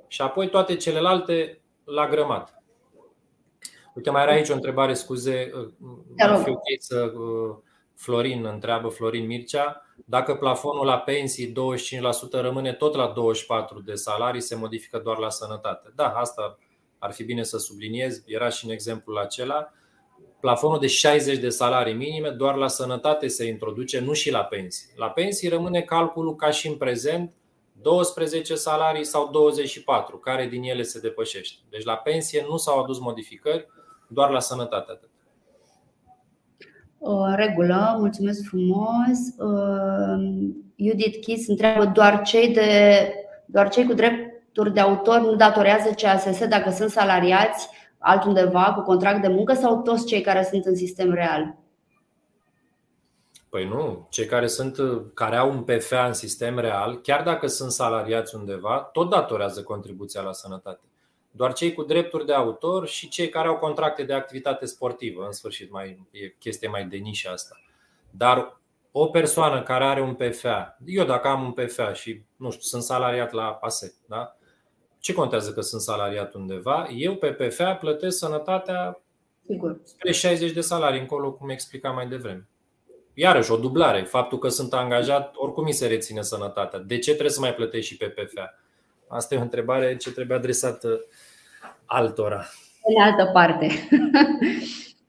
și 0.07 0.21
apoi 0.21 0.49
toate 0.49 0.75
celelalte 0.75 1.61
la 1.83 2.07
grămat. 2.09 2.63
Uite, 3.95 4.09
mai 4.09 4.21
era 4.23 4.31
aici 4.31 4.49
o 4.49 4.53
întrebare, 4.53 4.93
scuze, 4.93 5.51
ar 6.17 6.41
fi 6.43 6.49
ok 6.49 6.61
să 6.79 7.13
uh, 7.15 7.55
Florin 7.95 8.45
întreabă 8.45 8.87
Florin 8.87 9.25
Mircea, 9.25 9.85
dacă 10.05 10.35
plafonul 10.35 10.85
la 10.85 10.99
pensii 10.99 11.51
25% 11.51 11.53
rămâne 12.31 12.73
tot 12.73 12.95
la 12.95 13.07
24 13.07 13.81
de 13.81 13.93
salarii, 13.93 14.41
se 14.41 14.55
modifică 14.55 14.99
doar 14.99 15.17
la 15.17 15.29
sănătate. 15.29 15.91
Da, 15.95 16.09
asta 16.09 16.57
ar 16.99 17.11
fi 17.11 17.23
bine 17.23 17.43
să 17.43 17.57
subliniez, 17.57 18.23
era 18.25 18.49
și 18.49 18.65
în 18.65 18.71
exemplul 18.71 19.17
acela. 19.17 19.71
Plafonul 20.39 20.79
de 20.79 20.87
60 20.87 21.37
de 21.37 21.49
salarii 21.49 21.93
minime 21.93 22.29
doar 22.29 22.55
la 22.55 22.67
sănătate 22.67 23.27
se 23.27 23.47
introduce, 23.47 23.99
nu 23.99 24.13
și 24.13 24.31
la 24.31 24.43
pensii. 24.43 24.89
La 24.95 25.09
pensii 25.09 25.49
rămâne 25.49 25.81
calculul 25.81 26.35
ca 26.35 26.49
și 26.49 26.67
în 26.67 26.75
prezent, 26.75 27.33
12 27.81 28.55
salarii 28.55 29.03
sau 29.03 29.29
24, 29.31 30.17
care 30.17 30.47
din 30.47 30.63
ele 30.63 30.81
se 30.81 30.99
depășește. 30.99 31.59
Deci 31.69 31.83
la 31.83 31.95
pensie 31.95 32.45
nu 32.49 32.57
s-au 32.57 32.79
adus 32.79 32.99
modificări, 32.99 33.67
doar 34.07 34.29
la 34.29 34.39
sănătate 34.39 34.91
atât. 34.91 35.09
O 36.99 37.35
regulă, 37.35 37.95
mulțumesc 37.99 38.47
frumos. 38.47 39.17
Judith 40.75 41.19
Kiss 41.21 41.47
întreabă 41.47 41.85
doar 41.85 42.21
cei, 42.21 42.53
de, 42.53 43.13
doar 43.45 43.69
cei 43.69 43.85
cu 43.85 43.93
drepturi 43.93 44.73
de 44.73 44.79
autor 44.79 45.19
nu 45.19 45.35
datorează 45.35 45.89
CASS 45.89 46.47
dacă 46.47 46.69
sunt 46.71 46.89
salariați 46.89 47.69
altundeva 48.05 48.73
cu 48.73 48.81
contract 48.81 49.21
de 49.21 49.27
muncă 49.27 49.53
sau 49.53 49.81
toți 49.81 50.05
cei 50.05 50.21
care 50.21 50.47
sunt 50.51 50.65
în 50.65 50.75
sistem 50.75 51.13
real? 51.13 51.55
Păi 53.49 53.67
nu, 53.67 54.07
cei 54.09 54.25
care 54.25 54.47
sunt 54.47 54.77
care 55.13 55.35
au 55.35 55.51
un 55.51 55.63
PFA 55.63 56.05
în 56.05 56.13
sistem 56.13 56.59
real, 56.59 57.01
chiar 57.01 57.23
dacă 57.23 57.47
sunt 57.47 57.71
salariați 57.71 58.35
undeva, 58.35 58.77
tot 58.77 59.09
datorează 59.09 59.63
contribuția 59.63 60.21
la 60.21 60.31
sănătate. 60.31 60.79
Doar 61.31 61.53
cei 61.53 61.73
cu 61.73 61.83
drepturi 61.83 62.25
de 62.25 62.33
autor 62.33 62.87
și 62.87 63.07
cei 63.09 63.29
care 63.29 63.47
au 63.47 63.55
contracte 63.55 64.03
de 64.03 64.13
activitate 64.13 64.65
sportivă, 64.65 65.25
în 65.25 65.31
sfârșit, 65.31 65.71
mai 65.71 66.07
e 66.11 66.27
chestie 66.27 66.67
mai 66.67 66.85
de 66.85 66.97
nișă 66.97 67.29
asta. 67.29 67.61
Dar 68.09 68.59
o 68.91 69.05
persoană 69.05 69.63
care 69.63 69.83
are 69.83 70.01
un 70.01 70.13
PFA, 70.13 70.77
eu 70.85 71.05
dacă 71.05 71.27
am 71.27 71.43
un 71.43 71.51
PFA 71.51 71.93
și 71.93 72.21
nu 72.35 72.49
știu, 72.49 72.61
sunt 72.61 72.83
salariat 72.83 73.31
la 73.31 73.57
ASE, 73.61 73.93
da? 74.07 74.35
Ce 75.05 75.13
contează 75.13 75.51
că 75.51 75.61
sunt 75.61 75.81
salariat 75.81 76.33
undeva? 76.33 76.87
Eu 76.95 77.15
pe 77.15 77.27
PFA 77.27 77.75
plătesc 77.75 78.17
sănătatea 78.17 79.01
Sigur. 79.47 79.79
spre 79.83 80.11
60 80.11 80.51
de 80.51 80.61
salarii 80.61 80.99
încolo, 80.99 81.31
cum 81.31 81.49
explicam 81.49 81.95
mai 81.95 82.07
devreme. 82.07 82.47
Iarăși, 83.13 83.51
o 83.51 83.57
dublare. 83.57 84.01
Faptul 84.01 84.37
că 84.37 84.47
sunt 84.47 84.73
angajat, 84.73 85.33
oricum 85.35 85.63
mi 85.63 85.71
se 85.71 85.87
reține 85.87 86.21
sănătatea. 86.21 86.79
De 86.79 86.97
ce 86.97 87.09
trebuie 87.09 87.31
să 87.31 87.39
mai 87.39 87.53
plătești 87.53 87.91
și 87.91 87.97
pe 87.97 88.05
PFA? 88.05 88.59
Asta 89.07 89.35
e 89.35 89.37
o 89.37 89.41
întrebare 89.41 89.97
ce 89.97 90.11
trebuie 90.11 90.37
adresată 90.37 91.05
altora. 91.85 92.45
În 92.83 93.01
altă 93.01 93.29
parte. 93.33 93.69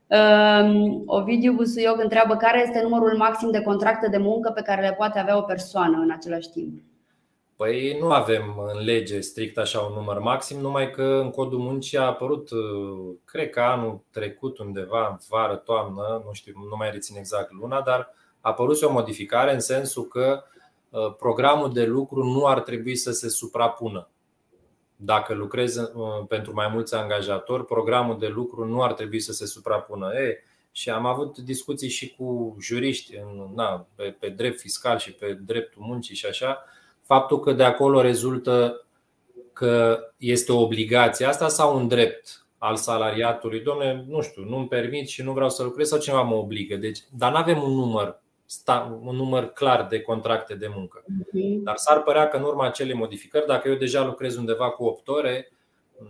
Um, 0.06 1.02
Ovidiu 1.18 1.52
Busuioc 1.52 2.02
întreabă 2.02 2.36
care 2.36 2.62
este 2.66 2.82
numărul 2.82 3.16
maxim 3.16 3.50
de 3.50 3.62
contracte 3.62 4.08
de 4.08 4.18
muncă 4.18 4.50
pe 4.50 4.62
care 4.62 4.80
le 4.80 4.94
poate 4.94 5.18
avea 5.18 5.36
o 5.36 5.42
persoană 5.42 5.98
în 5.98 6.10
același 6.10 6.50
timp. 6.50 6.80
Păi 7.56 7.98
nu 7.98 8.10
avem 8.10 8.58
în 8.74 8.84
lege 8.84 9.20
strict 9.20 9.58
așa 9.58 9.80
un 9.80 9.92
număr 9.92 10.18
maxim, 10.18 10.58
numai 10.58 10.90
că 10.90 11.02
în 11.02 11.30
codul 11.30 11.58
muncii 11.58 11.98
a 11.98 12.02
apărut, 12.02 12.50
uh, 12.50 13.14
cred 13.24 13.50
că 13.50 13.60
anul 13.60 14.00
trecut 14.10 14.58
undeva, 14.58 15.08
în 15.08 15.16
vară, 15.28 15.54
toamnă, 15.54 16.22
nu 16.24 16.32
știu, 16.32 16.52
nu 16.70 16.76
mai 16.76 16.90
rețin 16.90 17.16
exact 17.16 17.52
luna, 17.52 17.80
dar 17.80 18.00
a 18.40 18.48
apărut 18.48 18.82
o 18.82 18.92
modificare 18.92 19.54
în 19.54 19.60
sensul 19.60 20.04
că 20.04 20.42
uh, 20.90 21.14
programul 21.18 21.72
de 21.72 21.84
lucru 21.84 22.24
nu 22.24 22.46
ar 22.46 22.60
trebui 22.60 22.96
să 22.96 23.12
se 23.12 23.28
suprapună. 23.28 24.08
Dacă 24.96 25.34
lucrezi 25.34 25.78
uh, 25.78 26.26
pentru 26.28 26.52
mai 26.52 26.68
mulți 26.68 26.94
angajatori, 26.94 27.64
programul 27.64 28.18
de 28.18 28.28
lucru 28.28 28.64
nu 28.64 28.82
ar 28.82 28.92
trebui 28.92 29.20
să 29.20 29.32
se 29.32 29.46
suprapună. 29.46 30.14
E, 30.14 30.42
și 30.72 30.90
am 30.90 31.06
avut 31.06 31.38
discuții 31.38 31.88
și 31.88 32.14
cu 32.16 32.56
juriști 32.60 33.16
în, 33.16 33.50
na, 33.54 33.86
pe, 33.94 34.16
pe 34.18 34.28
drept 34.28 34.60
fiscal 34.60 34.98
și 34.98 35.12
pe 35.12 35.32
dreptul 35.32 35.82
muncii 35.82 36.14
și 36.14 36.26
așa 36.26 36.64
faptul 37.06 37.40
că 37.40 37.52
de 37.52 37.62
acolo 37.62 38.00
rezultă 38.00 38.86
că 39.52 40.00
este 40.16 40.52
o 40.52 40.60
obligație 40.60 41.26
asta 41.26 41.48
sau 41.48 41.76
un 41.76 41.88
drept 41.88 42.46
al 42.58 42.76
salariatului. 42.76 43.60
Domne, 43.60 44.04
nu 44.08 44.22
știu, 44.22 44.44
nu-mi 44.44 44.68
permit 44.68 45.08
și 45.08 45.22
nu 45.22 45.32
vreau 45.32 45.50
să 45.50 45.62
lucrez 45.62 45.88
sau 45.88 45.98
cineva 45.98 46.22
mă 46.22 46.34
obligă. 46.34 46.76
Deci, 46.76 46.98
dar 47.10 47.30
nu 47.30 47.36
avem 47.36 47.62
un 47.62 47.72
număr, 47.72 48.20
un 49.02 49.16
număr 49.16 49.44
clar 49.52 49.86
de 49.86 50.00
contracte 50.00 50.54
de 50.54 50.70
muncă. 50.74 51.04
Mhm. 51.06 51.62
Dar 51.62 51.76
s-ar 51.76 52.02
părea 52.02 52.28
că 52.28 52.36
în 52.36 52.42
urma 52.42 52.66
acelei 52.66 52.94
modificări, 52.94 53.46
dacă 53.46 53.68
eu 53.68 53.74
deja 53.74 54.04
lucrez 54.04 54.36
undeva 54.36 54.70
cu 54.70 54.84
8 54.84 55.08
ore, 55.08 55.52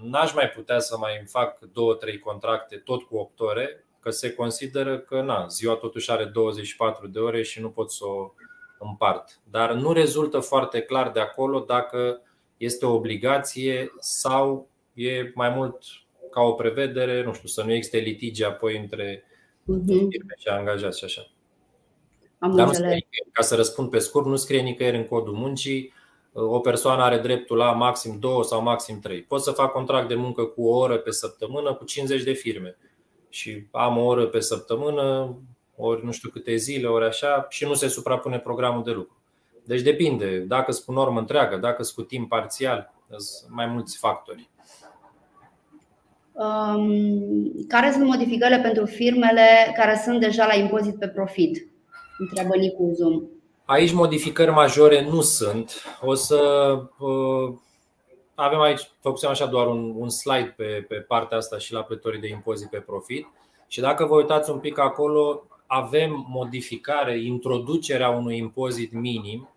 n-aș 0.03 0.35
mai 0.35 0.49
putea 0.49 0.79
să 0.79 0.97
mai 0.99 1.23
fac 1.27 1.59
2-3 1.59 2.19
contracte 2.19 2.77
tot 2.77 3.03
cu 3.03 3.17
8 3.17 3.41
ore, 3.41 3.85
că 4.01 4.11
se 4.11 4.35
consideră 4.35 4.99
că 4.99 5.21
na, 5.21 5.47
ziua 5.47 5.75
totuși 5.75 6.11
are 6.11 6.25
24 6.25 7.07
de 7.07 7.19
ore 7.19 7.43
și 7.43 7.61
nu 7.61 7.71
pot 7.71 7.93
să 7.93 8.05
o 8.05 8.33
împart. 8.79 9.41
Dar 9.51 9.73
nu 9.73 9.93
rezultă 9.93 10.39
foarte 10.39 10.81
clar 10.81 11.11
de 11.11 11.21
acolo 11.21 11.61
dacă 11.61 12.21
este 12.57 12.87
o 12.87 12.95
obligație 12.95 13.93
sau 13.99 14.69
e 14.95 15.33
mai 15.35 15.49
mult 15.49 15.83
ca 16.31 16.41
o 16.41 16.53
prevedere, 16.53 17.25
nu 17.25 17.33
știu, 17.33 17.49
să 17.49 17.63
nu 17.63 17.73
existe 17.73 17.99
litigi 17.99 18.45
apoi 18.45 18.77
între 18.79 19.25
uh-huh. 19.63 20.09
firme 20.09 20.35
și 20.39 20.49
angajați 20.49 20.99
și 20.99 21.05
așa. 21.05 21.31
Am 22.39 22.57
Dar 22.57 22.67
nu 22.67 22.73
scrie, 22.73 23.07
ca 23.33 23.43
să 23.43 23.55
răspund 23.55 23.91
pe 23.91 23.99
scurt, 23.99 24.27
nu 24.27 24.37
scrie 24.37 24.61
nicăieri 24.61 24.97
în 24.97 25.07
codul 25.07 25.33
muncii 25.33 25.93
o 26.39 26.61
persoană 26.61 27.03
are 27.03 27.19
dreptul 27.19 27.57
la 27.57 27.73
maxim 27.73 28.17
2 28.19 28.45
sau 28.45 28.63
maxim 28.63 28.99
3. 29.01 29.23
Pot 29.23 29.43
să 29.43 29.51
fac 29.51 29.73
contract 29.73 30.09
de 30.09 30.15
muncă 30.15 30.45
cu 30.45 30.63
o 30.63 30.77
oră 30.77 30.97
pe 30.99 31.11
săptămână 31.11 31.75
cu 31.75 31.85
50 31.85 32.23
de 32.23 32.33
firme 32.33 32.77
și 33.29 33.67
am 33.71 33.99
o 33.99 34.05
oră 34.05 34.27
pe 34.27 34.41
săptămână, 34.41 35.37
ori 35.77 36.05
nu 36.05 36.13
știu 36.13 36.31
câte 36.31 36.57
zile, 36.57 36.87
ori 36.87 37.05
așa, 37.05 37.47
și 37.49 37.65
nu 37.65 37.75
se 37.75 37.89
suprapune 37.89 38.39
programul 38.39 38.83
de 38.83 38.91
lucru. 38.91 39.17
Deci 39.65 39.83
depinde, 39.83 40.39
dacă 40.39 40.73
sunt 40.73 40.85
cu 40.85 40.93
normă 40.93 41.19
întreagă, 41.19 41.57
dacă 41.57 41.83
sunt 41.83 41.97
cu 41.97 42.03
timp 42.03 42.29
parțial, 42.29 42.93
sunt 43.09 43.55
mai 43.55 43.67
mulți 43.67 43.99
factori. 43.99 44.49
Um, 46.33 47.67
care 47.69 47.91
sunt 47.93 48.05
modificările 48.05 48.59
pentru 48.59 48.85
firmele 48.85 49.75
care 49.77 50.01
sunt 50.05 50.21
deja 50.21 50.47
la 50.47 50.55
impozit 50.55 50.99
pe 50.99 51.09
profit? 51.09 51.67
Întreabă 52.19 52.57
Nicu 52.57 52.93
Zoom. 52.95 53.23
Aici 53.65 53.93
modificări 53.93 54.51
majore 54.51 55.09
nu 55.11 55.21
sunt. 55.21 55.83
O 56.01 56.15
să 56.15 56.39
uh, 56.99 57.55
avem 58.35 58.61
aici, 58.61 58.91
făcusem 59.01 59.31
așa 59.31 59.47
doar 59.47 59.67
un, 59.67 59.93
un 59.97 60.09
slide 60.09 60.55
pe, 60.57 60.85
pe 60.89 60.95
partea 60.95 61.37
asta 61.37 61.59
și 61.59 61.73
la 61.73 61.83
plătorii 61.83 62.21
de 62.21 62.29
impozit 62.29 62.71
pe 62.71 62.79
profit. 62.79 63.27
Și 63.69 63.81
dacă 63.81 64.07
vă 64.07 64.17
uitați 64.17 64.51
un 64.51 64.59
pic 64.59 64.79
acolo, 64.79 65.47
avem 65.67 66.27
modificare, 66.29 67.19
introducerea 67.19 68.09
unui 68.09 68.37
impozit 68.37 68.93
minim 68.93 69.49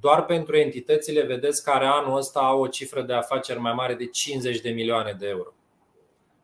doar 0.00 0.24
pentru 0.24 0.56
entitățile, 0.56 1.22
vedeți, 1.22 1.64
care 1.64 1.86
anul 1.86 2.16
ăsta 2.16 2.40
au 2.40 2.60
o 2.60 2.66
cifră 2.66 3.02
de 3.02 3.12
afaceri 3.12 3.58
mai 3.58 3.72
mare 3.72 3.94
de 3.94 4.06
50 4.06 4.60
de 4.60 4.70
milioane 4.70 5.16
de 5.18 5.28
euro. 5.28 5.52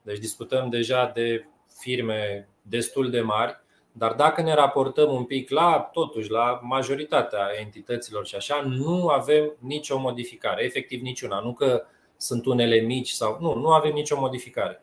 Deci 0.03 0.19
discutăm 0.19 0.69
deja 0.69 1.11
de 1.15 1.47
firme 1.79 2.49
destul 2.63 3.11
de 3.11 3.21
mari, 3.21 3.61
dar 3.93 4.13
dacă 4.13 4.43
ne 4.43 4.55
raportăm 4.55 5.13
un 5.13 5.25
pic 5.25 5.51
la, 5.51 5.89
totuși, 5.93 6.31
la 6.31 6.61
majoritatea 6.63 7.49
entităților 7.61 8.27
și 8.27 8.35
așa, 8.35 8.61
nu 8.69 9.09
avem 9.09 9.53
nicio 9.59 9.99
modificare, 9.99 10.65
efectiv 10.65 11.01
niciuna. 11.01 11.41
Nu 11.41 11.53
că 11.53 11.83
sunt 12.17 12.47
unele 12.47 12.77
mici 12.77 13.11
sau. 13.11 13.39
Nu, 13.41 13.55
nu 13.55 13.69
avem 13.69 13.93
nicio 13.93 14.21
modificare. 14.21 14.81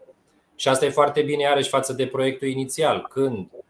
Și 0.56 0.68
asta 0.68 0.86
e 0.86 0.90
foarte 0.90 1.22
bine, 1.22 1.42
iarăși, 1.42 1.70
față 1.70 1.94
de 1.94 2.08
proiectul 2.08 2.48
inițial, 2.48 3.08
când 3.10 3.48
uh, 3.52 3.63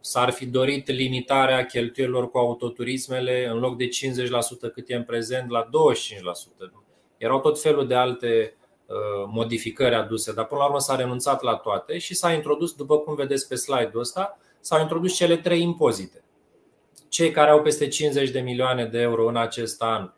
s-ar 0.00 0.30
fi 0.30 0.46
dorit 0.46 0.88
limitarea 0.90 1.66
cheltuielor 1.66 2.30
cu 2.30 2.38
autoturismele 2.38 3.46
în 3.46 3.58
loc 3.58 3.76
de 3.76 3.88
50% 3.88 3.88
cât 4.72 4.88
e 4.88 4.94
în 4.94 5.04
prezent 5.04 5.50
la 5.50 5.64
25%. 5.64 5.68
Erau 7.16 7.40
tot 7.40 7.60
felul 7.60 7.86
de 7.86 7.94
alte 7.94 8.56
uh, 8.86 8.96
modificări 9.26 9.94
aduse, 9.94 10.32
dar 10.32 10.46
până 10.46 10.60
la 10.60 10.66
urmă 10.66 10.80
s-a 10.80 10.96
renunțat 10.96 11.42
la 11.42 11.54
toate 11.54 11.98
și 11.98 12.14
s-a 12.14 12.32
introdus, 12.32 12.72
după 12.72 12.98
cum 12.98 13.14
vedeți 13.14 13.48
pe 13.48 13.54
slide-ul 13.54 14.00
ăsta, 14.00 14.38
s-au 14.60 14.80
introdus 14.80 15.14
cele 15.14 15.36
trei 15.36 15.62
impozite. 15.62 16.22
Cei 17.08 17.30
care 17.30 17.50
au 17.50 17.62
peste 17.62 17.88
50 17.88 18.30
de 18.30 18.40
milioane 18.40 18.84
de 18.84 18.98
euro 19.00 19.26
în 19.26 19.36
acest 19.36 19.82
an, 19.82 20.10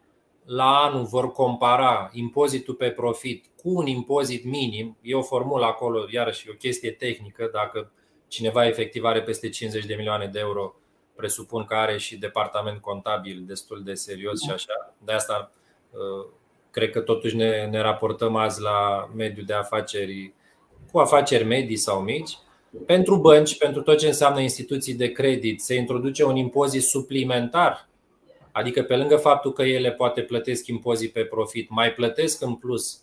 la 0.45 0.78
anul 0.78 1.05
vor 1.05 1.32
compara 1.32 2.11
impozitul 2.12 2.74
pe 2.74 2.91
profit 2.91 3.45
cu 3.57 3.70
un 3.70 3.86
impozit 3.86 4.45
minim. 4.45 4.97
E 5.03 5.14
o 5.14 5.22
formulă 5.22 5.64
acolo, 5.64 6.07
iarăși 6.11 6.51
o 6.51 6.53
chestie 6.53 6.91
tehnică. 6.91 7.51
Dacă 7.53 7.93
cineva 8.31 8.66
efectiv 8.66 9.05
are 9.05 9.22
peste 9.22 9.49
50 9.49 9.85
de 9.85 9.95
milioane 9.95 10.26
de 10.26 10.39
euro, 10.39 10.74
presupun 11.16 11.64
că 11.64 11.74
are 11.74 11.99
și 11.99 12.16
departament 12.16 12.81
contabil 12.81 13.43
destul 13.47 13.83
de 13.85 13.95
serios 13.95 14.41
și 14.41 14.51
așa. 14.51 14.95
De 15.05 15.12
asta 15.12 15.53
uh, 15.91 16.26
cred 16.70 16.91
că 16.91 17.01
totuși 17.01 17.37
ne, 17.37 17.66
ne 17.66 17.81
raportăm 17.81 18.37
azi 18.37 18.61
la 18.61 19.11
mediul 19.14 19.47
de 19.47 19.55
afaceri 19.55 20.33
cu 20.93 20.99
afaceri 20.99 21.45
medii 21.45 21.76
sau 21.76 22.01
mici. 22.01 22.39
Pentru 22.87 23.16
bănci, 23.16 23.59
pentru 23.59 23.83
tot 23.83 23.99
ce 23.99 24.07
înseamnă 24.07 24.41
instituții 24.41 24.95
de 24.95 25.12
credit, 25.12 25.61
se 25.61 25.74
introduce 25.74 26.24
un 26.24 26.37
impozit 26.37 26.83
suplimentar, 26.83 27.89
adică 28.53 28.83
pe 28.83 28.97
lângă 28.97 29.16
faptul 29.16 29.53
că 29.53 29.62
ele 29.62 29.93
poate 29.93 30.20
plătesc 30.20 30.66
impozit 30.66 31.12
pe 31.12 31.24
profit, 31.24 31.70
mai 31.70 31.93
plătesc 31.93 32.43
în 32.43 32.55
plus 32.55 33.03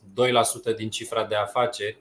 2% 0.73 0.75
din 0.75 0.89
cifra 0.89 1.25
de 1.25 1.35
afaceri 1.35 1.97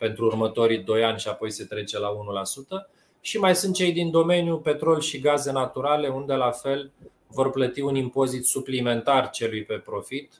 pentru 0.00 0.24
următorii 0.24 0.78
2 0.78 1.04
ani 1.04 1.18
și 1.18 1.28
apoi 1.28 1.50
se 1.50 1.64
trece 1.64 1.98
la 1.98 2.08
1%. 2.12 2.90
Și 3.20 3.38
mai 3.38 3.56
sunt 3.56 3.74
cei 3.74 3.92
din 3.92 4.10
domeniul 4.10 4.58
petrol 4.58 5.00
și 5.00 5.20
gaze 5.20 5.52
naturale, 5.52 6.08
unde 6.08 6.34
la 6.34 6.50
fel 6.50 6.90
vor 7.26 7.50
plăti 7.50 7.80
un 7.80 7.94
impozit 7.94 8.44
suplimentar 8.44 9.30
celui 9.30 9.64
pe 9.64 9.74
profit, 9.74 10.32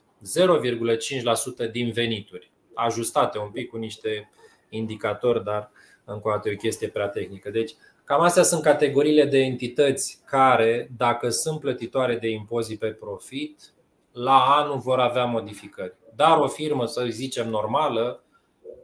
0,5% 1.67 1.71
din 1.71 1.91
venituri, 1.91 2.51
ajustate 2.73 3.37
un 3.37 3.49
pic 3.49 3.69
cu 3.69 3.77
niște 3.77 4.29
indicatori, 4.69 5.43
dar 5.43 5.71
încă 6.05 6.27
o 6.27 6.31
dată 6.31 6.49
e 6.49 6.53
o 6.53 6.55
chestie 6.55 6.87
prea 6.87 7.07
tehnică. 7.07 7.49
Deci, 7.49 7.71
cam 8.03 8.21
astea 8.21 8.43
sunt 8.43 8.61
categoriile 8.61 9.25
de 9.25 9.39
entități 9.39 10.19
care, 10.25 10.89
dacă 10.97 11.29
sunt 11.29 11.59
plătitoare 11.59 12.15
de 12.15 12.29
impozit 12.29 12.79
pe 12.79 12.87
profit, 12.87 13.73
la 14.11 14.39
anul 14.39 14.77
vor 14.77 14.99
avea 14.99 15.25
modificări. 15.25 15.93
Dar 16.15 16.37
o 16.37 16.47
firmă, 16.47 16.85
să 16.85 17.05
zicem, 17.09 17.49
normală, 17.49 18.23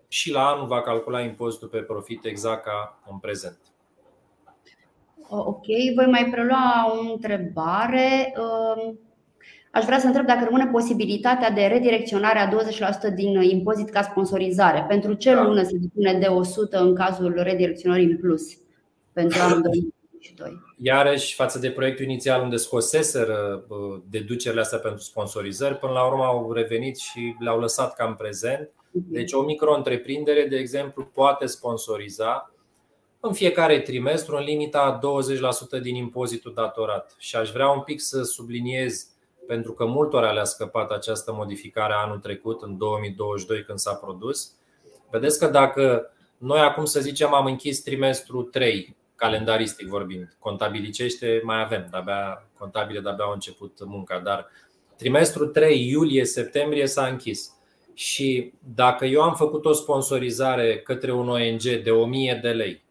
și 0.08 0.32
la 0.32 0.48
anul 0.48 0.68
va 0.68 0.82
calcula 0.82 1.22
impozitul 1.22 1.68
pe 1.68 1.78
profit 1.78 2.26
exact 2.26 2.64
ca 2.64 3.00
în 3.12 3.18
prezent. 3.18 3.60
Ok, 5.30 5.66
voi 5.96 6.06
mai 6.06 6.28
prelua 6.32 6.94
o 6.96 7.12
întrebare. 7.12 8.34
Aș 9.72 9.86
vrea 9.86 10.00
să 10.00 10.06
întreb 10.06 10.26
dacă 10.26 10.44
rămâne 10.44 10.70
posibilitatea 10.72 11.52
de 11.52 11.66
redirecționare 11.66 12.40
a 12.40 12.50
20% 13.12 13.14
din 13.16 13.42
impozit 13.42 13.90
ca 13.90 14.02
sponsorizare. 14.02 14.86
Pentru 14.88 15.14
ce 15.14 15.34
da. 15.34 15.44
lună 15.44 15.64
se 15.64 15.78
depune 15.78 16.14
de 16.14 16.26
100 16.26 16.80
în 16.80 16.96
cazul 16.96 17.34
redirecționării 17.36 18.06
în 18.06 18.18
plus 18.18 18.44
pentru 19.14 19.40
anul 19.42 19.62
2022? 19.62 20.66
Iarăși, 20.82 21.36
față 21.36 21.60
de 21.60 21.72
proiectul 21.72 22.06
inițial 22.06 22.42
unde 22.42 22.56
scoseseră 22.56 23.66
deducerile 24.10 24.62
astea 24.62 24.80
pentru 24.80 25.02
sponsorizări, 25.02 25.78
până 25.78 25.92
la 25.92 26.08
urmă 26.08 26.24
au 26.24 26.52
revenit 26.52 26.98
și 26.98 27.36
le-au 27.40 27.60
lăsat 27.60 27.96
ca 27.96 28.06
în 28.06 28.14
prezent. 28.14 28.70
Mhm. 28.98 29.14
Deci 29.14 29.32
o 29.34 29.42
micro-întreprindere, 29.42 30.46
de 30.46 30.58
exemplu, 30.58 31.06
poate 31.06 31.46
sponsoriza 31.46 32.52
în 33.20 33.34
fiecare 33.34 33.80
trimestru 33.80 34.36
în 34.36 34.44
limita 34.44 35.00
20% 35.00 35.80
din 35.82 35.96
impozitul 35.96 36.54
datorat. 36.54 37.16
Și 37.18 37.36
aș 37.36 37.52
vrea 37.52 37.70
un 37.70 37.82
pic 37.82 38.02
să 38.02 38.24
subliniez 38.24 39.08
pentru 39.48 39.72
că 39.72 39.86
multora 39.86 40.32
le-a 40.32 40.44
scăpat 40.44 40.92
această 40.92 41.34
modificare 41.34 41.94
anul 41.94 42.18
trecut, 42.18 42.62
în 42.62 42.78
2022, 42.78 43.64
când 43.64 43.78
s-a 43.78 43.94
produs. 43.94 44.56
Vedeți 45.10 45.40
că 45.40 45.48
dacă 45.48 46.12
noi 46.38 46.60
acum, 46.60 46.86
să 46.86 47.00
zicem, 47.00 47.34
am 47.34 47.46
închis 47.46 47.82
trimestru 47.82 48.42
3, 48.42 48.96
calendaristic 49.16 49.88
vorbind, 49.88 50.36
contabilicește 50.40 51.42
mai 51.44 51.62
avem, 51.62 51.88
de-abia, 51.92 52.48
contabile 52.58 53.00
de-abia 53.00 53.26
au 53.26 53.32
început 53.32 53.86
munca, 53.86 54.20
dar 54.20 54.48
trimestru 54.98 55.46
3, 55.46 55.90
iulie-septembrie 55.90 56.88
s-a 56.88 57.06
închis. 57.06 57.57
Și 57.98 58.54
dacă 58.76 59.06
eu 59.06 59.22
am 59.22 59.36
făcut 59.36 59.66
o 59.66 59.74
sponsorizare 59.74 60.80
către 60.80 61.12
un 61.12 61.30
ONG 61.30 61.62
de 61.62 61.92
1000 61.92 62.40
de 62.42 62.50
lei 62.50 62.86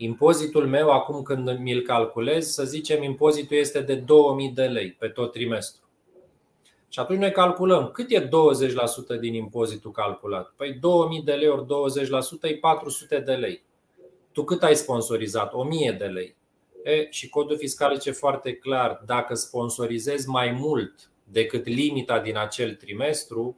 Impozitul 0.00 0.66
meu, 0.66 0.90
acum 0.90 1.22
când 1.22 1.58
mi-l 1.58 1.82
calculez, 1.82 2.46
să 2.46 2.64
zicem, 2.64 3.02
impozitul 3.02 3.56
este 3.56 3.80
de 3.80 3.94
2000 3.94 4.48
de 4.48 4.64
lei 4.64 4.92
pe 4.92 5.08
tot 5.08 5.32
trimestru. 5.32 5.82
Și 6.88 6.98
atunci 6.98 7.18
noi 7.18 7.32
calculăm 7.32 7.90
cât 7.90 8.10
e 8.10 8.28
20% 8.28 8.30
din 9.20 9.34
impozitul 9.34 9.90
calculat. 9.90 10.52
Păi 10.56 10.72
2000 10.80 11.22
de 11.22 11.32
lei 11.32 11.48
ori 11.48 11.64
20% 11.64 11.68
e 12.42 12.54
400 12.54 13.18
de 13.18 13.32
lei. 13.32 13.62
Tu 14.32 14.44
cât 14.44 14.62
ai 14.62 14.76
sponsorizat? 14.76 15.52
1000 15.52 15.96
de 15.98 16.04
lei. 16.04 16.36
E, 16.82 17.06
și 17.10 17.28
codul 17.28 17.56
fiscal 17.56 17.94
zice 17.94 18.10
foarte 18.10 18.52
clar, 18.52 19.02
dacă 19.06 19.34
sponsorizezi 19.34 20.28
mai 20.28 20.50
mult 20.50 21.10
decât 21.24 21.66
limita 21.66 22.20
din 22.20 22.36
acel 22.36 22.74
trimestru, 22.74 23.56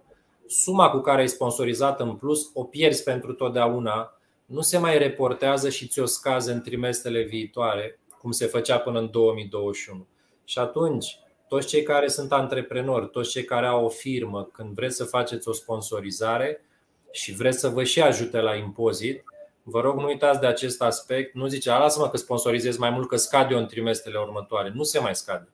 suma 0.51 0.91
cu 0.91 0.99
care 0.99 1.21
ai 1.21 1.29
sponsorizat 1.29 2.01
în 2.01 2.17
plus 2.17 2.51
o 2.55 2.65
pierzi 2.65 3.03
pentru 3.03 3.33
totdeauna 3.33 4.21
nu 4.47 4.61
se 4.61 4.79
mai 4.79 4.99
reportează 4.99 5.69
și 5.69 5.87
ți-o 5.87 6.07
scaze 6.07 6.53
în 6.53 6.61
trimestrele 6.61 7.23
viitoare, 7.23 8.01
cum 8.19 8.31
se 8.31 8.47
făcea 8.47 8.79
până 8.79 8.99
în 8.99 9.11
2021. 9.11 10.07
Și 10.45 10.59
atunci, 10.59 11.19
toți 11.49 11.67
cei 11.67 11.83
care 11.83 12.09
sunt 12.09 12.33
antreprenori, 12.33 13.11
toți 13.11 13.31
cei 13.31 13.45
care 13.45 13.67
au 13.67 13.85
o 13.85 13.89
firmă, 13.89 14.45
când 14.53 14.75
vreți 14.75 14.97
să 14.97 15.05
faceți 15.05 15.49
o 15.49 15.53
sponsorizare 15.53 16.65
și 17.11 17.33
vreți 17.33 17.59
să 17.59 17.69
vă 17.69 17.85
și 17.85 18.03
ajute 18.03 18.41
la 18.41 18.55
impozit, 18.55 19.25
vă 19.63 19.81
rog 19.81 19.99
nu 19.99 20.07
uitați 20.07 20.41
de 20.41 20.47
acest 20.47 20.83
aspect. 20.83 21.35
Nu 21.35 21.47
zice, 21.47 21.71
lasă-mă 21.71 22.09
că 22.09 22.17
sponsorizez 22.17 22.77
mai 22.77 22.91
mult, 22.91 23.09
că 23.09 23.17
scade 23.17 23.55
în 23.55 23.67
trimestrele 23.67 24.19
următoare. 24.19 24.73
Nu 24.75 24.83
se 24.83 24.99
mai 24.99 25.15
scade. 25.15 25.49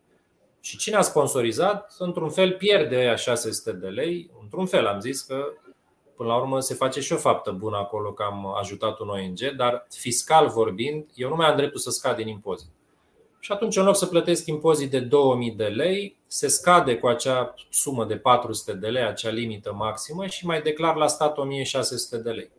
Și 0.61 0.77
cine 0.77 0.97
a 0.97 1.01
sponsorizat, 1.01 1.95
într-un 1.99 2.31
fel 2.31 2.53
pierde 2.53 2.97
aia 2.97 3.17
600 3.17 3.73
de 3.73 3.87
lei. 3.87 4.31
Într-un 4.47 4.67
fel 4.67 4.87
am 4.87 5.01
zis 5.01 5.21
că 5.21 5.53
Până 6.17 6.29
la 6.29 6.37
urmă 6.37 6.61
se 6.61 6.75
face 6.75 7.01
și 7.01 7.13
o 7.13 7.17
faptă 7.17 7.51
bună 7.51 7.77
acolo 7.77 8.13
că 8.13 8.23
am 8.23 8.55
ajutat 8.59 8.99
un 8.99 9.09
ONG, 9.09 9.39
dar 9.57 9.87
fiscal 9.91 10.49
vorbind, 10.49 11.05
eu 11.15 11.29
nu 11.29 11.35
mai 11.35 11.47
am 11.47 11.57
dreptul 11.57 11.81
să 11.81 11.91
scad 11.91 12.17
din 12.17 12.29
impozit. 12.29 12.69
Și 13.41 13.53
atunci, 13.53 13.77
în 13.77 13.85
loc 13.85 13.97
să 13.97 14.07
plătesc 14.07 14.47
impozit 14.47 14.91
de 14.91 15.01
2000 15.01 15.51
de 15.51 15.65
lei, 15.65 16.19
se 16.27 16.49
scade 16.49 16.97
cu 16.97 17.07
acea 17.07 17.55
sumă 17.71 18.05
de 18.05 18.17
400 18.17 18.73
de 18.73 18.89
lei, 18.89 19.03
acea 19.03 19.31
limită 19.31 19.73
maximă 19.73 20.27
și 20.27 20.47
mai 20.47 20.63
declar 20.63 20.97
la 20.97 21.07
stat 21.07 21.39
1600 21.39 22.17
de 22.17 22.31
lei. 22.31 22.51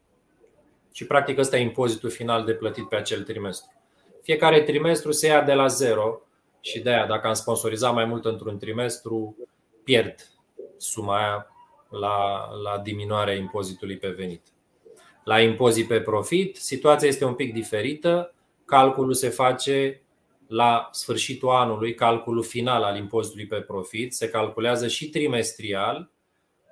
Și 0.91 1.05
practic 1.05 1.37
ăsta 1.37 1.57
e 1.57 1.61
impozitul 1.61 2.09
final 2.09 2.45
de 2.45 2.53
plătit 2.53 2.87
pe 2.87 2.95
acel 2.95 3.23
trimestru. 3.23 3.71
Fiecare 4.21 4.61
trimestru 4.61 5.11
se 5.11 5.27
ia 5.27 5.41
de 5.41 5.53
la 5.53 5.67
zero 5.67 6.21
și 6.59 6.79
de 6.79 6.89
aia, 6.89 7.05
dacă 7.05 7.27
am 7.27 7.33
sponsorizat 7.33 7.93
mai 7.93 8.05
mult 8.05 8.25
într-un 8.25 8.57
trimestru, 8.57 9.35
pierd 9.83 10.15
suma 10.77 11.17
aia 11.17 11.51
la, 11.89 12.49
la 12.63 12.77
diminuarea 12.83 13.33
impozitului 13.33 13.97
pe 13.97 14.09
venit. 14.09 14.41
La 15.23 15.41
impozit 15.41 15.87
pe 15.87 16.01
profit, 16.01 16.55
situația 16.55 17.07
este 17.07 17.25
un 17.25 17.33
pic 17.33 17.53
diferită. 17.53 18.33
Calculul 18.65 19.13
se 19.13 19.29
face 19.29 20.01
la 20.47 20.89
sfârșitul 20.91 21.49
anului, 21.49 21.93
calculul 21.93 22.43
final 22.43 22.83
al 22.83 22.97
impozitului 22.97 23.47
pe 23.47 23.61
profit, 23.61 24.13
se 24.13 24.29
calculează 24.29 24.87
și 24.87 25.09
trimestrial, 25.09 26.09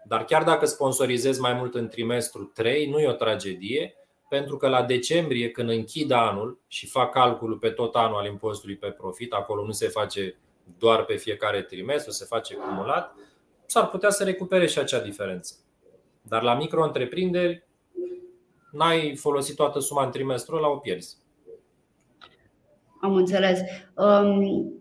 dar 0.08 0.26
chiar 0.26 0.44
dacă 0.44 0.66
sponsorizezi 0.66 1.40
mai 1.40 1.54
mult 1.54 1.76
în 1.76 1.88
trimestru 1.88 2.44
3, 2.44 2.90
nu 2.90 3.00
e 3.00 3.08
o 3.08 3.12
tragedie, 3.12 3.96
pentru 4.30 4.58
că 4.58 4.68
la 4.68 4.84
decembrie, 4.84 5.50
când 5.50 5.70
închid 5.70 6.12
anul 6.12 6.60
și 6.68 6.88
fac 6.88 7.12
calculul 7.12 7.58
pe 7.58 7.70
tot 7.70 7.96
anul 7.96 8.18
al 8.18 8.26
impozitului 8.26 8.76
pe 8.76 8.92
profit, 8.92 9.34
acolo 9.34 9.66
nu 9.66 9.72
se 9.72 9.88
face 9.88 10.38
doar 10.78 11.04
pe 11.06 11.16
fiecare 11.16 11.62
trimestru, 11.62 12.12
se 12.12 12.26
face 12.26 12.56
cumulat, 12.56 13.16
s-ar 13.66 13.88
putea 13.88 14.10
să 14.10 14.24
recupere 14.24 14.68
și 14.68 14.80
acea 14.80 15.00
diferență. 15.00 15.54
Dar 16.22 16.42
la 16.42 16.56
micro-întreprinderi 16.56 17.68
n-ai 18.72 19.16
folosit 19.16 19.56
toată 19.56 19.80
suma 19.80 20.06
în 20.06 20.12
trimestrul 20.12 20.58
ăla, 20.58 20.70
o 20.70 20.78
pierzi. 20.78 21.18
Am 23.02 23.16
înțeles. 23.16 23.60
Um, 23.96 24.74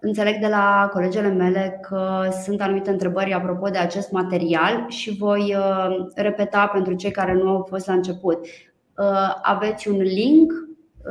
înțeleg 0.00 0.40
de 0.40 0.46
la 0.46 0.90
colegele 0.92 1.28
mele 1.28 1.78
că 1.82 2.28
sunt 2.44 2.60
anumite 2.60 2.90
întrebări 2.90 3.32
apropo 3.32 3.68
de 3.68 3.78
acest 3.78 4.10
material 4.10 4.84
și 4.88 5.16
voi 5.16 5.54
uh, 5.56 6.06
repeta 6.14 6.66
pentru 6.66 6.94
cei 6.94 7.10
care 7.10 7.32
nu 7.32 7.48
au 7.48 7.66
fost 7.68 7.86
la 7.86 7.92
început. 7.92 8.38
Uh, 8.96 9.34
aveți 9.42 9.88
un 9.88 9.96
link 9.96 10.52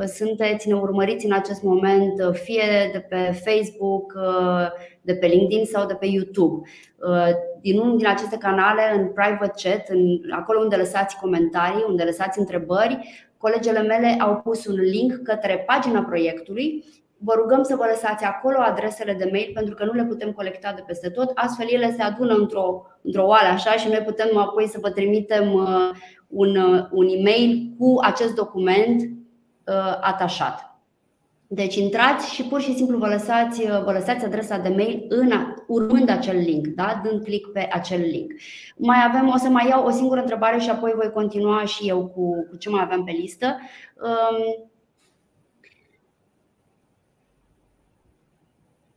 sunteți, 0.06 0.68
ne 0.68 0.74
urmăriți 0.74 1.26
în 1.26 1.32
acest 1.32 1.62
moment 1.62 2.12
fie 2.32 2.90
de 2.92 2.98
pe 2.98 3.40
Facebook, 3.44 4.12
de 5.00 5.14
pe 5.14 5.26
LinkedIn 5.26 5.64
sau 5.64 5.86
de 5.86 5.94
pe 5.94 6.06
YouTube. 6.06 6.68
Din 7.60 7.78
unul 7.78 7.96
din 7.96 8.06
aceste 8.06 8.36
canale, 8.36 8.82
în 8.96 9.08
private 9.08 9.68
chat, 9.68 9.88
în, 9.88 10.18
acolo 10.30 10.60
unde 10.60 10.76
lăsați 10.76 11.16
comentarii, 11.16 11.84
unde 11.88 12.02
lăsați 12.02 12.38
întrebări, 12.38 12.98
colegele 13.36 13.82
mele 13.82 14.16
au 14.20 14.36
pus 14.36 14.66
un 14.66 14.74
link 14.74 15.22
către 15.22 15.64
pagina 15.66 16.02
proiectului 16.02 16.84
Vă 17.18 17.34
rugăm 17.36 17.62
să 17.62 17.76
vă 17.76 17.84
lăsați 17.90 18.24
acolo 18.24 18.58
adresele 18.58 19.12
de 19.12 19.28
mail 19.32 19.50
pentru 19.54 19.74
că 19.74 19.84
nu 19.84 19.92
le 19.92 20.04
putem 20.04 20.32
colecta 20.32 20.72
de 20.76 20.82
peste 20.86 21.08
tot. 21.08 21.30
Astfel 21.34 21.66
ele 21.70 21.94
se 21.96 22.02
adună 22.02 22.34
într-o, 22.34 22.86
într-o 23.02 23.26
oală 23.26 23.48
așa 23.48 23.70
și 23.70 23.88
noi 23.88 24.02
putem 24.04 24.36
apoi 24.36 24.66
să 24.66 24.78
vă 24.80 24.90
trimitem 24.90 25.52
un, 26.28 26.56
un 26.90 27.06
e-mail 27.08 27.74
cu 27.78 27.98
acest 28.02 28.34
document 28.34 29.02
Uh, 29.02 29.23
atașat. 30.00 30.74
Deci 31.54 31.76
intrați 31.76 32.34
și 32.34 32.42
pur 32.42 32.60
și 32.60 32.74
simplu 32.74 32.98
vă 32.98 33.06
lăsați, 33.06 33.62
uh, 33.62 33.82
vă 33.84 33.92
lăsați 33.92 34.24
adresa 34.24 34.58
de 34.58 34.68
mail 34.68 35.04
în, 35.08 35.32
urmând 35.66 36.08
acel 36.08 36.36
link, 36.36 36.66
da? 36.66 37.00
dând 37.04 37.22
click 37.24 37.52
pe 37.52 37.68
acel 37.72 38.00
link. 38.00 38.32
Mai 38.76 38.96
avem, 39.08 39.28
o 39.28 39.36
să 39.36 39.48
mai 39.48 39.68
iau 39.68 39.86
o 39.86 39.90
singură 39.90 40.20
întrebare 40.20 40.58
și 40.58 40.70
apoi 40.70 40.92
voi 40.94 41.10
continua 41.10 41.64
și 41.64 41.88
eu 41.88 42.06
cu, 42.06 42.46
cu 42.50 42.56
ce 42.56 42.68
mai 42.68 42.82
avem 42.82 43.04
pe 43.04 43.10
listă. 43.10 43.58
Um, 43.94 44.68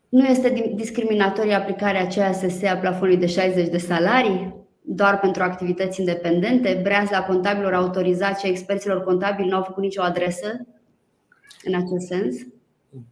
nu 0.10 0.26
este 0.26 0.74
discriminatorie 0.76 1.54
aplicarea 1.54 2.08
CSS 2.08 2.64
a 2.64 2.78
plafonului 2.78 3.18
de 3.18 3.26
60 3.26 3.68
de 3.68 3.78
salarii? 3.78 4.57
Doar 4.90 5.20
pentru 5.20 5.44
activități 5.44 6.00
independente, 6.00 6.80
breaz 6.84 7.10
la 7.10 7.24
contabilor 7.24 7.74
autorizați 7.74 8.46
și 8.46 8.52
experților 8.52 9.04
contabili 9.04 9.48
nu 9.48 9.56
au 9.56 9.64
făcut 9.64 9.84
nicio 9.84 10.02
adresă 10.02 10.68
în 11.64 11.76
acest 11.76 12.08
sens? 12.08 12.36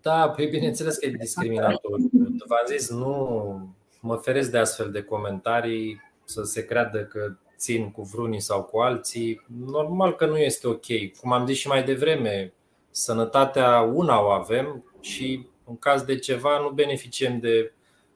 Da, 0.02 0.30
păi 0.30 0.48
bineînțeles 0.48 0.98
că 0.98 1.06
e 1.06 1.12
discriminatoriu. 1.12 2.10
V-am 2.48 2.66
zis, 2.68 2.90
nu 2.90 3.76
mă 4.02 4.16
feresc 4.16 4.52
de 4.52 4.58
astfel 4.58 4.92
de 4.92 5.02
comentarii 5.02 6.02
să 6.24 6.44
se 6.44 6.66
creadă 6.66 7.04
că 7.04 7.36
țin 7.58 7.92
cu 7.92 8.02
vrunii 8.02 8.40
sau 8.40 8.64
cu 8.64 8.80
alții. 8.80 9.42
Normal 9.66 10.16
că 10.16 10.26
nu 10.26 10.38
este 10.38 10.68
ok. 10.68 10.86
Cum 11.22 11.32
am 11.32 11.46
zis 11.46 11.58
și 11.58 11.68
mai 11.68 11.84
devreme, 11.84 12.54
sănătatea 12.90 13.82
una 13.82 14.24
o 14.24 14.28
avem 14.28 14.84
și 15.00 15.48
în 15.66 15.78
caz 15.78 16.02
de 16.02 16.16
ceva 16.16 16.60
nu 16.60 16.70
beneficiem 16.70 17.40
de 17.40 17.74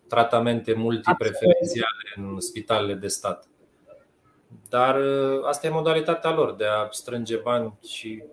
tratamente 0.09 0.73
multipreferențiale 0.73 2.13
în 2.15 2.39
spitalele 2.39 2.93
de 2.93 3.07
stat. 3.07 3.47
Dar 4.69 4.95
ă, 4.95 5.41
asta 5.47 5.67
e 5.67 5.69
modalitatea 5.69 6.33
lor 6.33 6.55
de 6.55 6.65
a 6.65 6.87
strânge 6.89 7.35
bani 7.35 7.73
și 7.87 8.23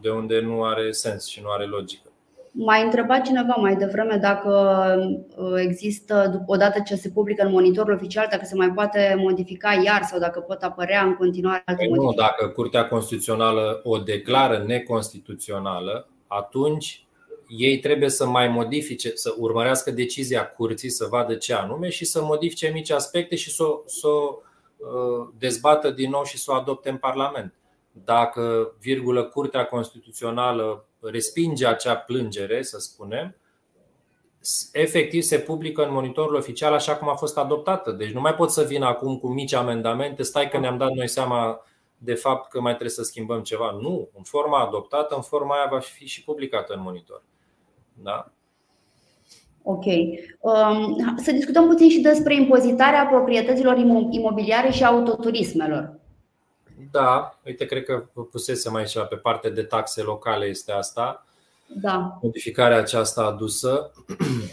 de 0.00 0.10
unde 0.10 0.40
nu 0.40 0.64
are 0.64 0.90
sens 0.90 1.26
și 1.26 1.40
nu 1.42 1.48
are 1.50 1.64
logică. 1.64 2.10
Mai 2.52 2.84
întreba 2.84 3.18
cineva 3.18 3.54
mai 3.54 3.76
devreme 3.76 4.16
dacă 4.16 4.50
ă, 5.38 5.60
există, 5.60 6.44
odată 6.46 6.80
ce 6.80 6.94
se 6.94 7.08
publică 7.08 7.44
în 7.44 7.52
monitorul 7.52 7.94
oficial, 7.94 8.26
dacă 8.30 8.44
se 8.44 8.54
mai 8.54 8.70
poate 8.70 9.14
modifica 9.18 9.72
iar 9.84 10.02
sau 10.02 10.18
dacă 10.18 10.40
pot 10.40 10.62
apărea 10.62 11.02
în 11.02 11.14
continuare 11.14 11.62
alte 11.66 11.86
păi 11.88 11.98
Nu, 11.98 12.12
dacă 12.12 12.48
Curtea 12.48 12.88
Constituțională 12.88 13.80
o 13.84 13.98
declară 13.98 14.64
neconstituțională, 14.66 16.08
atunci 16.26 17.05
ei 17.48 17.78
trebuie 17.78 18.08
să 18.08 18.26
mai 18.26 18.48
modifice, 18.48 19.10
să 19.14 19.34
urmărească 19.38 19.90
decizia 19.90 20.48
curții, 20.48 20.90
să 20.90 21.06
vadă 21.10 21.34
ce 21.34 21.54
anume 21.54 21.88
și 21.88 22.04
să 22.04 22.22
modifice 22.22 22.68
mici 22.68 22.90
aspecte 22.90 23.36
și 23.36 23.50
să, 23.50 23.64
să 23.86 24.08
uh, 24.08 25.28
dezbată 25.38 25.90
din 25.90 26.10
nou 26.10 26.24
și 26.24 26.38
să 26.38 26.50
o 26.50 26.54
adopte 26.54 26.88
în 26.88 26.96
Parlament. 26.96 27.54
Dacă, 27.92 28.74
virgulă, 28.80 29.24
Curtea 29.24 29.64
Constituțională 29.64 30.86
respinge 31.00 31.66
acea 31.66 31.96
plângere, 31.96 32.62
să 32.62 32.78
spunem, 32.78 33.36
efectiv 34.72 35.22
se 35.22 35.38
publică 35.38 35.84
în 35.84 35.92
monitorul 35.92 36.34
oficial 36.34 36.72
așa 36.72 36.96
cum 36.96 37.08
a 37.08 37.14
fost 37.14 37.38
adoptată. 37.38 37.90
Deci 37.90 38.10
nu 38.10 38.20
mai 38.20 38.34
pot 38.34 38.50
să 38.50 38.62
vin 38.62 38.82
acum 38.82 39.18
cu 39.18 39.28
mici 39.28 39.52
amendamente, 39.52 40.22
stai 40.22 40.48
că 40.48 40.58
ne-am 40.58 40.78
dat 40.78 40.90
noi 40.90 41.08
seama 41.08 41.64
de 41.98 42.14
fapt 42.14 42.50
că 42.50 42.60
mai 42.60 42.72
trebuie 42.72 42.94
să 42.94 43.02
schimbăm 43.02 43.42
ceva. 43.42 43.70
Nu, 43.80 44.08
în 44.16 44.22
forma 44.22 44.60
adoptată, 44.60 45.14
în 45.14 45.22
forma 45.22 45.54
aia 45.54 45.68
va 45.70 45.78
fi 45.78 46.06
și 46.06 46.24
publicată 46.24 46.74
în 46.74 46.80
monitor. 46.80 47.22
Da? 48.02 48.30
Ok. 49.62 49.84
Um, 50.40 50.96
să 51.16 51.32
discutăm 51.32 51.66
puțin 51.66 51.88
și 51.88 52.00
despre 52.00 52.34
impozitarea 52.34 53.06
proprietăților 53.06 53.76
imobiliare 54.10 54.70
și 54.70 54.84
autoturismelor. 54.84 55.98
Da, 56.90 57.38
uite, 57.44 57.64
cred 57.64 57.84
că 57.84 58.04
vă 58.12 58.22
pusesem 58.24 58.74
aici 58.74 58.98
pe 59.08 59.16
parte 59.16 59.50
de 59.50 59.62
taxe 59.62 60.02
locale 60.02 60.44
este 60.44 60.72
asta. 60.72 61.26
Da. 61.66 62.18
Modificarea 62.22 62.78
aceasta 62.78 63.22
adusă 63.22 63.92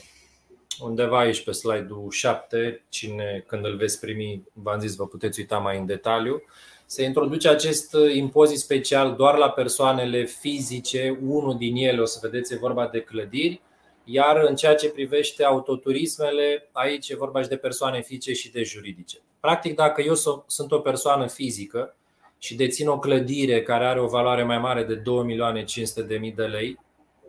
undeva 0.87 1.19
aici 1.19 1.43
pe 1.43 1.51
slide-ul 1.51 2.11
7, 2.11 2.83
cine, 2.89 3.43
când 3.47 3.65
îl 3.65 3.75
veți 3.75 3.99
primi, 3.99 4.43
v-am 4.53 4.79
zis, 4.79 4.95
vă 4.95 5.07
puteți 5.07 5.39
uita 5.39 5.57
mai 5.57 5.77
în 5.77 5.85
detaliu. 5.85 6.41
Se 6.85 7.03
introduce 7.03 7.49
acest 7.49 7.95
impozit 8.13 8.59
special 8.59 9.15
doar 9.15 9.37
la 9.37 9.49
persoanele 9.49 10.25
fizice, 10.25 11.19
unul 11.25 11.57
din 11.57 11.75
ele, 11.75 12.01
o 12.01 12.05
să 12.05 12.19
vedeți, 12.21 12.53
e 12.53 12.57
vorba 12.57 12.87
de 12.87 13.01
clădiri, 13.01 13.61
iar 14.03 14.37
în 14.37 14.55
ceea 14.55 14.75
ce 14.75 14.89
privește 14.89 15.43
autoturismele, 15.43 16.69
aici 16.71 17.09
e 17.09 17.15
vorba 17.15 17.41
și 17.41 17.47
de 17.47 17.57
persoane 17.57 18.01
fizice 18.01 18.33
și 18.33 18.51
de 18.51 18.63
juridice. 18.63 19.17
Practic, 19.39 19.75
dacă 19.75 20.01
eu 20.01 20.15
sunt 20.47 20.71
o 20.71 20.79
persoană 20.79 21.27
fizică 21.27 21.95
și 22.37 22.55
dețin 22.55 22.87
o 22.87 22.99
clădire 22.99 23.63
care 23.63 23.85
are 23.85 24.01
o 24.01 24.07
valoare 24.07 24.43
mai 24.43 24.57
mare 24.57 24.83
de 24.83 25.01
2.500.000 25.01 26.35
de 26.35 26.43
lei, 26.43 26.79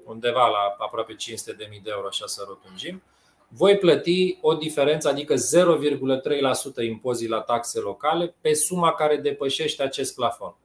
undeva 0.05 0.47
la 0.47 0.77
aproape 0.79 1.13
500.000 1.13 1.17
de 1.57 1.91
euro, 1.91 2.07
așa 2.07 2.27
să 2.27 2.45
rotunjim, 2.49 3.03
voi 3.57 3.79
plăti 3.79 4.39
o 4.41 4.55
diferență, 4.55 5.09
adică 5.09 5.35
0,3% 5.35 6.85
impozit 6.85 7.29
la 7.29 7.41
taxe 7.41 7.81
locale 7.81 8.35
pe 8.41 8.55
suma 8.55 8.93
care 8.93 9.17
depășește 9.17 9.83
acest 9.83 10.15
plafon. 10.15 10.57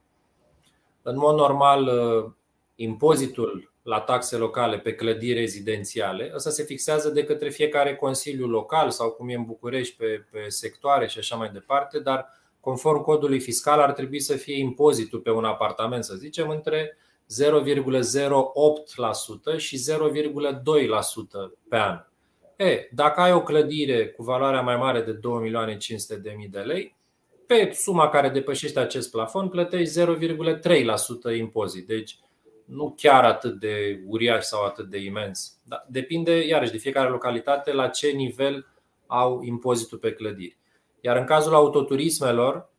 În 1.02 1.16
mod 1.16 1.36
normal, 1.36 1.86
uh, 1.86 2.30
impozitul 2.74 3.72
la 3.82 4.00
taxe 4.00 4.36
locale 4.36 4.78
pe 4.78 4.94
clădiri 4.94 5.38
rezidențiale, 5.38 6.32
ăsta 6.34 6.50
se 6.50 6.62
fixează 6.62 7.10
de 7.10 7.24
către 7.24 7.48
fiecare 7.48 7.96
consiliu 7.96 8.46
local 8.46 8.90
sau 8.90 9.10
cum 9.10 9.28
e 9.28 9.34
în 9.34 9.44
București 9.44 9.96
pe, 9.96 10.24
pe 10.30 10.48
sectoare 10.48 11.06
și 11.06 11.18
așa 11.18 11.36
mai 11.36 11.50
departe, 11.52 11.98
dar 11.98 12.28
conform 12.60 13.02
codului 13.02 13.40
fiscal 13.40 13.80
ar 13.80 13.92
trebui 13.92 14.20
să 14.20 14.36
fie 14.36 14.58
impozitul 14.58 15.18
pe 15.18 15.30
un 15.30 15.44
apartament, 15.44 16.04
să 16.04 16.14
zicem, 16.14 16.48
între 16.48 16.96
0,08% 17.42 19.56
și 19.56 19.76
0,2% 19.76 19.82
pe 21.68 21.76
an. 21.76 22.04
E, 22.60 22.88
dacă 22.90 23.20
ai 23.20 23.32
o 23.32 23.42
clădire 23.42 24.06
cu 24.06 24.22
valoarea 24.22 24.60
mai 24.60 24.76
mare 24.76 25.00
de 25.00 25.12
2.500.000 25.12 26.50
de 26.50 26.58
lei, 26.58 26.96
pe 27.46 27.70
suma 27.74 28.08
care 28.08 28.28
depășește 28.28 28.80
acest 28.80 29.10
plafon 29.10 29.48
plătești 29.48 30.00
0,3% 31.32 31.36
impozit. 31.36 31.86
Deci 31.86 32.18
nu 32.64 32.94
chiar 32.96 33.24
atât 33.24 33.60
de 33.60 34.02
uriaș 34.06 34.44
sau 34.44 34.64
atât 34.64 34.90
de 34.90 34.98
imens. 34.98 35.58
Da, 35.62 35.84
depinde, 35.88 36.46
iarăși, 36.46 36.70
de 36.70 36.78
fiecare 36.78 37.08
localitate 37.08 37.72
la 37.72 37.88
ce 37.88 38.08
nivel 38.08 38.66
au 39.06 39.42
impozitul 39.42 39.98
pe 39.98 40.12
clădiri. 40.12 40.58
Iar 41.00 41.16
în 41.16 41.24
cazul 41.24 41.54
autoturismelor, 41.54 42.70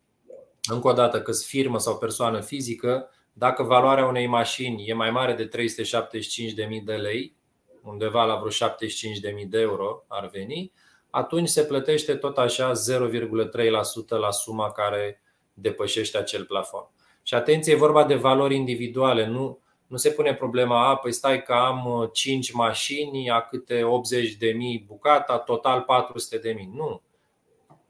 încă 0.71 0.88
o 0.88 0.93
dată 0.93 1.21
că 1.21 1.32
firmă 1.45 1.79
sau 1.79 1.97
persoană 1.97 2.39
fizică, 2.39 3.09
dacă 3.34 3.63
valoarea 3.63 4.05
unei 4.05 4.27
mașini 4.27 4.88
e 4.88 4.93
mai 4.93 5.11
mare 5.11 5.34
de 5.34 5.47
375.000 5.47 6.84
de 6.84 6.93
lei, 6.93 7.36
undeva 7.84 8.23
la 8.23 8.36
vreo 8.36 8.69
75.000 8.69 9.47
de 9.47 9.59
euro 9.59 10.03
ar 10.07 10.29
veni, 10.29 10.71
atunci 11.09 11.49
se 11.49 11.63
plătește 11.63 12.15
tot 12.15 12.38
așa 12.38 12.71
0,3% 12.71 14.07
la 14.07 14.32
suma 14.32 14.71
care 14.71 15.21
depășește 15.53 16.17
acel 16.17 16.45
plafon. 16.45 16.89
Și 17.23 17.34
atenție, 17.34 17.73
e 17.73 17.75
vorba 17.75 18.03
de 18.03 18.15
valori 18.15 18.55
individuale, 18.55 19.25
nu, 19.25 19.59
nu 19.88 19.97
se 19.97 20.11
pune 20.11 20.34
problema, 20.34 20.89
a, 20.89 20.95
păi 20.95 21.11
stai 21.11 21.43
că 21.43 21.53
am 21.53 22.09
5 22.13 22.47
uh, 22.47 22.53
mașini, 22.55 23.29
a 23.29 23.41
câte 23.41 23.84
80 23.84 24.36
de 24.36 24.51
mii 24.51 24.84
bucata, 24.88 25.38
total 25.38 25.82
400 25.82 26.38
de 26.38 26.51
mii. 26.51 26.71
Nu. 26.73 27.01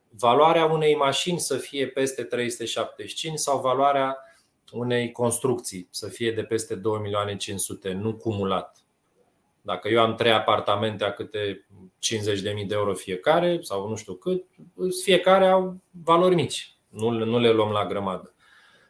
Valoarea 0.10 0.66
unei 0.66 0.96
mașini 0.96 1.40
să 1.40 1.58
fie 1.58 1.88
peste 1.88 2.24
375 2.24 3.40
sau 3.40 3.60
valoarea 3.60 4.18
unei 4.72 5.12
construcții 5.12 5.88
să 5.92 6.08
fie 6.08 6.32
de 6.32 6.44
peste 6.44 6.76
2 6.76 7.00
milioane 7.00 7.36
500, 7.36 7.92
nu 7.92 8.14
cumulat. 8.14 8.81
Dacă 9.62 9.88
eu 9.88 10.02
am 10.02 10.16
trei 10.16 10.32
apartamente 10.32 11.04
a 11.04 11.12
câte 11.12 11.68
50.000 12.00 12.68
de 12.68 12.74
euro 12.74 12.94
fiecare 12.94 13.60
sau 13.62 13.90
nu 13.90 13.96
știu 13.96 14.14
cât, 14.14 14.44
fiecare 15.04 15.48
au 15.48 15.78
valori 16.04 16.36
mici. 16.36 16.76
Nu, 16.90 17.10
nu 17.10 17.40
le 17.40 17.52
luăm 17.52 17.72
la 17.72 17.86
grămadă. 17.86 18.34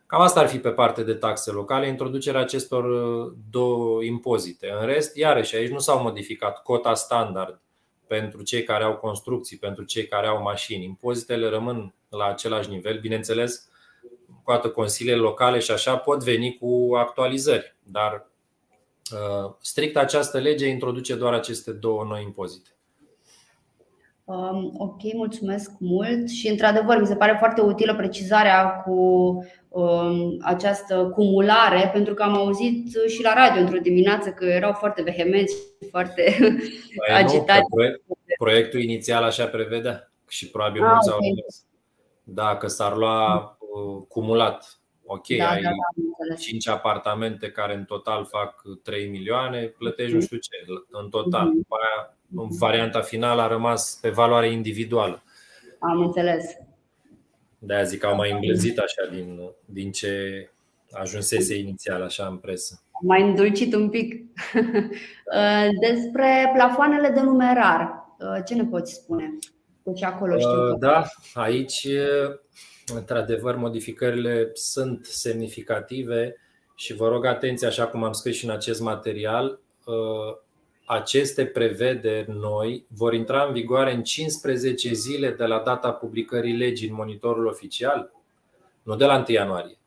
Cam 0.05 0.21
asta 0.21 0.39
ar 0.39 0.47
fi 0.47 0.59
pe 0.59 0.69
parte 0.69 1.03
de 1.03 1.13
taxe 1.13 1.51
locale, 1.51 1.87
introducerea 1.87 2.41
acestor 2.41 2.83
uh, 2.85 3.33
două 3.49 4.03
impozite. 4.03 4.71
În 4.79 4.85
rest, 4.85 5.15
iarăși, 5.15 5.55
aici 5.55 5.69
nu 5.69 5.79
s-au 5.79 6.01
modificat 6.01 6.63
cota 6.63 6.93
standard 6.93 7.61
pentru 8.07 8.41
cei 8.41 8.63
care 8.63 8.83
au 8.83 8.95
construcții, 8.95 9.57
pentru 9.57 9.83
cei 9.83 10.07
care 10.07 10.27
au 10.27 10.41
mașini. 10.41 10.83
Impozitele 10.83 11.49
rămân 11.49 11.93
la 12.09 12.25
același 12.25 12.69
nivel. 12.69 12.99
Bineînțeles, 12.99 13.69
toate 14.45 14.69
consiliile 14.69 15.17
locale 15.19 15.59
și 15.59 15.71
așa 15.71 15.97
pot 15.97 16.23
veni 16.23 16.57
cu 16.57 16.95
actualizări, 16.95 17.75
dar 17.83 18.13
uh, 18.13 18.30
strict 19.61 19.97
această 19.97 20.39
lege 20.39 20.67
introduce 20.67 21.15
doar 21.15 21.33
aceste 21.33 21.71
două 21.71 22.03
noi 22.03 22.23
impozite. 22.23 22.69
Um, 24.23 24.73
ok, 24.77 25.13
mulțumesc 25.13 25.71
mult 25.79 26.29
și 26.29 26.47
într-adevăr 26.47 26.99
mi 26.99 27.05
se 27.05 27.15
pare 27.15 27.35
foarte 27.39 27.61
utilă 27.61 27.95
precizarea 27.95 28.69
cu 28.69 28.91
um, 29.69 30.37
această 30.41 31.11
cumulare 31.15 31.89
pentru 31.93 32.13
că 32.13 32.23
am 32.23 32.35
auzit 32.35 32.87
și 33.07 33.23
la 33.23 33.33
radio 33.33 33.61
într-o 33.61 33.77
dimineață 33.77 34.29
că 34.29 34.45
erau 34.45 34.73
foarte 34.73 35.01
vehemenți 35.01 35.55
și 35.55 35.89
foarte 35.89 36.35
păi 37.07 37.15
agitați. 37.15 37.65
Proiect, 37.69 38.01
proiectul 38.37 38.81
inițial 38.81 39.23
așa 39.23 39.45
prevedea 39.45 40.11
și 40.27 40.49
probabil 40.49 40.83
ah, 40.83 40.89
mulți 40.91 41.09
okay. 41.09 41.29
au 41.29 41.45
dacă 42.23 42.67
s-ar 42.67 42.95
lua 42.95 43.35
uh, 43.59 44.03
cumulat 44.07 44.80
Ok, 45.05 45.27
da, 45.37 45.49
ai 45.49 45.61
da, 45.61 45.69
da, 46.29 46.35
5 46.35 46.67
apartamente 46.67 47.51
care 47.51 47.73
în 47.73 47.83
total 47.83 48.25
fac 48.25 48.61
3 48.83 49.09
milioane, 49.09 49.65
plătești 49.65 50.11
nu 50.11 50.17
mhm. 50.17 50.25
știu 50.25 50.37
ce, 50.37 50.49
în 50.89 51.09
total. 51.09 51.45
Mhm. 51.45 51.55
După 51.55 51.75
aia 51.75 52.17
în 52.35 52.57
varianta 52.57 53.01
finală 53.01 53.41
a 53.41 53.47
rămas 53.47 53.97
pe 54.01 54.09
valoare 54.09 54.51
individuală. 54.51 55.23
Am 55.79 55.99
înțeles. 55.99 56.45
De 57.59 57.73
aia 57.73 57.83
zic 57.83 57.99
că 57.99 58.07
au 58.07 58.15
mai 58.15 58.31
îmblăzit 58.31 58.77
așa 58.77 59.09
din, 59.11 59.39
din 59.65 59.91
ce 59.91 60.49
ajunsese 60.91 61.57
inițial 61.57 62.01
așa 62.01 62.25
în 62.25 62.37
presă. 62.37 62.81
Mai 63.01 63.21
îndulcit 63.21 63.73
un 63.75 63.89
pic. 63.89 64.13
Despre 65.87 66.51
plafoanele 66.53 67.09
de 67.09 67.21
numerar, 67.21 68.05
ce 68.45 68.55
ne 68.55 68.65
poți 68.65 68.93
spune? 68.93 69.37
Deci 69.83 70.03
acolo 70.03 70.37
știu. 70.37 70.77
Da, 70.79 71.03
aici 71.33 71.87
într-adevăr 72.95 73.55
modificările 73.55 74.49
sunt 74.53 75.05
semnificative 75.05 76.35
și 76.75 76.93
vă 76.93 77.07
rog 77.07 77.25
atenție, 77.25 77.67
așa 77.67 77.87
cum 77.87 78.03
am 78.03 78.11
scris 78.11 78.35
și 78.35 78.45
în 78.45 78.51
acest 78.51 78.81
material, 78.81 79.59
aceste 80.85 81.45
prevederi 81.45 82.31
noi 82.31 82.85
vor 82.87 83.13
intra 83.13 83.43
în 83.43 83.53
vigoare 83.53 83.93
în 83.93 84.03
15 84.03 84.93
zile 84.93 85.31
de 85.31 85.45
la 85.45 85.59
data 85.59 85.91
publicării 85.91 86.57
legii 86.57 86.89
în 86.89 86.95
monitorul 86.95 87.45
oficial, 87.45 88.11
nu 88.83 88.95
de 88.95 89.05
la 89.05 89.15
1 89.15 89.25
ianuarie. 89.27 89.77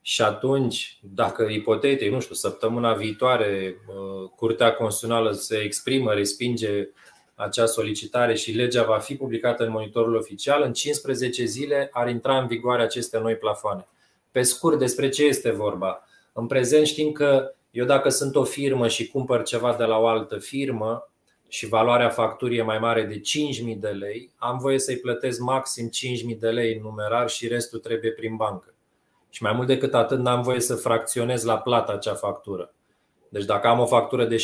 Și 0.00 0.22
atunci, 0.22 0.98
dacă 1.14 1.42
ipotetic, 1.50 2.10
nu 2.10 2.20
știu, 2.20 2.34
săptămâna 2.34 2.92
viitoare 2.92 3.76
uh, 3.86 4.30
Curtea 4.36 4.72
Constituțională 4.72 5.32
se 5.32 5.56
exprimă, 5.56 6.12
respinge 6.12 6.88
acea 7.36 7.66
solicitare 7.66 8.34
și 8.34 8.52
legea 8.52 8.82
va 8.84 8.98
fi 8.98 9.16
publicată 9.16 9.64
în 9.64 9.70
monitorul 9.70 10.16
oficial, 10.16 10.62
în 10.62 10.72
15 10.72 11.44
zile 11.44 11.88
ar 11.92 12.08
intra 12.08 12.38
în 12.38 12.46
vigoare 12.46 12.82
aceste 12.82 13.18
noi 13.18 13.36
plafoane. 13.36 13.86
Pe 14.30 14.42
scurt, 14.42 14.78
despre 14.78 15.08
ce 15.08 15.24
este 15.24 15.50
vorba? 15.50 16.06
În 16.32 16.46
prezent 16.46 16.86
știm 16.86 17.12
că 17.12 17.54
eu 17.70 17.84
dacă 17.84 18.08
sunt 18.08 18.36
o 18.36 18.44
firmă 18.44 18.88
și 18.88 19.08
cumpăr 19.08 19.42
ceva 19.42 19.74
de 19.78 19.84
la 19.84 19.98
o 19.98 20.06
altă 20.06 20.38
firmă 20.38 21.10
și 21.48 21.66
valoarea 21.66 22.08
facturii 22.08 22.58
e 22.58 22.62
mai 22.62 22.78
mare 22.78 23.02
de 23.02 23.20
5.000 23.72 23.76
de 23.78 23.88
lei, 23.88 24.32
am 24.36 24.58
voie 24.58 24.78
să-i 24.78 24.96
plătesc 24.96 25.40
maxim 25.40 25.90
5.000 26.32 26.38
de 26.38 26.48
lei 26.48 26.74
în 26.74 26.82
numerar 26.82 27.28
și 27.28 27.48
restul 27.48 27.78
trebuie 27.78 28.10
prin 28.10 28.36
bancă. 28.36 28.74
Și 29.30 29.42
mai 29.42 29.52
mult 29.52 29.66
decât 29.66 29.94
atât, 29.94 30.18
n-am 30.18 30.42
voie 30.42 30.60
să 30.60 30.74
fracționez 30.74 31.44
la 31.44 31.58
plata 31.58 31.92
acea 31.92 32.14
factură. 32.14 32.74
Deci 33.28 33.44
dacă 33.44 33.66
am 33.66 33.80
o 33.80 33.86
factură 33.86 34.24
de 34.24 34.36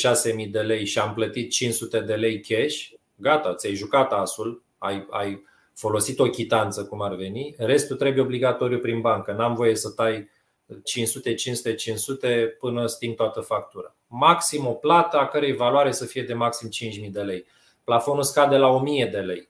6.000 0.44 0.50
de 0.50 0.60
lei 0.60 0.84
și 0.84 0.98
am 0.98 1.14
plătit 1.14 1.50
500 1.50 2.00
de 2.00 2.14
lei 2.14 2.40
cash, 2.40 2.88
gata, 3.16 3.54
ți-ai 3.54 3.74
jucat 3.74 4.12
asul, 4.12 4.64
ai, 4.78 5.06
ai 5.10 5.42
folosit 5.74 6.18
o 6.18 6.24
chitanță 6.24 6.84
cum 6.84 7.02
ar 7.02 7.14
veni, 7.14 7.54
restul 7.58 7.96
trebuie 7.96 8.22
obligatoriu 8.22 8.78
prin 8.78 9.00
bancă. 9.00 9.32
N-am 9.32 9.54
voie 9.54 9.74
să 9.74 9.90
tai 9.90 10.30
500, 10.84 11.34
500, 11.34 11.74
500 11.74 12.56
până 12.58 12.86
sting 12.86 13.14
toată 13.14 13.40
factura. 13.40 13.94
Maxim 14.06 14.66
o 14.66 14.72
plată 14.72 15.16
a 15.16 15.26
cărei 15.26 15.52
valoare 15.52 15.92
să 15.92 16.04
fie 16.04 16.22
de 16.22 16.34
maxim 16.34 16.68
5.000 17.04 17.10
de 17.10 17.20
lei. 17.20 17.44
Plafonul 17.84 18.22
scade 18.22 18.56
la 18.56 18.82
1.000 19.04 19.10
de 19.10 19.18
lei. 19.18 19.48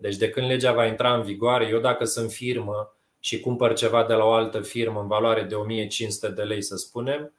Deci 0.00 0.16
de 0.16 0.30
când 0.30 0.46
legea 0.46 0.72
va 0.72 0.86
intra 0.86 1.14
în 1.14 1.22
vigoare, 1.22 1.68
eu 1.70 1.78
dacă 1.78 2.04
sunt 2.04 2.30
firmă 2.30 2.96
și 3.20 3.40
cumpăr 3.40 3.74
ceva 3.74 4.04
de 4.04 4.12
la 4.12 4.24
o 4.24 4.32
altă 4.32 4.60
firmă 4.60 5.00
în 5.00 5.06
valoare 5.06 5.42
de 5.42 5.54
1500 5.54 6.28
de 6.28 6.42
lei, 6.42 6.62
să 6.62 6.76
spunem, 6.76 7.32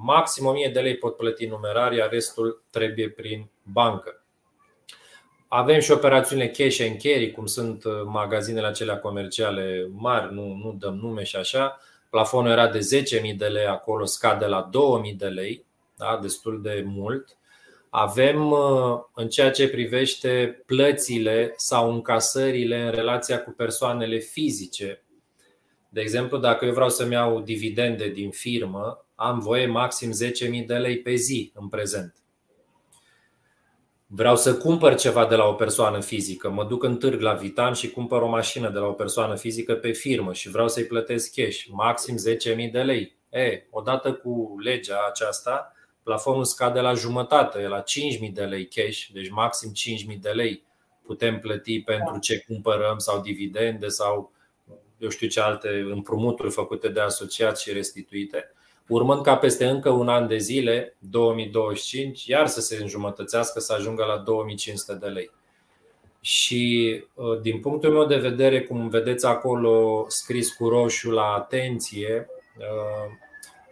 maxim 0.00 0.46
1000 0.46 0.68
de 0.68 0.80
lei 0.80 0.96
pot 0.96 1.16
plăti 1.16 1.46
numerar, 1.46 1.92
iar 1.92 2.10
restul 2.10 2.62
trebuie 2.70 3.08
prin 3.08 3.50
bancă. 3.62 4.24
Avem 5.48 5.80
și 5.80 5.90
operațiunile 5.90 6.50
cash 6.50 6.80
and 6.80 7.00
carry, 7.00 7.32
cum 7.32 7.46
sunt 7.46 7.82
magazinele 8.04 8.66
acelea 8.66 8.98
comerciale 8.98 9.88
mari, 9.92 10.34
nu, 10.34 10.54
nu 10.54 10.76
dăm 10.78 10.94
nume 10.94 11.22
și 11.22 11.36
așa, 11.36 11.80
Plafonul 12.12 12.50
era 12.50 12.68
de 12.68 12.78
10.000 13.30 13.36
de 13.36 13.46
lei, 13.46 13.66
acolo 13.66 14.04
scade 14.04 14.46
la 14.46 14.70
2.000 15.10 15.16
de 15.16 15.26
lei, 15.26 15.64
da? 15.96 16.18
destul 16.22 16.62
de 16.62 16.82
mult. 16.86 17.36
Avem 17.90 18.50
uh, 18.50 19.00
în 19.14 19.28
ceea 19.28 19.50
ce 19.50 19.68
privește 19.68 20.62
plățile 20.66 21.52
sau 21.56 21.92
încasările 21.92 22.82
în 22.82 22.90
relația 22.90 23.42
cu 23.42 23.50
persoanele 23.50 24.18
fizice. 24.18 25.04
De 25.88 26.00
exemplu, 26.00 26.38
dacă 26.38 26.64
eu 26.64 26.72
vreau 26.72 26.88
să-mi 26.88 27.12
iau 27.12 27.40
dividende 27.40 28.08
din 28.08 28.30
firmă, 28.30 29.01
am 29.22 29.38
voie 29.38 29.66
maxim 29.66 30.10
10.000 30.60 30.66
de 30.66 30.74
lei 30.74 30.98
pe 30.98 31.14
zi 31.14 31.52
în 31.54 31.68
prezent. 31.68 32.16
Vreau 34.06 34.36
să 34.36 34.56
cumpăr 34.56 34.94
ceva 34.94 35.26
de 35.26 35.34
la 35.34 35.44
o 35.44 35.52
persoană 35.52 36.00
fizică, 36.00 36.50
mă 36.50 36.64
duc 36.64 36.82
în 36.82 36.96
târg 36.96 37.20
la 37.20 37.32
Vitan 37.32 37.72
și 37.72 37.90
cumpăr 37.90 38.22
o 38.22 38.28
mașină 38.28 38.70
de 38.70 38.78
la 38.78 38.86
o 38.86 38.92
persoană 38.92 39.36
fizică 39.36 39.74
pe 39.74 39.92
firmă 39.92 40.32
și 40.32 40.50
vreau 40.50 40.68
să-i 40.68 40.84
plătesc 40.84 41.34
cash, 41.34 41.64
maxim 41.70 42.16
10.000 42.64 42.70
de 42.70 42.82
lei. 42.82 43.16
E, 43.30 43.66
odată 43.70 44.12
cu 44.12 44.54
legea 44.62 45.06
aceasta, 45.08 45.72
plafonul 46.02 46.44
scade 46.44 46.80
la 46.80 46.94
jumătate, 46.94 47.60
e 47.60 47.68
la 47.68 47.82
5.000 48.26 48.32
de 48.32 48.44
lei 48.44 48.68
cash, 48.68 49.06
deci 49.12 49.30
maxim 49.30 49.72
5.000 50.12 50.18
de 50.20 50.30
lei 50.30 50.64
putem 51.02 51.38
plăti 51.38 51.80
pentru 51.80 52.18
ce 52.18 52.44
cumpărăm 52.46 52.98
sau 52.98 53.20
dividende 53.20 53.88
sau 53.88 54.32
eu 54.98 55.08
știu 55.08 55.28
ce 55.28 55.40
alte 55.40 55.68
împrumuturi 55.68 56.50
făcute 56.50 56.88
de 56.88 57.00
asociați 57.00 57.62
și 57.62 57.72
restituite 57.72 58.52
urmând 58.88 59.22
ca 59.22 59.36
peste 59.36 59.66
încă 59.66 59.90
un 59.90 60.08
an 60.08 60.26
de 60.26 60.36
zile, 60.36 60.96
2025, 60.98 62.24
iar 62.26 62.46
să 62.46 62.60
se 62.60 62.76
înjumătățească 62.80 63.60
să 63.60 63.72
ajungă 63.72 64.04
la 64.04 64.16
2500 64.16 64.94
de 64.94 65.06
lei. 65.06 65.30
Și 66.20 67.04
uh, 67.14 67.40
din 67.40 67.60
punctul 67.60 67.92
meu 67.92 68.04
de 68.04 68.16
vedere, 68.16 68.62
cum 68.62 68.88
vedeți 68.88 69.26
acolo 69.26 70.04
scris 70.08 70.52
cu 70.52 70.68
roșu 70.68 71.10
la 71.10 71.34
atenție, 71.36 72.26
uh, 72.58 73.12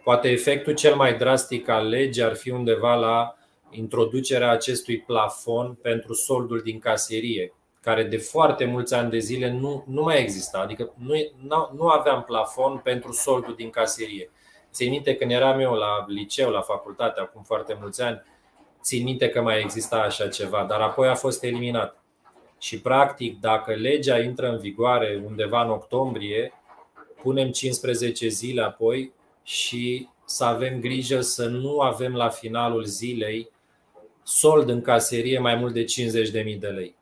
poate 0.03 0.29
efectul 0.29 0.73
cel 0.73 0.95
mai 0.95 1.17
drastic 1.17 1.67
al 1.67 1.87
legii 1.87 2.23
ar 2.23 2.35
fi 2.35 2.49
undeva 2.49 2.95
la 2.95 3.35
introducerea 3.71 4.51
acestui 4.51 4.99
plafon 4.99 5.77
pentru 5.81 6.13
soldul 6.13 6.61
din 6.63 6.79
caserie, 6.79 7.53
care 7.81 8.03
de 8.03 8.17
foarte 8.17 8.65
mulți 8.65 8.93
ani 8.93 9.09
de 9.09 9.17
zile 9.17 9.51
nu, 9.51 9.83
nu 9.87 10.01
mai 10.01 10.21
exista. 10.21 10.59
Adică 10.59 10.93
nu, 10.97 11.69
nu 11.75 11.87
aveam 11.87 12.23
plafon 12.23 12.77
pentru 12.83 13.11
soldul 13.11 13.55
din 13.55 13.69
caserie. 13.69 14.29
Țin 14.71 14.89
minte 14.89 15.15
când 15.15 15.31
eram 15.31 15.59
eu 15.59 15.73
la 15.73 16.05
liceu, 16.07 16.49
la 16.49 16.61
facultate, 16.61 17.19
acum 17.19 17.43
foarte 17.43 17.77
mulți 17.79 18.01
ani, 18.01 18.21
țin 18.81 19.03
minte 19.03 19.29
că 19.29 19.41
mai 19.41 19.59
exista 19.59 19.97
așa 19.97 20.27
ceva, 20.27 20.65
dar 20.69 20.81
apoi 20.81 21.07
a 21.07 21.15
fost 21.15 21.43
eliminat. 21.43 22.03
Și 22.59 22.81
practic, 22.81 23.39
dacă 23.39 23.73
legea 23.73 24.19
intră 24.19 24.49
în 24.49 24.57
vigoare 24.57 25.23
undeva 25.25 25.63
în 25.63 25.69
octombrie, 25.69 26.53
punem 27.21 27.51
15 27.51 28.27
zile 28.27 28.61
apoi 28.61 29.13
și 29.43 30.07
să 30.25 30.43
avem 30.43 30.79
grijă 30.79 31.21
să 31.21 31.47
nu 31.47 31.79
avem 31.79 32.15
la 32.15 32.29
finalul 32.29 32.83
zilei 32.83 33.49
sold 34.23 34.69
în 34.69 34.81
caserie 34.81 35.39
mai 35.39 35.55
mult 35.55 35.73
de 35.73 35.83
50.000 35.83 36.59
de 36.59 36.67
lei. 36.67 36.95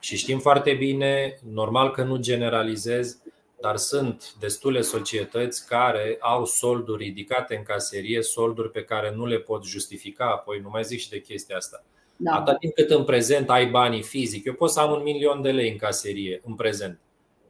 Și 0.00 0.16
știm 0.16 0.38
foarte 0.38 0.72
bine, 0.72 1.38
normal 1.52 1.90
că 1.90 2.02
nu 2.02 2.16
generalizez, 2.16 3.22
dar 3.60 3.76
sunt 3.76 4.34
destule 4.38 4.80
societăți 4.80 5.66
care 5.66 6.16
au 6.20 6.44
solduri 6.44 7.04
ridicate 7.04 7.56
în 7.56 7.62
caserie, 7.62 8.22
solduri 8.22 8.70
pe 8.70 8.84
care 8.84 9.14
nu 9.14 9.26
le 9.26 9.38
pot 9.38 9.64
justifica, 9.64 10.24
apoi 10.24 10.60
nu 10.60 10.68
mai 10.68 10.84
zic 10.84 10.98
și 10.98 11.08
de 11.08 11.20
chestia 11.20 11.56
asta. 11.56 11.84
Da. 12.16 12.32
Atât 12.34 12.58
timp 12.58 12.74
cât 12.74 12.90
în 12.90 13.04
prezent 13.04 13.50
ai 13.50 13.66
banii 13.66 14.02
fizic, 14.02 14.44
eu 14.44 14.54
pot 14.54 14.70
să 14.70 14.80
am 14.80 14.92
un 14.92 15.02
milion 15.02 15.42
de 15.42 15.50
lei 15.50 15.70
în 15.70 15.76
caserie 15.76 16.40
în 16.44 16.54
prezent. 16.54 17.00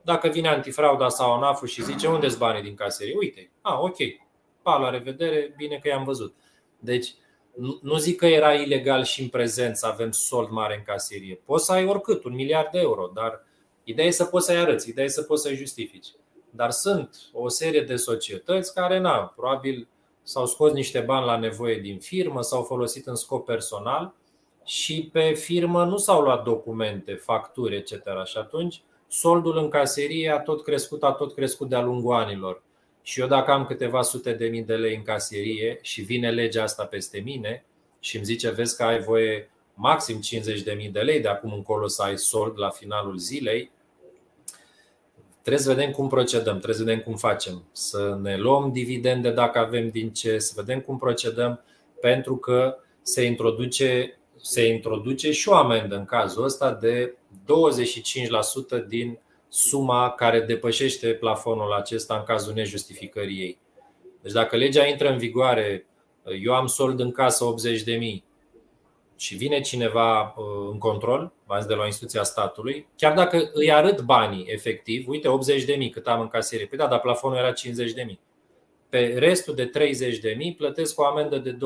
Dacă 0.03 0.29
vine 0.29 0.49
antifrauda 0.49 1.09
sau 1.09 1.33
ANAF 1.33 1.67
și 1.67 1.85
zice 1.85 2.07
unde 2.07 2.29
sunt 2.29 2.41
banii 2.41 2.63
din 2.63 2.75
caserie, 2.75 3.15
uite, 3.19 3.51
a, 3.61 3.73
ah, 3.73 3.79
ok, 3.81 3.97
pa, 4.63 4.77
la 4.77 4.91
revedere, 4.91 5.55
bine 5.57 5.79
că 5.83 5.89
i-am 5.89 6.05
văzut. 6.05 6.35
Deci, 6.79 7.15
nu 7.83 7.97
zic 7.97 8.17
că 8.17 8.27
era 8.27 8.53
ilegal 8.53 9.05
și 9.05 9.23
în 9.23 9.29
prezent 9.29 9.77
să 9.77 9.87
avem 9.87 10.11
sold 10.11 10.49
mare 10.49 10.77
în 10.77 10.83
caserie. 10.83 11.41
Poți 11.45 11.65
să 11.65 11.73
ai 11.73 11.85
oricât, 11.85 12.25
un 12.25 12.35
miliard 12.35 12.71
de 12.71 12.79
euro, 12.79 13.11
dar 13.15 13.46
Ideea 13.89 14.07
e 14.07 14.11
să 14.11 14.25
poți 14.25 14.47
să-i 14.47 14.57
arăți, 14.57 14.89
ideea 14.89 15.07
e 15.07 15.11
să 15.11 15.23
poți 15.23 15.43
să-i 15.43 15.57
justifici. 15.57 16.07
Dar 16.51 16.71
sunt 16.71 17.17
o 17.33 17.49
serie 17.49 17.81
de 17.81 17.97
societăți 17.97 18.75
care, 18.75 18.99
na, 18.99 19.33
probabil 19.37 19.89
s-au 20.23 20.47
scos 20.47 20.73
niște 20.73 21.01
bani 21.01 21.27
la 21.27 21.37
nevoie 21.37 21.79
din 21.79 21.99
firmă, 21.99 22.43
s-au 22.43 22.63
folosit 22.63 23.07
în 23.07 23.15
scop 23.15 23.45
personal 23.45 24.15
și 24.65 25.09
pe 25.13 25.33
firmă 25.33 25.85
nu 25.85 25.97
s-au 25.97 26.23
luat 26.23 26.45
documente, 26.45 27.15
facturi, 27.15 27.77
etc. 27.77 27.93
Și 28.25 28.39
atunci 28.39 28.83
soldul 29.09 29.57
în 29.57 29.69
caserie 29.69 30.31
a 30.31 30.39
tot 30.39 30.63
crescut, 30.63 31.03
a 31.03 31.13
tot 31.13 31.35
crescut 31.35 31.69
de-a 31.69 31.83
lungul 31.83 32.15
anilor. 32.15 32.63
Și 33.03 33.21
eu 33.21 33.27
dacă 33.27 33.51
am 33.51 33.67
câteva 33.67 34.03
sute 34.03 34.33
de 34.33 34.47
mii 34.47 34.63
de 34.63 34.75
lei 34.75 34.95
în 34.95 35.03
caserie 35.03 35.79
și 35.83 36.03
vine 36.03 36.31
legea 36.31 36.63
asta 36.63 36.85
peste 36.85 37.19
mine 37.19 37.65
și 38.01 38.17
îmi 38.17 38.25
zice, 38.25 38.51
vezi 38.51 38.77
că 38.77 38.83
ai 38.83 39.01
voie 39.01 39.51
maxim 39.75 40.21
50 40.21 40.63
de 40.63 40.73
mii 40.73 40.89
de 40.89 41.01
lei 41.01 41.21
de 41.21 41.29
acum 41.29 41.53
încolo 41.53 41.87
să 41.87 42.03
ai 42.03 42.19
sold 42.19 42.59
la 42.59 42.71
finalul 42.71 43.17
zilei, 43.17 43.75
trebuie 45.47 45.67
să 45.67 45.75
vedem 45.75 45.91
cum 45.91 46.09
procedăm, 46.09 46.53
trebuie 46.53 46.75
să 46.75 46.83
vedem 46.85 47.01
cum 47.01 47.15
facem. 47.15 47.63
Să 47.73 48.19
ne 48.23 48.37
luăm 48.37 48.73
dividende 48.73 49.31
dacă 49.31 49.59
avem 49.59 49.89
din 49.89 50.13
ce, 50.13 50.39
să 50.39 50.53
vedem 50.57 50.81
cum 50.81 50.99
procedăm, 50.99 51.65
pentru 52.01 52.37
că 52.37 52.77
se 53.03 53.23
introduce, 53.23 54.19
se 54.41 54.67
introduce 54.67 55.33
și 55.33 55.49
o 55.49 55.55
amendă 55.55 55.97
în 55.97 56.05
cazul 56.05 56.45
ăsta 56.45 56.73
de 56.73 57.17
25% 58.83 58.87
din 58.89 59.19
suma 59.49 60.11
care 60.11 60.41
depășește 60.41 61.09
plafonul 61.09 61.73
acesta 61.73 62.17
în 62.17 62.23
cazul 62.23 62.55
nejustificării 62.55 63.39
ei. 63.39 63.59
Deci 64.23 64.33
dacă 64.33 64.57
legea 64.57 64.87
intră 64.87 65.09
în 65.09 65.19
vigoare, 65.19 65.87
eu 66.43 66.55
am 66.55 66.67
sold 66.67 67.01
în 67.01 67.11
casă 67.11 67.45
80.000 68.15 68.26
și 69.17 69.35
vine 69.35 69.61
cineva 69.61 70.35
uh, 70.37 70.45
în 70.71 70.79
control, 70.79 71.33
v 71.47 71.65
de 71.65 71.75
la 71.75 71.87
instituția 71.87 72.23
statului, 72.23 72.89
chiar 72.97 73.15
dacă 73.15 73.51
îi 73.53 73.73
arăt 73.73 74.01
banii 74.01 74.45
efectiv, 74.49 75.09
uite 75.09 75.29
80.000 75.87 75.91
cât 75.93 76.07
am 76.07 76.21
în 76.21 76.29
caserie, 76.29 76.67
păi 76.67 76.79
da, 76.79 76.87
dar 76.87 77.01
plafonul 77.01 77.39
era 77.39 77.53
50.000. 77.53 77.55
Pe 78.89 79.15
restul 79.19 79.55
de 79.55 79.71
30.000 80.51 80.57
plătesc 80.57 81.01
o 81.01 81.05
amendă 81.05 81.39
de 81.39 81.53
25%. 81.53 81.57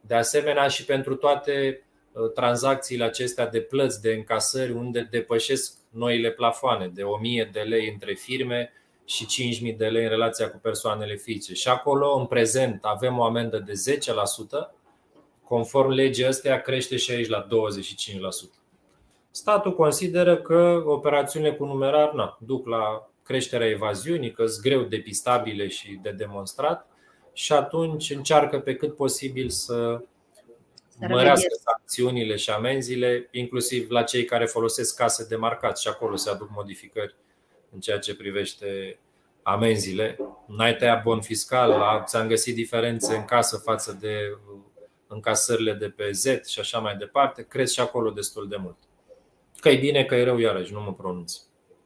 De 0.00 0.14
asemenea 0.14 0.68
și 0.68 0.84
pentru 0.84 1.14
toate 1.14 1.82
uh, 2.12 2.32
tranzacțiile 2.32 3.04
acestea 3.04 3.46
de 3.46 3.60
plăți, 3.60 4.00
de 4.00 4.12
încasări, 4.12 4.72
unde 4.72 5.08
depășesc 5.10 5.72
noile 5.90 6.30
plafoane 6.30 6.88
de 6.88 7.02
1000 7.02 7.48
de 7.52 7.60
lei 7.60 7.88
între 7.88 8.14
firme 8.14 8.72
și 9.04 9.26
5000 9.26 9.72
de 9.72 9.86
lei 9.86 10.02
în 10.02 10.08
relația 10.08 10.50
cu 10.50 10.58
persoanele 10.58 11.16
fizice. 11.16 11.54
Și 11.54 11.68
acolo, 11.68 12.16
în 12.16 12.26
prezent, 12.26 12.84
avem 12.84 13.18
o 13.18 13.24
amendă 13.24 13.58
de 13.58 13.72
10%, 13.72 14.83
conform 15.44 15.88
legii 15.88 16.24
astea 16.24 16.60
crește 16.60 16.96
și 16.96 17.10
aici 17.10 17.28
la 17.28 17.46
25%. 17.46 17.48
Statul 19.30 19.74
consideră 19.74 20.36
că 20.36 20.82
operațiunile 20.86 21.54
cu 21.54 21.64
numerar 21.64 22.12
na, 22.12 22.38
duc 22.40 22.66
la 22.66 23.10
creșterea 23.22 23.68
evaziunii, 23.68 24.32
că 24.32 24.46
sunt 24.46 24.64
greu 24.64 24.82
depistabile 24.82 25.68
și 25.68 25.98
de 26.02 26.10
demonstrat 26.10 26.88
și 27.32 27.52
atunci 27.52 28.10
încearcă 28.10 28.58
pe 28.58 28.74
cât 28.74 28.96
posibil 28.96 29.48
să 29.48 30.00
mărească 31.08 31.54
sancțiunile 31.64 32.36
și 32.36 32.50
amenziile, 32.50 33.28
inclusiv 33.30 33.90
la 33.90 34.02
cei 34.02 34.24
care 34.24 34.46
folosesc 34.46 34.96
case 34.96 35.26
de 35.28 35.36
marcat 35.36 35.78
și 35.78 35.88
acolo 35.88 36.16
se 36.16 36.30
aduc 36.30 36.48
modificări 36.54 37.14
în 37.72 37.80
ceea 37.80 37.98
ce 37.98 38.16
privește 38.16 38.98
amenziile. 39.42 40.18
N-ai 40.46 40.76
tăiat 40.76 41.02
bon 41.02 41.20
fiscal, 41.20 42.02
ți-am 42.06 42.28
găsit 42.28 42.54
diferențe 42.54 43.14
în 43.14 43.24
casă 43.24 43.56
față 43.56 43.98
de 44.00 44.38
încasările 45.14 45.72
de 45.72 45.88
pe 45.88 46.10
Z 46.10 46.46
și 46.46 46.60
așa 46.60 46.78
mai 46.78 46.96
departe, 46.96 47.46
cresc 47.46 47.72
și 47.72 47.80
acolo 47.80 48.10
destul 48.10 48.48
de 48.48 48.56
mult. 48.62 48.76
Că 49.60 49.68
e 49.68 49.76
bine, 49.76 50.04
că 50.04 50.14
e 50.14 50.24
rău, 50.24 50.38
iarăși, 50.38 50.72
nu 50.72 50.80
mă 50.80 50.92
pronunț. 50.92 51.36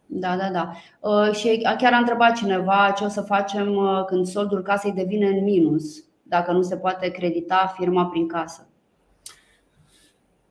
Da, 0.06 0.36
da, 0.36 0.50
da. 0.50 0.72
Uh, 1.00 1.34
și 1.34 1.60
chiar 1.78 1.92
a 1.92 1.96
întrebat 1.96 2.36
cineva 2.36 2.94
ce 2.96 3.04
o 3.04 3.08
să 3.08 3.20
facem 3.20 3.76
uh, 3.76 4.04
când 4.04 4.26
soldul 4.26 4.62
casei 4.62 4.92
devine 4.92 5.28
în 5.28 5.42
minus, 5.42 6.04
dacă 6.22 6.52
nu 6.52 6.62
se 6.62 6.76
poate 6.76 7.08
credita 7.08 7.74
firma 7.76 8.06
prin 8.06 8.28
casă. 8.28 8.68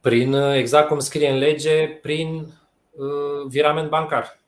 Prin, 0.01 0.33
uh, 0.33 0.55
exact 0.55 0.87
cum 0.87 0.99
scrie 0.99 1.29
în 1.29 1.37
lege, 1.37 1.87
prin 1.87 2.35
uh, 2.91 3.47
virament 3.47 3.89
bancar. 3.89 4.39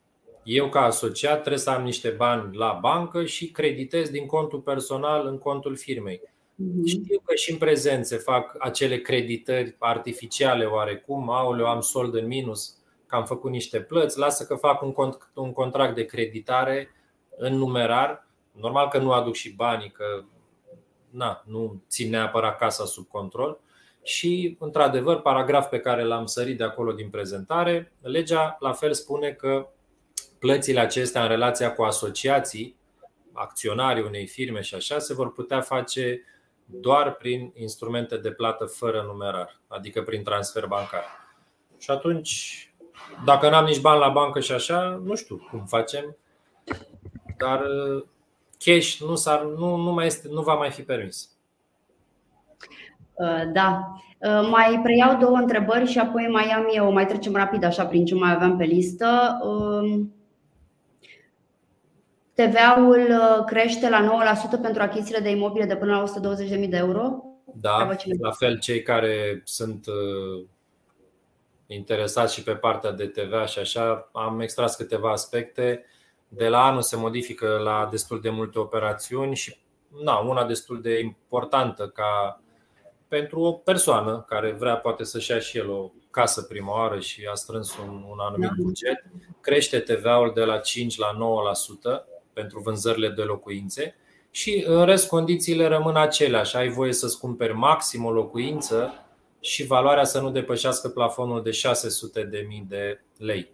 Eu, 0.44 0.70
ca 0.70 0.82
asociat, 0.82 1.40
trebuie 1.40 1.58
să 1.58 1.70
am 1.70 1.84
niște 1.84 2.10
bani 2.10 2.58
la 2.58 2.78
bancă 2.82 3.26
și 3.26 3.52
creditez 3.52 4.10
din 4.10 4.26
contul 4.26 4.60
personal 4.60 5.28
în 5.28 5.38
contul 5.38 5.76
firmei. 5.76 6.22
Mm-hmm. 6.60 6.86
Știu 6.86 7.20
că 7.24 7.36
și 7.36 7.51
în 7.51 7.57
prezent 7.57 8.05
se 8.05 8.18
fac 8.18 8.55
acele 8.60 8.97
creditări 8.97 9.76
artificiale 9.80 10.66
oarecum, 10.66 11.30
aoleu, 11.30 11.66
am 11.66 11.82
sold 11.82 12.16
în 12.16 12.28
minus, 12.28 12.78
că 13.05 13.16
am 13.16 13.26
făcut 13.26 13.51
niște 13.51 13.82
plăți, 13.82 14.20
lasă 14.20 14.45
că 14.45 14.55
fac 14.55 14.82
un 15.34 15.51
contract 15.51 15.95
de 15.95 16.05
creditare 16.05 16.89
în 17.38 17.55
numerar. 17.55 18.28
Normal 18.51 18.88
că 18.88 18.97
nu 18.97 19.12
aduc 19.12 19.36
și 19.36 19.53
banii, 19.53 19.91
că 19.91 20.24
na, 21.10 21.43
nu 21.45 21.84
țin 21.89 22.10
neapărat 22.10 22.57
casa 22.57 22.86
sub 22.86 23.07
control. 23.07 23.60
Și, 24.03 24.57
într-adevăr, 24.60 25.22
paragraf 25.22 25.70
pe 25.70 25.80
care 25.80 26.03
l-am 26.03 26.26
sărit 26.26 26.57
de 26.57 26.64
acolo 26.64 26.91
din 26.91 27.10
prezentare, 27.10 27.93
legea 28.01 28.57
la 28.60 28.72
fel 28.72 28.93
spune 28.93 29.32
că 29.32 29.70
plățile 30.39 30.80
acestea 30.80 31.22
în 31.22 31.28
relația 31.28 31.74
cu 31.74 31.82
asociații, 31.82 32.76
acționarii 33.34 34.03
unei 34.03 34.28
firme 34.28 34.62
și 34.62 34.76
așa, 34.76 34.99
se 34.99 35.14
vor 35.14 35.32
putea 35.32 35.62
face 35.62 36.22
doar 36.72 37.14
prin 37.14 37.52
instrumente 37.56 38.18
de 38.18 38.32
plată 38.32 38.66
fără 38.66 39.04
numerar, 39.08 39.60
adică 39.68 40.02
prin 40.02 40.24
transfer 40.24 40.66
bancar. 40.66 41.04
Și 41.78 41.92
atunci, 41.92 42.64
dacă 43.26 43.50
n-am 43.50 43.66
nici 43.66 43.82
bani 43.82 44.00
la 44.00 44.10
bancă 44.10 44.40
și 44.40 44.52
așa, 44.52 45.02
nu 45.04 45.16
știu 45.16 45.48
cum 45.50 45.66
facem, 45.66 46.16
dar 47.38 47.62
uh, 47.62 48.04
cash 48.58 48.98
nu, 48.98 49.16
s-ar, 49.16 49.44
nu, 49.44 49.76
nu, 49.76 49.92
mai 49.92 50.06
este, 50.06 50.28
nu 50.32 50.42
va 50.42 50.54
mai 50.54 50.70
fi 50.70 50.82
permis. 50.82 51.30
Uh, 53.14 53.52
da. 53.54 53.94
Uh, 54.18 54.48
mai 54.52 54.80
preiau 54.84 55.18
două 55.18 55.38
întrebări 55.38 55.86
și 55.86 56.00
apoi 56.00 56.28
mai 56.32 56.44
am 56.44 56.68
eu, 56.72 56.92
mai 56.92 57.06
trecem 57.06 57.36
rapid 57.36 57.64
așa 57.64 57.86
prin 57.86 58.06
ce 58.06 58.16
mai 58.16 58.34
aveam 58.34 58.58
pe 58.58 58.64
listă. 58.64 59.40
TVA-ul 62.44 63.08
uh, 63.10 63.44
crește 63.46 63.90
la 63.90 64.36
9% 64.58 64.62
pentru 64.62 64.82
achizițiile 64.82 65.20
de 65.20 65.30
imobile 65.30 65.66
de 65.66 65.76
până 65.76 65.92
la 65.92 66.36
120.000 66.64 66.70
de 66.70 66.78
euro? 66.78 67.24
Da, 67.54 67.98
la 68.20 68.32
fel 68.32 68.60
cei 68.60 68.82
care 68.82 69.42
sunt 69.44 69.86
uh, 69.88 70.46
interesați 71.68 72.34
și 72.34 72.44
pe 72.44 72.56
partea 72.56 72.92
de 72.92 73.06
TVA 73.06 73.46
și 73.46 73.60
așa, 73.60 74.10
am 74.14 74.40
extras 74.40 74.76
câteva 74.76 75.12
aspecte. 75.12 75.86
De 76.28 76.48
la 76.48 76.66
anul 76.66 76.82
se 76.82 76.96
modifică 76.96 77.48
la 77.64 77.88
destul 77.92 78.22
de 78.22 78.30
multe 78.30 78.60
operațiuni 78.60 79.36
și 79.36 79.58
na, 80.04 80.18
una 80.18 80.46
destul 80.46 80.82
de 80.82 81.00
importantă 81.00 81.88
ca 81.88 82.42
pentru 83.08 83.40
o 83.40 83.52
persoană 83.52 84.26
care 84.28 84.52
vrea 84.52 84.76
poate 84.76 85.04
să-și 85.04 85.32
ia 85.32 85.40
și 85.40 85.58
el 85.58 85.70
o 85.70 85.92
casă 86.12 86.42
prima 86.42 86.74
oară 86.74 87.00
și 87.00 87.28
a 87.32 87.34
strâns 87.34 87.78
un, 87.78 88.06
un 88.10 88.18
anumit 88.20 88.50
da. 88.50 88.56
buget, 88.58 89.04
crește 89.42 89.80
TVA-ul 89.80 90.32
de 90.36 90.44
la 90.44 90.58
5 90.58 90.98
la 90.98 91.18
9% 92.04 92.09
pentru 92.40 92.60
vânzările 92.60 93.10
de 93.10 93.22
locuințe 93.22 93.96
și 94.32 94.64
în 94.68 94.86
rest 94.86 95.08
condițiile 95.08 95.68
rămân 95.68 95.96
aceleași. 95.96 96.56
Ai 96.56 96.70
voie 96.70 96.94
să-ți 96.94 97.20
cumperi 97.20 97.54
maxim 97.54 98.06
o 98.06 98.12
locuință 98.12 99.06
și 99.40 99.66
valoarea 99.66 100.04
să 100.04 100.20
nu 100.20 100.32
depășească 100.32 100.88
plafonul 100.88 101.44
de 101.44 101.50
600.000 101.50 102.68
de 102.68 103.02
lei. 103.18 103.52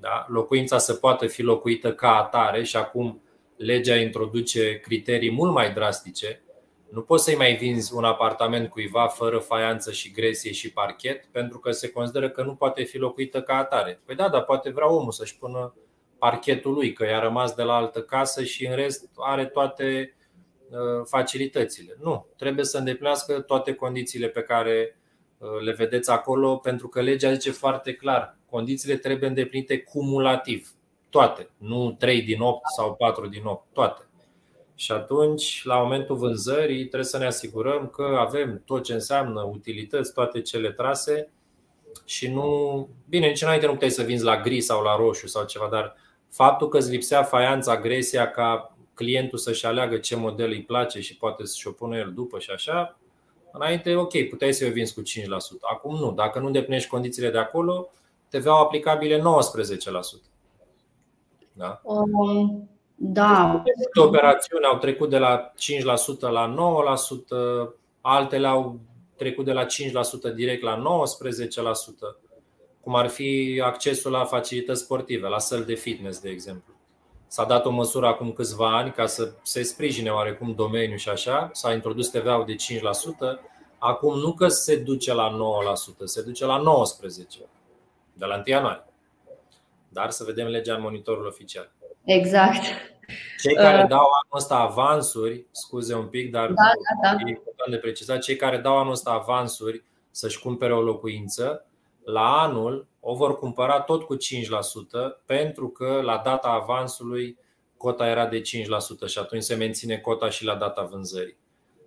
Da? 0.00 0.26
Locuința 0.28 0.78
să 0.78 0.94
poată 0.94 1.26
fi 1.26 1.42
locuită 1.42 1.92
ca 1.92 2.16
atare 2.16 2.62
și 2.62 2.76
acum 2.76 3.22
legea 3.56 3.96
introduce 3.96 4.80
criterii 4.80 5.30
mult 5.30 5.52
mai 5.52 5.72
drastice. 5.72 6.42
Nu 6.88 7.00
poți 7.00 7.24
să-i 7.24 7.36
mai 7.36 7.56
vinzi 7.56 7.94
un 7.94 8.04
apartament 8.04 8.70
cuiva 8.70 9.06
fără 9.06 9.38
faianță 9.38 9.92
și 9.92 10.10
gresie 10.10 10.52
și 10.52 10.72
parchet 10.72 11.24
pentru 11.30 11.58
că 11.58 11.70
se 11.70 11.90
consideră 11.90 12.30
că 12.30 12.42
nu 12.42 12.54
poate 12.54 12.82
fi 12.82 12.98
locuită 12.98 13.42
ca 13.42 13.56
atare. 13.56 14.00
Păi 14.04 14.14
da, 14.14 14.28
dar 14.28 14.42
poate 14.42 14.70
vrea 14.70 14.92
omul 14.92 15.12
să-și 15.12 15.36
pună 15.36 15.74
parchetul 16.18 16.72
lui, 16.72 16.92
că 16.92 17.04
i-a 17.04 17.20
rămas 17.20 17.54
de 17.54 17.62
la 17.62 17.74
altă 17.74 18.02
casă 18.02 18.44
și 18.44 18.66
în 18.66 18.74
rest 18.74 19.10
are 19.16 19.46
toate 19.46 20.16
uh, 20.70 20.78
facilitățile. 21.04 21.96
Nu, 22.02 22.26
trebuie 22.36 22.64
să 22.64 22.78
îndeplinească 22.78 23.40
toate 23.40 23.74
condițiile 23.74 24.28
pe 24.28 24.42
care 24.42 24.98
uh, 25.38 25.48
le 25.60 25.72
vedeți 25.72 26.10
acolo, 26.10 26.56
pentru 26.56 26.88
că 26.88 27.00
legea 27.00 27.32
zice 27.32 27.50
foarte 27.50 27.92
clar, 27.92 28.38
condițiile 28.50 28.96
trebuie 28.96 29.28
îndeplinite 29.28 29.78
cumulativ, 29.78 30.74
toate, 31.10 31.50
nu 31.56 31.92
3 31.98 32.22
din 32.22 32.40
8 32.40 32.60
sau 32.76 32.94
4 32.94 33.26
din 33.26 33.44
8, 33.44 33.66
toate. 33.72 34.02
Și 34.74 34.92
atunci, 34.92 35.64
la 35.64 35.76
momentul 35.76 36.16
vânzării, 36.16 36.78
trebuie 36.78 37.04
să 37.04 37.18
ne 37.18 37.26
asigurăm 37.26 37.88
că 37.88 38.16
avem 38.18 38.62
tot 38.64 38.84
ce 38.84 38.92
înseamnă 38.92 39.42
utilități, 39.42 40.12
toate 40.12 40.40
cele 40.40 40.72
trase 40.72 41.32
și 42.04 42.28
nu. 42.28 42.88
Bine, 43.08 43.26
nici 43.26 43.42
înainte 43.42 43.66
nu 43.66 43.72
puteai 43.72 43.90
să 43.90 44.02
vinzi 44.02 44.24
la 44.24 44.40
gri 44.40 44.60
sau 44.60 44.82
la 44.82 44.96
roșu 44.96 45.26
sau 45.26 45.44
ceva, 45.44 45.68
dar 45.70 45.96
faptul 46.34 46.68
că 46.68 46.76
îți 46.76 46.90
lipsea 46.90 47.22
faianța, 47.22 47.72
agresia 47.72 48.30
ca 48.30 48.76
clientul 48.94 49.38
să-și 49.38 49.66
aleagă 49.66 49.96
ce 49.96 50.16
model 50.16 50.50
îi 50.50 50.62
place 50.62 51.00
și 51.00 51.16
poate 51.16 51.44
să-și 51.44 51.68
o 51.68 51.70
pună 51.70 51.96
el 51.96 52.12
după 52.14 52.38
și 52.38 52.50
așa, 52.50 52.98
înainte, 53.52 53.96
ok, 53.96 54.28
puteai 54.28 54.52
să 54.52 54.66
o 54.68 54.70
vinzi 54.70 54.94
cu 54.94 55.00
5%. 55.00 55.04
Acum 55.60 55.96
nu. 55.96 56.12
Dacă 56.12 56.38
nu 56.38 56.46
îndeplinești 56.46 56.88
condițiile 56.88 57.30
de 57.30 57.38
acolo, 57.38 57.88
TVA 58.28 58.58
aplicabile 58.58 59.18
19%. 59.18 59.22
Da? 61.52 61.80
Um, 61.82 62.68
da. 62.94 63.46
Multe 63.46 64.00
operațiuni 64.00 64.64
au 64.64 64.78
trecut 64.78 65.10
de 65.10 65.18
la 65.18 65.52
5% 66.18 66.20
la 66.20 66.54
9%, 67.68 67.74
altele 68.00 68.46
au 68.46 68.80
trecut 69.16 69.44
de 69.44 69.52
la 69.52 69.66
5% 70.30 70.34
direct 70.34 70.62
la 70.62 70.82
19%, 70.82 72.23
cum 72.84 72.94
ar 72.94 73.08
fi 73.08 73.60
accesul 73.64 74.10
la 74.10 74.24
facilități 74.24 74.82
sportive, 74.82 75.28
la 75.28 75.38
săli 75.38 75.64
de 75.64 75.74
fitness, 75.74 76.20
de 76.20 76.28
exemplu. 76.30 76.74
S-a 77.26 77.44
dat 77.44 77.64
o 77.64 77.70
măsură 77.70 78.06
acum 78.06 78.32
câțiva 78.32 78.76
ani 78.76 78.92
ca 78.92 79.06
să 79.06 79.32
se 79.42 79.62
sprijine 79.62 80.10
oarecum 80.10 80.54
domeniul 80.54 80.98
și 80.98 81.08
așa, 81.08 81.50
s-a 81.52 81.72
introdus 81.72 82.08
TVA-ul 82.08 82.44
de 82.44 82.54
5%, 82.54 82.56
acum 83.78 84.18
nu 84.18 84.32
că 84.32 84.48
se 84.48 84.76
duce 84.76 85.14
la 85.14 85.36
9%, 86.02 86.04
se 86.04 86.22
duce 86.22 86.44
la 86.44 86.62
19% 86.62 87.48
de 88.12 88.24
la 88.24 88.34
1 88.34 88.42
ianuarie. 88.46 88.84
Dar 89.88 90.10
să 90.10 90.24
vedem 90.24 90.46
legea 90.46 90.74
în 90.74 90.80
monitorul 90.80 91.26
oficial. 91.26 91.72
Exact. 92.04 92.62
Cei 93.42 93.54
care 93.54 93.82
uh. 93.82 93.88
dau 93.88 93.98
anul 93.98 94.36
ăsta 94.36 94.56
avansuri, 94.56 95.46
scuze 95.50 95.94
un 95.94 96.06
pic, 96.06 96.30
dar 96.30 96.46
da, 96.46 96.54
da, 97.02 97.10
da. 97.10 97.16
e 97.26 97.28
important 97.28 97.70
de 97.70 97.76
precizat, 97.76 98.18
cei 98.18 98.36
care 98.36 98.56
dau 98.56 98.78
anul 98.78 98.92
ăsta 98.92 99.10
avansuri 99.10 99.84
să-și 100.10 100.40
cumpere 100.40 100.74
o 100.74 100.80
locuință, 100.80 101.66
la 102.04 102.42
anul 102.42 102.86
o 103.00 103.14
vor 103.14 103.38
cumpăra 103.38 103.80
tot 103.80 104.02
cu 104.02 104.16
5% 104.16 104.18
pentru 105.26 105.68
că 105.68 106.00
la 106.02 106.20
data 106.24 106.48
avansului 106.48 107.38
cota 107.76 108.08
era 108.08 108.26
de 108.26 108.40
5% 108.40 108.42
și 109.06 109.18
atunci 109.18 109.42
se 109.42 109.54
menține 109.54 109.96
cota 109.96 110.30
și 110.30 110.44
la 110.44 110.54
data 110.54 110.82
vânzării. 110.82 111.36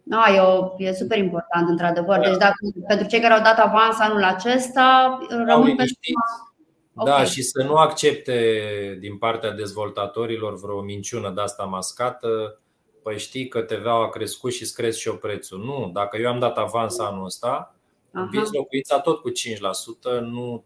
Da, 0.03 0.25
e, 0.35 0.39
o, 0.39 0.73
e 0.77 0.93
super 0.93 1.17
important, 1.17 1.69
într-adevăr. 1.69 2.19
Deci, 2.19 2.37
dacă, 2.37 2.55
pentru 2.87 3.07
cei 3.07 3.19
care 3.19 3.33
au 3.33 3.41
dat 3.41 3.57
avans 3.57 3.99
anul 3.99 4.23
acesta, 4.23 5.17
rămân 5.29 5.75
pe 5.75 5.83
da, 7.05 7.13
okay. 7.13 7.25
și 7.25 7.41
să 7.41 7.63
nu 7.63 7.75
accepte 7.75 8.97
din 8.99 9.17
partea 9.17 9.51
dezvoltatorilor 9.51 10.59
vreo 10.59 10.81
minciună 10.81 11.31
de 11.35 11.41
asta 11.41 11.63
mascată. 11.63 12.59
Păi 13.03 13.19
știi 13.19 13.47
că 13.47 13.61
TVA 13.61 13.93
a 13.93 14.09
crescut 14.09 14.51
și 14.51 14.71
cresc 14.73 14.97
și 14.97 15.07
eu 15.07 15.15
prețul. 15.15 15.59
Nu, 15.59 15.89
dacă 15.93 16.17
eu 16.17 16.29
am 16.29 16.39
dat 16.39 16.57
avans 16.57 16.99
anul 16.99 17.25
ăsta, 17.25 17.75
vinzi 18.11 18.55
locuința 18.55 18.99
tot 18.99 19.21
cu 19.21 19.29
5%, 19.29 20.19
nu 20.19 20.63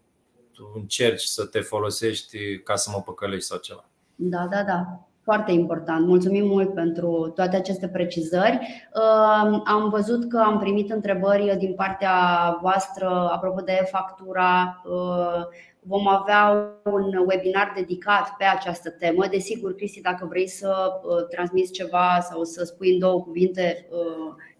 încerci 0.74 1.22
să 1.22 1.44
te 1.44 1.60
folosești 1.60 2.58
ca 2.58 2.76
să 2.76 2.90
mă 2.94 3.02
păcălești 3.02 3.46
sau 3.46 3.58
ceva. 3.58 3.84
Da, 4.14 4.46
da, 4.50 4.62
da. 4.62 5.06
Foarte 5.22 5.52
important. 5.52 6.06
Mulțumim 6.06 6.46
mult 6.46 6.74
pentru 6.74 7.32
toate 7.34 7.56
aceste 7.56 7.88
precizări. 7.88 8.58
Am 9.64 9.88
văzut 9.90 10.28
că 10.28 10.38
am 10.38 10.58
primit 10.58 10.90
întrebări 10.90 11.56
din 11.58 11.74
partea 11.74 12.14
voastră 12.60 13.06
apropo 13.32 13.60
de 13.60 13.88
factura 13.90 14.82
Vom 15.84 16.08
avea 16.08 16.70
un 16.84 17.16
webinar 17.26 17.72
dedicat 17.74 18.36
pe 18.38 18.44
această 18.44 18.90
temă. 18.90 19.26
Desigur, 19.26 19.74
Cristi, 19.74 20.00
dacă 20.00 20.26
vrei 20.26 20.48
să 20.48 21.00
uh, 21.02 21.26
transmiți 21.28 21.72
ceva 21.72 22.20
sau 22.30 22.44
să 22.44 22.64
spui 22.64 22.92
în 22.92 22.98
două 22.98 23.22
cuvinte. 23.22 23.86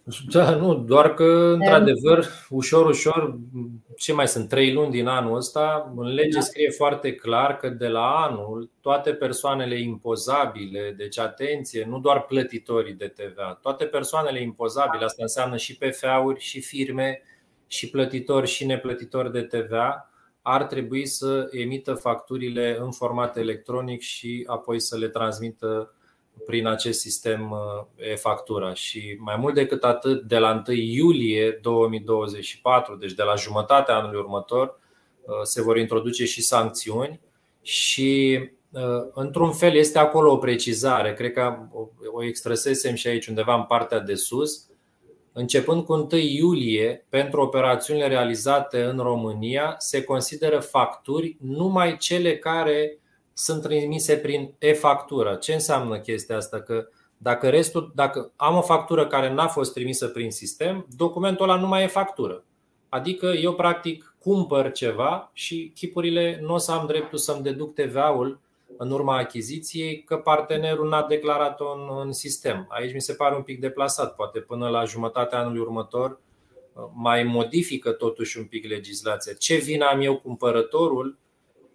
Uh, 0.05 0.19
da, 0.31 0.55
nu, 0.55 0.75
doar 0.75 1.15
că, 1.15 1.25
într-adevăr, 1.25 2.27
ușor, 2.49 2.87
ușor, 2.87 3.39
ce 3.97 4.13
mai 4.13 4.29
sunt, 4.29 4.49
trei 4.49 4.73
luni 4.73 4.91
din 4.91 5.07
anul 5.07 5.37
ăsta, 5.37 5.93
în 5.97 6.07
lege 6.07 6.39
da. 6.39 6.41
scrie 6.41 6.71
foarte 6.71 7.15
clar 7.15 7.57
că 7.57 7.69
de 7.69 7.89
la 7.89 8.27
anul 8.29 8.71
toate 8.81 9.13
persoanele 9.13 9.81
impozabile, 9.81 10.95
deci 10.97 11.19
atenție, 11.19 11.85
nu 11.89 11.99
doar 11.99 12.23
plătitorii 12.23 12.95
de 12.95 13.07
TVA, 13.07 13.59
toate 13.63 13.85
persoanele 13.85 14.41
impozabile, 14.41 15.05
asta 15.05 15.23
înseamnă 15.23 15.57
și 15.57 15.77
PFA-uri, 15.77 16.41
și 16.41 16.61
firme, 16.61 17.23
și 17.67 17.91
plătitori 17.91 18.47
și 18.47 18.67
neplătitori 18.67 19.33
de 19.33 19.43
TVA, 19.43 20.11
ar 20.43 20.65
trebui 20.65 21.07
să 21.07 21.49
emită 21.51 21.95
facturile 21.95 22.77
în 22.81 22.91
format 22.91 23.37
electronic 23.37 24.01
și 24.01 24.45
apoi 24.47 24.81
să 24.81 24.97
le 24.97 25.09
transmită 25.09 25.95
prin 26.47 26.67
acest 26.67 27.01
sistem 27.01 27.51
uh, 27.51 28.09
e-factura. 28.11 28.75
Și 28.75 29.17
mai 29.19 29.37
mult 29.37 29.55
decât 29.55 29.85
atât, 29.85 30.23
de 30.23 30.39
la 30.39 30.63
1 30.69 30.77
iulie 30.77 31.59
2024, 31.63 32.97
deci 32.97 33.13
de 33.13 33.23
la 33.23 33.35
jumătatea 33.35 33.97
anului 33.97 34.19
următor, 34.19 34.79
uh, 35.25 35.35
se 35.43 35.63
vor 35.63 35.79
introduce 35.79 36.25
și 36.25 36.43
sancțiuni 36.43 37.21
și 37.63 38.41
uh, 38.71 38.81
într-un 39.15 39.53
fel 39.53 39.75
este 39.75 39.99
acolo 39.99 40.33
o 40.33 40.37
precizare, 40.37 41.15
cred 41.15 41.33
că 41.33 41.59
o 42.13 42.25
extrăsesem 42.25 42.95
și 42.95 43.07
aici 43.07 43.27
undeva 43.27 43.55
în 43.55 43.65
partea 43.65 44.01
de 44.01 44.15
sus, 44.15 44.67
Începând 45.35 45.85
cu 45.85 45.93
1 45.93 46.09
iulie, 46.21 47.07
pentru 47.09 47.41
operațiunile 47.41 48.07
realizate 48.07 48.83
în 48.83 48.99
România, 48.99 49.75
se 49.79 50.05
consideră 50.05 50.59
facturi 50.61 51.37
numai 51.41 51.97
cele 51.97 52.39
care 52.39 52.99
sunt 53.43 53.63
trimise 53.63 54.17
prin 54.17 54.55
e-factură. 54.59 55.35
Ce 55.35 55.53
înseamnă 55.53 55.99
chestia 55.99 56.37
asta? 56.37 56.61
Că 56.61 56.89
dacă, 57.17 57.49
restul, 57.49 57.93
dacă 57.95 58.33
am 58.37 58.57
o 58.57 58.61
factură 58.61 59.07
care 59.07 59.33
n-a 59.33 59.47
fost 59.49 59.73
trimisă 59.73 60.09
prin 60.09 60.31
sistem, 60.31 60.87
documentul 60.97 61.49
ăla 61.49 61.61
nu 61.61 61.67
mai 61.67 61.83
e 61.83 61.87
factură. 61.87 62.45
Adică 62.89 63.27
eu 63.27 63.55
practic 63.55 64.15
cumpăr 64.19 64.73
ceva 64.73 65.31
și 65.33 65.73
chipurile 65.75 66.39
nu 66.43 66.55
o 66.55 66.59
să 66.59 66.73
am 66.73 66.87
dreptul 66.87 67.19
să-mi 67.19 67.43
deduc 67.43 67.75
TVA-ul 67.75 68.41
în 68.77 68.91
urma 68.91 69.17
achiziției 69.17 70.03
că 70.03 70.17
partenerul 70.17 70.89
n-a 70.89 71.07
declarat-o 71.07 71.73
în, 71.73 72.05
în 72.05 72.13
sistem. 72.13 72.67
Aici 72.69 72.95
mi 72.95 73.01
se 73.01 73.15
pare 73.15 73.37
un 73.37 73.43
pic 73.43 73.61
deplasat, 73.61 74.15
poate 74.15 74.39
până 74.39 74.69
la 74.69 74.85
jumătatea 74.85 75.39
anului 75.39 75.61
următor 75.61 76.21
mai 76.95 77.23
modifică 77.23 77.91
totuși 77.91 78.39
un 78.39 78.45
pic 78.45 78.69
legislația. 78.69 79.33
Ce 79.33 79.57
vină 79.57 79.85
am 79.85 80.01
eu 80.01 80.17
cumpărătorul 80.17 81.19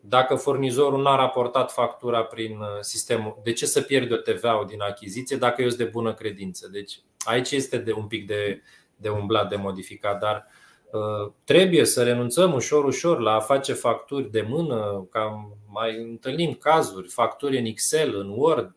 dacă 0.09 0.35
furnizorul 0.35 1.01
n-a 1.01 1.15
raportat 1.15 1.71
factura 1.71 2.23
prin 2.23 2.57
uh, 2.59 2.67
sistemul? 2.81 3.39
De 3.43 3.53
ce 3.53 3.65
să 3.65 3.81
pierd 3.81 4.11
o 4.11 4.15
TVA 4.15 4.65
din 4.67 4.81
achiziție 4.81 5.37
dacă 5.37 5.61
eu 5.61 5.67
sunt 5.67 5.81
de 5.81 5.89
bună 5.89 6.13
credință? 6.13 6.67
Deci 6.71 6.99
aici 7.25 7.51
este 7.51 7.77
de 7.77 7.91
un 7.91 8.07
pic 8.07 8.27
de, 8.27 8.61
de 8.95 9.09
umblat, 9.09 9.49
de 9.49 9.55
modificat, 9.55 10.19
dar 10.19 10.47
Uh, 10.91 11.31
trebuie 11.43 11.85
să 11.85 12.03
renunțăm 12.03 12.53
ușor, 12.53 12.85
ușor 12.85 13.19
la 13.19 13.33
a 13.33 13.39
face 13.39 13.73
facturi 13.73 14.31
de 14.31 14.41
mână, 14.41 15.07
ca 15.11 15.51
mai 15.69 16.01
întâlnim 16.01 16.53
cazuri, 16.53 17.09
facturi 17.09 17.57
în 17.57 17.65
Excel, 17.65 18.15
în 18.19 18.29
Word 18.29 18.73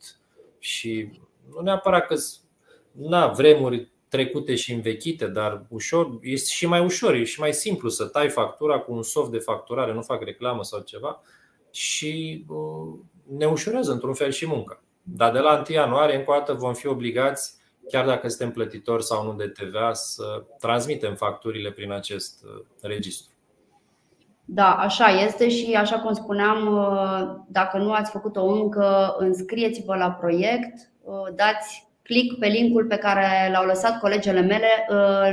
și 0.59 1.20
nu 1.55 1.61
neapărat 1.61 2.07
că 2.07 2.14
na, 2.93 3.26
vremuri 3.26 3.93
trecute 4.11 4.55
și 4.55 4.73
învechite, 4.73 5.27
dar 5.27 5.65
ușor, 5.69 6.19
este 6.23 6.49
și 6.51 6.67
mai 6.67 6.85
ușor, 6.85 7.15
e 7.15 7.25
și 7.25 7.41
mai 7.41 7.53
simplu 7.53 7.89
să 7.89 8.05
tai 8.05 8.29
factura 8.29 8.79
cu 8.79 8.93
un 8.93 9.03
soft 9.03 9.31
de 9.31 9.39
facturare, 9.39 9.93
nu 9.93 10.03
fac 10.03 10.23
reclamă 10.23 10.63
sau 10.63 10.81
ceva 10.81 11.23
și 11.71 12.45
uh, 12.49 12.99
ne 13.37 13.47
ușurează 13.47 13.93
într-un 13.93 14.15
fel 14.15 14.31
și 14.31 14.47
munca. 14.47 14.83
Dar 15.03 15.33
de 15.33 15.39
la 15.39 15.65
1 15.69 15.77
ianuarie, 15.77 16.17
încă 16.17 16.31
o 16.31 16.35
dată, 16.35 16.53
vom 16.53 16.75
fi 16.75 16.87
obligați 16.87 17.59
chiar 17.89 18.07
dacă 18.07 18.29
suntem 18.29 18.51
plătitori 18.51 19.05
sau 19.05 19.25
nu 19.25 19.33
de 19.33 19.47
TVA, 19.47 19.93
să 19.93 20.45
transmitem 20.59 21.15
facturile 21.15 21.71
prin 21.71 21.93
acest 21.93 22.45
uh, 22.45 22.65
registru. 22.81 23.33
Da, 24.45 24.75
așa 24.75 25.07
este 25.07 25.49
și 25.49 25.75
așa 25.75 25.99
cum 25.99 26.13
spuneam, 26.13 26.67
uh, 26.67 27.37
dacă 27.49 27.79
nu 27.79 27.93
ați 27.93 28.11
făcut-o 28.11 28.45
încă, 28.45 29.15
înscrieți-vă 29.19 29.97
la 29.97 30.11
proiect, 30.11 30.91
uh, 31.03 31.35
dați 31.35 31.89
click 32.03 32.39
pe 32.39 32.47
linkul 32.47 32.85
pe 32.85 32.97
care 32.97 33.51
l-au 33.53 33.67
lăsat 33.67 33.99
colegele 33.99 34.41
mele. 34.41 34.69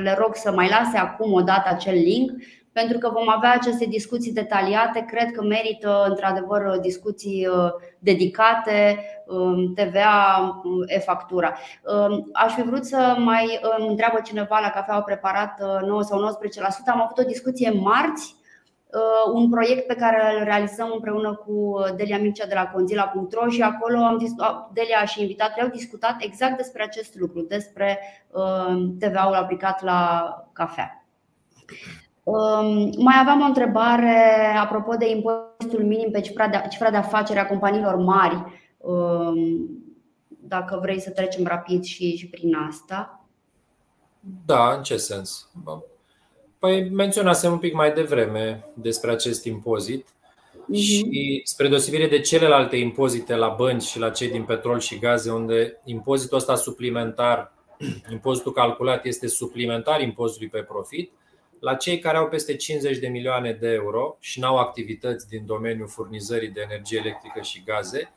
Le 0.02 0.16
rog 0.18 0.36
să 0.36 0.52
mai 0.52 0.70
lase 0.70 0.98
acum 0.98 1.34
o 1.34 1.42
dată 1.42 1.70
acel 1.70 1.94
link 1.94 2.32
pentru 2.80 2.98
că 2.98 3.10
vom 3.14 3.30
avea 3.30 3.54
aceste 3.54 3.86
discuții 3.86 4.34
detaliate. 4.34 5.06
Cred 5.08 5.32
că 5.32 5.44
merită 5.44 6.06
într-adevăr 6.10 6.78
discuții 6.82 7.48
uh, 7.48 7.70
dedicate, 8.00 9.00
um, 9.28 9.74
TVA, 9.74 10.62
um, 10.64 10.84
e-factura. 10.86 11.58
Um, 11.84 12.30
aș 12.34 12.54
fi 12.54 12.62
vrut 12.62 12.86
să 12.86 13.16
mai 13.18 13.60
întreabă 13.88 14.20
cineva 14.24 14.60
la 14.60 14.70
cafea 14.70 14.94
au 14.96 15.04
preparat 15.04 15.54
9 15.86 16.00
uh, 16.00 16.06
sau 16.10 16.20
19%. 16.20 16.24
Am 16.86 17.02
avut 17.02 17.18
o 17.18 17.28
discuție 17.28 17.70
marți 17.72 18.36
uh, 18.36 18.37
un 19.34 19.50
proiect 19.50 19.88
pe 19.88 19.96
care 19.96 20.38
îl 20.38 20.44
realizăm 20.44 20.92
împreună 20.94 21.36
cu 21.36 21.76
Delia 21.96 22.20
Mircea 22.20 22.46
de 22.46 22.54
la 22.54 22.68
Conzila.ro 22.68 23.50
și 23.50 23.62
acolo 23.62 23.98
am 23.98 24.18
Delia 24.74 25.06
și 25.06 25.22
invitatul 25.22 25.62
au 25.62 25.70
discutat 25.70 26.16
exact 26.20 26.58
despre 26.58 26.84
acest 26.84 27.16
lucru, 27.20 27.42
despre 27.42 28.00
TVA-ul 29.00 29.34
aplicat 29.34 29.84
la 29.84 30.30
cafea. 30.54 31.06
Mai 32.98 33.16
aveam 33.22 33.42
o 33.42 33.46
întrebare 33.46 34.56
apropo 34.60 34.96
de 34.96 35.10
impozitul 35.10 35.86
minim 35.86 36.12
pe 36.12 36.22
cifra 36.22 36.48
de, 36.48 36.62
cifra 36.70 36.90
de 36.90 36.98
afacere 36.98 37.40
a 37.40 37.48
companiilor 37.48 37.96
mari. 37.96 38.44
Dacă 40.28 40.80
vrei 40.82 41.00
să 41.00 41.10
trecem 41.10 41.46
rapid 41.46 41.84
și, 41.84 42.16
și 42.18 42.30
prin 42.30 42.56
asta. 42.56 43.26
Da, 44.46 44.74
în 44.74 44.84
ce 44.84 44.98
sens? 44.98 45.50
Păi 46.60 46.90
menționasem 46.90 47.52
un 47.52 47.58
pic 47.58 47.74
mai 47.74 47.94
devreme 47.94 48.66
despre 48.74 49.12
acest 49.12 49.46
impozit 49.46 50.08
uh-huh. 50.08 50.76
și 50.76 51.42
spre 51.44 51.68
deosebire 51.68 52.08
de 52.08 52.20
celelalte 52.20 52.76
impozite 52.76 53.36
la 53.36 53.48
bănci 53.48 53.84
și 53.84 54.00
la 54.00 54.10
cei 54.10 54.30
din 54.30 54.44
petrol 54.44 54.80
și 54.80 55.00
gaze, 55.00 55.32
unde 55.32 55.80
impozitul 55.86 56.38
ăsta 56.38 56.56
suplimentar, 56.56 57.54
impozitul 58.12 58.52
calculat 58.52 59.06
este 59.06 59.28
suplimentar 59.28 60.02
impozitului 60.02 60.50
pe 60.50 60.62
profit, 60.62 61.12
la 61.60 61.76
cei 61.76 62.00
care 62.00 62.18
au 62.18 62.28
peste 62.28 62.56
50 62.56 62.98
de 62.98 63.08
milioane 63.08 63.52
de 63.52 63.68
euro 63.68 64.18
și 64.20 64.40
nu 64.40 64.48
au 64.48 64.58
activități 64.58 65.28
din 65.28 65.46
domeniul 65.46 65.88
furnizării 65.88 66.50
de 66.50 66.62
energie 66.70 67.00
electrică 67.04 67.42
și 67.42 67.64
gaze, 67.66 68.14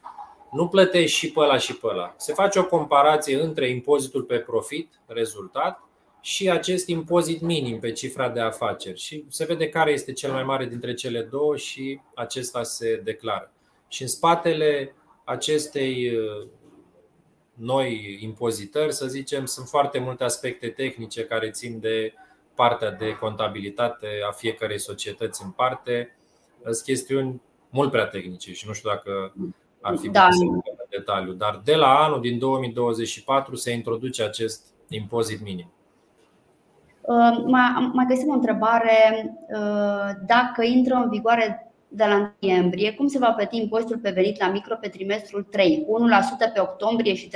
nu 0.52 0.68
plătești 0.68 1.18
și 1.18 1.30
pe 1.30 1.40
ăla 1.40 1.58
și 1.58 1.76
pe 1.76 1.86
ăla. 1.86 2.14
Se 2.16 2.32
face 2.32 2.58
o 2.58 2.64
comparație 2.66 3.40
între 3.40 3.68
impozitul 3.68 4.22
pe 4.22 4.36
profit, 4.36 4.92
rezultat, 5.06 5.89
și 6.20 6.50
acest 6.50 6.88
impozit 6.88 7.40
minim 7.40 7.78
pe 7.78 7.92
cifra 7.92 8.28
de 8.28 8.40
afaceri 8.40 9.00
și 9.00 9.24
se 9.28 9.44
vede 9.44 9.68
care 9.68 9.90
este 9.90 10.12
cel 10.12 10.32
mai 10.32 10.44
mare 10.44 10.66
dintre 10.66 10.94
cele 10.94 11.22
două 11.22 11.56
și 11.56 12.00
acesta 12.14 12.62
se 12.62 13.00
declară. 13.04 13.52
Și 13.88 14.02
în 14.02 14.08
spatele 14.08 14.94
acestei 15.24 16.16
uh, 16.16 16.48
noi 17.54 18.18
impozitări, 18.20 18.92
să 18.92 19.06
zicem, 19.06 19.44
sunt 19.44 19.66
foarte 19.66 19.98
multe 19.98 20.24
aspecte 20.24 20.68
tehnice 20.68 21.24
care 21.24 21.50
țin 21.50 21.80
de 21.80 22.12
partea 22.54 22.90
de 22.90 23.16
contabilitate 23.16 24.06
a 24.28 24.32
fiecărei 24.32 24.78
societăți 24.78 25.42
în 25.44 25.50
parte. 25.50 26.16
Sunt 26.62 26.76
chestiuni 26.76 27.40
mult 27.70 27.90
prea 27.90 28.06
tehnice 28.06 28.52
și 28.52 28.66
nu 28.66 28.72
știu 28.72 28.90
dacă 28.90 29.34
ar 29.80 29.96
fi 29.96 30.08
da. 30.08 30.28
bine 30.28 30.36
să 30.36 30.44
în 30.44 30.86
detaliu. 30.88 31.32
Dar 31.32 31.60
de 31.64 31.74
la 31.74 31.98
anul 31.98 32.20
din 32.20 32.38
2024 32.38 33.54
se 33.54 33.70
introduce 33.70 34.22
acest 34.22 34.66
impozit 34.88 35.40
minim. 35.42 35.72
Uh, 37.10 37.42
mai 37.92 38.06
găsim 38.08 38.30
o 38.30 38.32
întrebare. 38.32 39.30
Uh, 39.48 40.10
dacă 40.26 40.64
intră 40.64 40.94
în 40.94 41.08
vigoare 41.08 41.72
de 41.88 42.04
la 42.04 42.32
noiembrie, 42.40 42.92
cum 42.92 43.06
se 43.06 43.18
va 43.18 43.30
plăti 43.30 43.56
impozitul 43.56 43.98
pe 43.98 44.10
venit 44.10 44.40
la 44.40 44.50
micro 44.50 44.74
pe 44.80 44.88
trimestrul 44.88 45.42
3? 45.42 45.86
1% 46.50 46.52
pe 46.54 46.60
octombrie 46.60 47.14
și 47.14 47.28
3% 47.28 47.30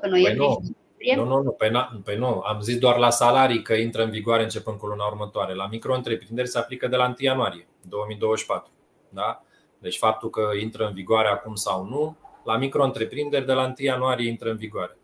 pe 0.00 0.08
noiembrie 0.08 0.46
păi 0.46 0.58
nu. 0.58 0.74
și 0.98 1.14
Nu, 1.16 1.24
nu, 1.24 1.42
nu, 1.42 1.50
pe, 1.50 1.70
pe 2.04 2.16
nu. 2.16 2.40
Am 2.40 2.60
zis 2.60 2.78
doar 2.78 2.96
la 2.96 3.10
salarii 3.10 3.62
că 3.62 3.74
intră 3.74 4.02
în 4.02 4.10
vigoare 4.10 4.42
începând 4.42 4.78
cu 4.78 4.86
luna 4.86 5.04
următoare. 5.04 5.54
La 5.54 5.68
micro-întreprinderi 5.70 6.48
se 6.48 6.58
aplică 6.58 6.88
de 6.88 6.96
la 6.96 7.04
1 7.04 7.14
ianuarie 7.18 7.66
2024. 7.88 8.70
Da? 9.08 9.42
Deci 9.78 9.98
faptul 9.98 10.30
că 10.30 10.42
intră 10.60 10.86
în 10.86 10.92
vigoare 10.92 11.28
acum 11.28 11.54
sau 11.54 11.84
nu, 11.84 12.16
la 12.44 12.56
micro-întreprinderi 12.56 13.46
de 13.46 13.52
la 13.52 13.64
1 13.64 13.72
ianuarie 13.76 14.28
intră 14.28 14.50
în 14.50 14.56
vigoare. 14.56 14.98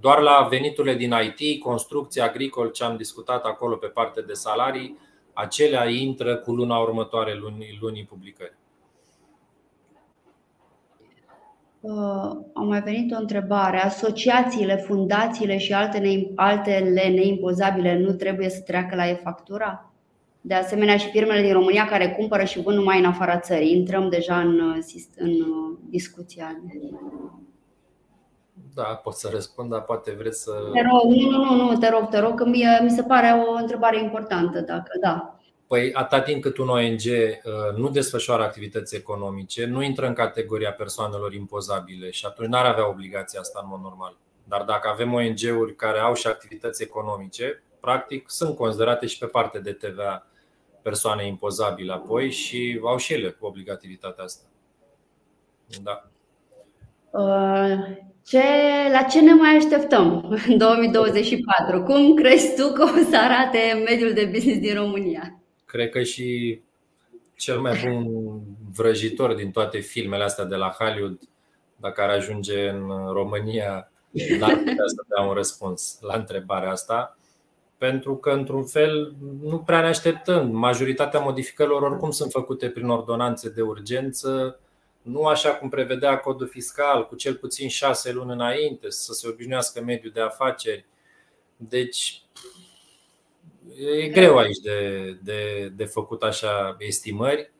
Doar 0.00 0.20
la 0.20 0.46
veniturile 0.50 0.94
din 0.94 1.14
IT, 1.22 1.62
construcție, 1.62 2.22
agricol, 2.22 2.70
ce 2.70 2.84
am 2.84 2.96
discutat 2.96 3.44
acolo 3.44 3.76
pe 3.76 3.86
parte 3.86 4.20
de 4.20 4.32
salarii, 4.32 4.98
acelea 5.32 5.88
intră 5.88 6.36
cu 6.36 6.52
luna 6.52 6.78
următoare, 6.78 7.34
lunii, 7.34 7.78
lunii 7.80 8.04
publicării. 8.04 8.56
Uh, 11.80 12.36
am 12.54 12.66
mai 12.66 12.80
venit 12.80 13.12
o 13.12 13.18
întrebare. 13.18 13.78
Asociațiile, 13.78 14.76
fundațiile 14.76 15.58
și 15.58 15.72
altele, 15.72 16.30
altele 16.34 17.08
neimpozabile 17.08 17.98
nu 17.98 18.12
trebuie 18.12 18.48
să 18.48 18.60
treacă 18.60 18.94
la 18.94 19.08
e-factura? 19.08 19.92
De 20.40 20.54
asemenea, 20.54 20.96
și 20.96 21.10
firmele 21.10 21.42
din 21.42 21.52
România 21.52 21.86
care 21.86 22.10
cumpără 22.10 22.44
și 22.44 22.62
vând 22.62 22.76
numai 22.76 22.98
în 22.98 23.04
afara 23.04 23.38
țării. 23.38 23.76
Intrăm 23.76 24.08
deja 24.08 24.40
în, 24.40 24.82
în 25.16 25.32
discuția. 25.90 26.56
Da, 28.74 28.82
pot 28.82 29.14
să 29.14 29.28
răspund, 29.32 29.70
dar 29.70 29.82
poate 29.82 30.10
vreți 30.10 30.42
să. 30.42 30.52
Te 30.72 30.82
rog, 30.82 31.12
nu, 31.12 31.44
nu, 31.44 31.54
nu, 31.54 31.78
te 31.78 31.88
rog, 31.88 32.08
te 32.08 32.18
rog, 32.18 32.34
că 32.34 32.44
mie, 32.44 32.80
mi 32.82 32.90
se 32.90 33.02
pare 33.02 33.44
o 33.46 33.52
întrebare 33.52 33.98
importantă. 34.02 34.60
Dacă 34.60 34.98
da. 35.00 35.38
Păi, 35.66 35.92
atât 35.92 36.24
timp 36.24 36.42
cât 36.42 36.58
un 36.58 36.68
ONG 36.68 37.00
uh, 37.04 37.76
nu 37.76 37.88
desfășoară 37.88 38.42
activități 38.42 38.96
economice, 38.96 39.66
nu 39.66 39.82
intră 39.82 40.06
în 40.06 40.12
categoria 40.12 40.72
persoanelor 40.72 41.34
impozabile 41.34 42.10
și 42.10 42.26
atunci 42.26 42.48
n-ar 42.48 42.64
avea 42.64 42.88
obligația 42.88 43.40
asta 43.40 43.60
în 43.62 43.68
mod 43.70 43.80
normal. 43.80 44.16
Dar 44.44 44.62
dacă 44.62 44.88
avem 44.88 45.12
ONG-uri 45.12 45.74
care 45.76 45.98
au 45.98 46.14
și 46.14 46.26
activități 46.26 46.82
economice, 46.82 47.62
practic 47.80 48.30
sunt 48.30 48.56
considerate 48.56 49.06
și 49.06 49.18
pe 49.18 49.26
parte 49.26 49.58
de 49.58 49.72
TVA 49.72 50.26
persoane 50.82 51.26
impozabile 51.26 51.92
apoi 51.92 52.30
și 52.30 52.80
au 52.84 52.96
și 52.96 53.12
ele 53.12 53.36
obligativitatea 53.40 54.24
asta. 54.24 54.44
Da. 55.82 56.08
Uh, 57.10 58.12
ce, 58.26 58.42
la 58.92 59.02
ce 59.02 59.20
ne 59.20 59.32
mai 59.32 59.56
așteptăm 59.56 60.38
în 60.48 60.58
2024? 60.58 61.82
Cum 61.82 62.14
crezi 62.14 62.54
tu 62.56 62.72
că 62.72 62.82
o 62.82 63.10
să 63.10 63.16
arate 63.16 63.82
mediul 63.84 64.12
de 64.12 64.30
business 64.32 64.60
din 64.60 64.74
România? 64.74 65.38
Cred 65.64 65.90
că 65.90 66.02
și 66.02 66.60
cel 67.36 67.60
mai 67.60 67.80
bun 67.84 68.06
vrăjitor 68.76 69.34
din 69.34 69.50
toate 69.50 69.78
filmele 69.78 70.24
astea 70.24 70.44
de 70.44 70.54
la 70.54 70.76
Hollywood, 70.78 71.18
dacă 71.76 72.02
ar 72.02 72.08
ajunge 72.08 72.68
în 72.68 72.88
România, 73.12 73.90
n-ar 74.38 74.56
putea 74.56 74.86
să 74.86 75.04
dea 75.08 75.26
un 75.26 75.34
răspuns 75.34 75.98
la 76.00 76.14
întrebarea 76.14 76.70
asta 76.70 77.18
pentru 77.78 78.16
că, 78.16 78.30
într-un 78.30 78.64
fel, 78.64 79.14
nu 79.42 79.58
prea 79.58 79.80
ne 79.80 79.86
așteptăm. 79.86 80.56
Majoritatea 80.56 81.20
modificărilor, 81.20 81.82
oricum, 81.82 82.10
sunt 82.10 82.30
făcute 82.30 82.68
prin 82.68 82.88
ordonanțe 82.88 83.50
de 83.50 83.62
urgență, 83.62 84.60
nu 85.04 85.24
așa 85.24 85.54
cum 85.54 85.68
prevedea 85.68 86.18
codul 86.18 86.48
fiscal, 86.48 87.06
cu 87.06 87.16
cel 87.16 87.34
puțin 87.34 87.68
șase 87.68 88.12
luni 88.12 88.32
înainte, 88.32 88.90
să 88.90 89.12
se 89.12 89.28
obișnuiască 89.28 89.80
mediul 89.80 90.12
de 90.12 90.20
afaceri. 90.20 90.86
Deci, 91.56 92.22
e 93.76 94.08
greu 94.08 94.36
aici 94.36 94.58
de, 94.58 95.10
de, 95.22 95.72
de 95.76 95.84
făcut 95.84 96.22
așa 96.22 96.76
estimări. 96.78 97.52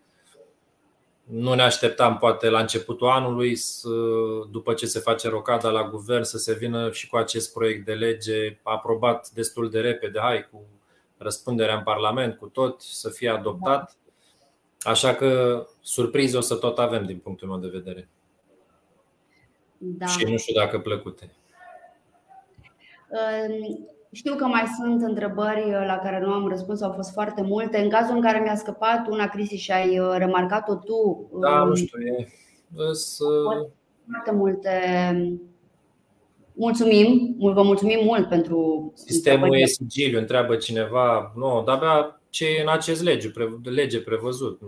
Nu 1.25 1.55
ne 1.55 1.63
așteptam, 1.63 2.19
poate, 2.19 2.49
la 2.49 2.61
începutul 2.61 3.09
anului, 3.09 3.57
să, 3.57 3.89
după 4.51 4.75
ce 4.75 4.87
se 4.87 4.99
face 4.99 5.29
rocada 5.29 5.71
la 5.71 5.89
guvern, 5.89 6.23
să 6.23 6.39
se 6.39 6.55
vină 6.55 6.91
și 6.93 7.09
cu 7.09 7.17
acest 7.17 7.53
proiect 7.53 7.85
de 7.85 7.95
lege 7.95 8.59
aprobat 8.63 9.31
destul 9.31 9.71
de 9.71 9.81
repede, 9.81 10.19
hai, 10.21 10.49
cu 10.51 10.67
răspunderea 11.17 11.77
în 11.77 11.83
Parlament, 11.83 12.37
cu 12.37 12.47
tot, 12.47 12.81
să 12.81 13.11
fie 13.11 13.29
adoptat. 13.29 13.97
Așa 14.85 15.15
că 15.15 15.63
surprize 15.81 16.37
o 16.37 16.41
să 16.41 16.55
tot 16.55 16.79
avem 16.79 17.05
din 17.05 17.19
punctul 17.19 17.49
meu 17.49 17.59
de 17.59 17.69
vedere. 17.69 18.09
Da. 19.79 20.07
Și 20.07 20.25
nu 20.31 20.37
știu 20.37 20.55
dacă 20.55 20.79
plăcute. 20.79 21.35
Știu 24.13 24.35
că 24.35 24.45
mai 24.45 24.65
sunt 24.81 25.03
întrebări 25.03 25.65
uh, 25.65 25.85
la 25.87 25.99
care 26.03 26.21
nu 26.21 26.33
am 26.33 26.49
răspuns, 26.49 26.83
au 26.83 26.93
fost 26.93 27.13
foarte 27.13 27.43
multe. 27.43 27.79
În 27.79 27.89
cazul 27.89 28.15
în 28.15 28.23
care 28.23 28.41
mi-a 28.41 28.57
scăpat 28.57 29.07
una, 29.09 29.29
Cristi, 29.29 29.57
și 29.57 29.73
ai 29.73 29.99
uh, 29.99 30.15
remarcat-o 30.17 30.75
tu. 30.75 31.31
Da, 31.41 31.65
nu 31.65 31.75
știu, 31.75 32.01
e. 32.01 32.29
Foarte 34.11 34.33
multe. 34.33 34.71
Mulțumim, 36.53 37.37
vă 37.39 37.63
mulțumim 37.63 38.05
mult 38.05 38.29
pentru. 38.29 38.93
Sistemul 38.95 39.57
e 39.57 39.67
sigiliu, 39.67 40.19
întreabă 40.19 40.57
cineva. 40.57 41.33
Nu, 41.37 41.63
dar 41.67 41.77
abia 41.77 42.21
ce 42.35 42.47
e 42.47 42.61
în 42.61 42.69
acest 42.69 43.03
lege, 43.03 43.31
lege 43.63 44.01
prevăzut. 44.01 44.61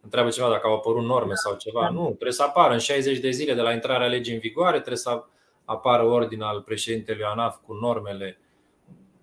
Întreabă 0.00 0.28
ceva 0.28 0.48
dacă 0.48 0.66
au 0.66 0.74
apărut 0.74 1.04
norme 1.04 1.34
sau 1.34 1.56
ceva. 1.56 1.80
Da. 1.80 1.90
Nu, 1.90 2.04
trebuie 2.04 2.32
să 2.32 2.42
apară 2.42 2.72
în 2.72 2.78
60 2.78 3.18
de 3.18 3.30
zile 3.30 3.54
de 3.54 3.60
la 3.60 3.72
intrarea 3.72 4.06
legii 4.06 4.34
în 4.34 4.40
vigoare, 4.40 4.76
trebuie 4.76 4.96
să 4.96 5.24
apară 5.64 6.04
ordinea 6.04 6.46
al 6.46 6.60
președintelui 6.60 7.24
ANAF 7.24 7.56
cu 7.66 7.72
normele 7.72 8.38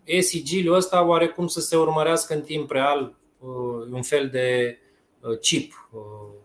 e-sigiliul 0.06 0.76
ăsta 0.76 1.04
oarecum 1.04 1.48
să 1.48 1.60
se 1.60 1.78
urmărească 1.78 2.34
în 2.34 2.42
timp 2.42 2.72
real 2.72 3.16
uh, 3.40 3.50
un 3.92 4.02
fel 4.02 4.30
de 4.30 4.78
uh, 5.20 5.40
chip 5.40 5.90
uh, 5.92 6.02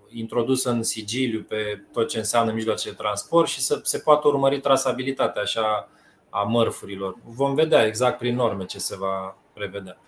introdus 0.09 0.65
în 0.65 0.83
sigiliu 0.83 1.43
pe 1.49 1.85
tot 1.93 2.09
ce 2.09 2.19
înseamnă 2.19 2.53
mijloace 2.53 2.89
de 2.89 2.95
transport 2.95 3.49
și 3.49 3.61
să 3.61 3.81
se 3.83 3.99
poată 3.99 4.29
urmări 4.29 4.61
trasabilitatea 4.61 5.43
așa 5.43 5.89
a 6.31 6.43
mărfurilor. 6.43 7.17
Vom 7.25 7.55
vedea 7.55 7.87
exact 7.87 8.19
prin 8.19 8.35
norme 8.35 8.65
ce 8.65 8.79
se 8.79 8.97
va 8.97 9.39
prevedea. 9.53 9.99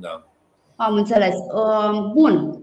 Da. 0.00 0.26
Am 0.76 0.94
înțeles. 0.94 1.34
Bun. 2.14 2.62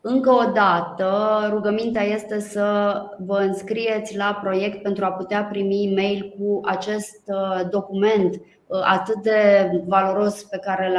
Încă 0.00 0.30
o 0.30 0.50
dată, 0.54 1.08
rugămintea 1.50 2.02
este 2.02 2.40
să 2.40 2.96
vă 3.26 3.38
înscrieți 3.38 4.16
la 4.16 4.38
proiect 4.42 4.82
pentru 4.82 5.04
a 5.04 5.12
putea 5.12 5.44
primi 5.44 5.92
mail 5.94 6.34
cu 6.38 6.60
acest 6.64 7.22
uh, 7.26 7.68
document 7.70 8.34
uh, 8.34 8.80
atât 8.84 9.22
de 9.22 9.70
valoros 9.86 10.42
pe 10.42 10.58
care 10.58 10.92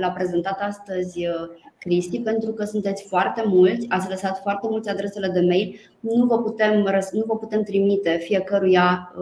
l-a, 0.00 0.10
prezentat 0.10 0.60
astăzi 0.60 1.26
uh, 1.26 1.34
Cristi, 1.78 2.20
pentru 2.20 2.52
că 2.52 2.64
sunteți 2.64 3.06
foarte 3.08 3.42
mulți, 3.46 3.86
ați 3.88 4.08
lăsat 4.08 4.38
foarte 4.42 4.66
multe 4.70 4.90
adresele 4.90 5.28
de 5.28 5.40
mail, 5.40 5.76
nu 6.00 6.24
vă 6.24 6.42
putem, 6.42 6.78
nu 7.12 7.24
vă 7.26 7.36
putem 7.36 7.62
trimite 7.62 8.18
fiecăruia 8.22 9.14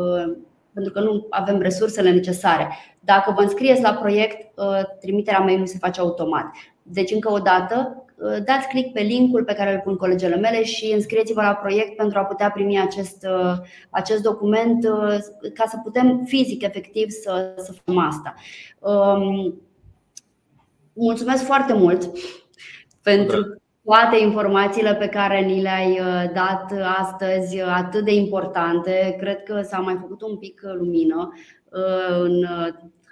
pentru 0.75 0.93
că 0.93 1.01
nu 1.01 1.27
avem 1.31 1.61
resursele 1.61 2.11
necesare. 2.11 2.69
Dacă 3.01 3.33
vă 3.37 3.43
înscrieți 3.43 3.83
la 3.83 3.93
proiect, 3.93 4.61
trimiterea 5.01 5.41
mail 5.41 5.67
se 5.67 5.79
face 5.81 6.01
automat. 6.01 6.45
Deci, 6.83 7.11
încă 7.11 7.33
o 7.33 7.39
dată, 7.39 8.05
Uh, 8.17 8.37
dați 8.45 8.69
click 8.69 8.93
pe 8.93 9.01
linkul 9.01 9.45
pe 9.45 9.55
care 9.55 9.75
îl 9.75 9.81
pun 9.81 9.97
colegele 9.97 10.37
mele 10.37 10.65
și 10.65 10.93
înscrieți-vă 10.93 11.43
la 11.43 11.55
proiect 11.55 11.97
pentru 11.97 12.19
a 12.19 12.25
putea 12.25 12.51
primi 12.51 12.81
acest, 12.81 13.27
uh, 13.31 13.53
acest 13.91 14.23
document 14.23 14.85
uh, 14.85 15.17
ca 15.55 15.65
să 15.67 15.77
putem 15.83 16.25
fizic, 16.25 16.63
efectiv, 16.63 17.11
să, 17.11 17.55
să 17.57 17.73
facem 17.73 17.99
asta. 18.01 18.35
Um, 18.79 19.61
mulțumesc 20.93 21.45
foarte 21.45 21.73
mult 21.73 22.11
pentru 23.03 23.63
toate 23.85 24.19
informațiile 24.19 24.95
pe 24.95 25.09
care 25.09 25.41
ni 25.41 25.63
le-ai 25.63 26.01
dat 26.35 26.73
astăzi, 26.99 27.61
atât 27.61 28.05
de 28.05 28.15
importante. 28.15 29.17
Cred 29.21 29.43
că 29.43 29.63
s-a 29.63 29.79
mai 29.79 29.97
făcut 30.01 30.23
un 30.23 30.37
pic 30.37 30.61
lumină 30.63 31.33
în 32.21 32.45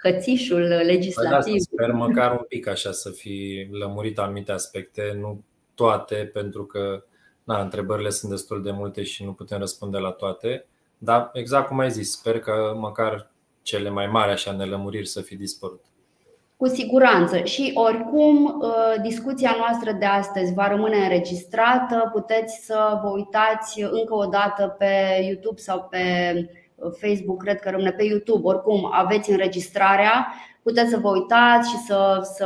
hățișul 0.03 0.61
legislativ. 0.61 1.53
Da, 1.53 1.59
sper 1.59 1.91
măcar 1.91 2.31
un 2.31 2.45
pic 2.47 2.67
așa 2.67 2.91
să 2.91 3.09
fi 3.09 3.67
lămurit 3.71 4.19
anumite 4.19 4.51
aspecte, 4.51 5.17
nu 5.19 5.43
toate, 5.75 6.29
pentru 6.33 6.65
că 6.65 7.03
na, 7.43 7.61
întrebările 7.61 8.09
sunt 8.09 8.31
destul 8.31 8.63
de 8.63 8.71
multe 8.71 9.03
și 9.03 9.23
nu 9.23 9.33
putem 9.33 9.59
răspunde 9.59 9.97
la 9.97 10.11
toate. 10.11 10.65
Dar 10.97 11.29
exact 11.33 11.67
cum 11.67 11.79
ai 11.79 11.91
zis, 11.91 12.11
sper 12.11 12.39
că 12.39 12.75
măcar 12.79 13.31
cele 13.61 13.89
mai 13.89 14.07
mari 14.07 14.31
așa 14.31 14.51
nelămuriri 14.51 15.07
să 15.07 15.21
fi 15.21 15.35
dispărut. 15.35 15.83
Cu 16.57 16.67
siguranță. 16.67 17.37
Și 17.37 17.71
oricum, 17.73 18.45
uh, 18.45 19.01
discuția 19.01 19.55
noastră 19.57 19.91
de 19.91 20.05
astăzi 20.05 20.53
va 20.53 20.67
rămâne 20.67 20.97
înregistrată. 20.97 22.09
Puteți 22.13 22.65
să 22.65 22.99
vă 23.03 23.09
uitați 23.09 23.81
încă 23.81 24.13
o 24.15 24.25
dată 24.25 24.75
pe 24.77 25.21
YouTube 25.21 25.59
sau 25.59 25.87
pe 25.89 25.99
uh, 26.75 26.91
Facebook, 26.99 27.43
cred 27.43 27.59
că 27.59 27.69
rămâne 27.69 27.91
pe 27.91 28.03
YouTube. 28.03 28.47
Oricum, 28.47 28.89
aveți 28.91 29.31
înregistrarea. 29.31 30.33
Puteți 30.63 30.89
să 30.89 30.97
vă 30.97 31.09
uitați 31.09 31.69
și 31.69 31.77
să, 31.77 32.19
să 32.35 32.45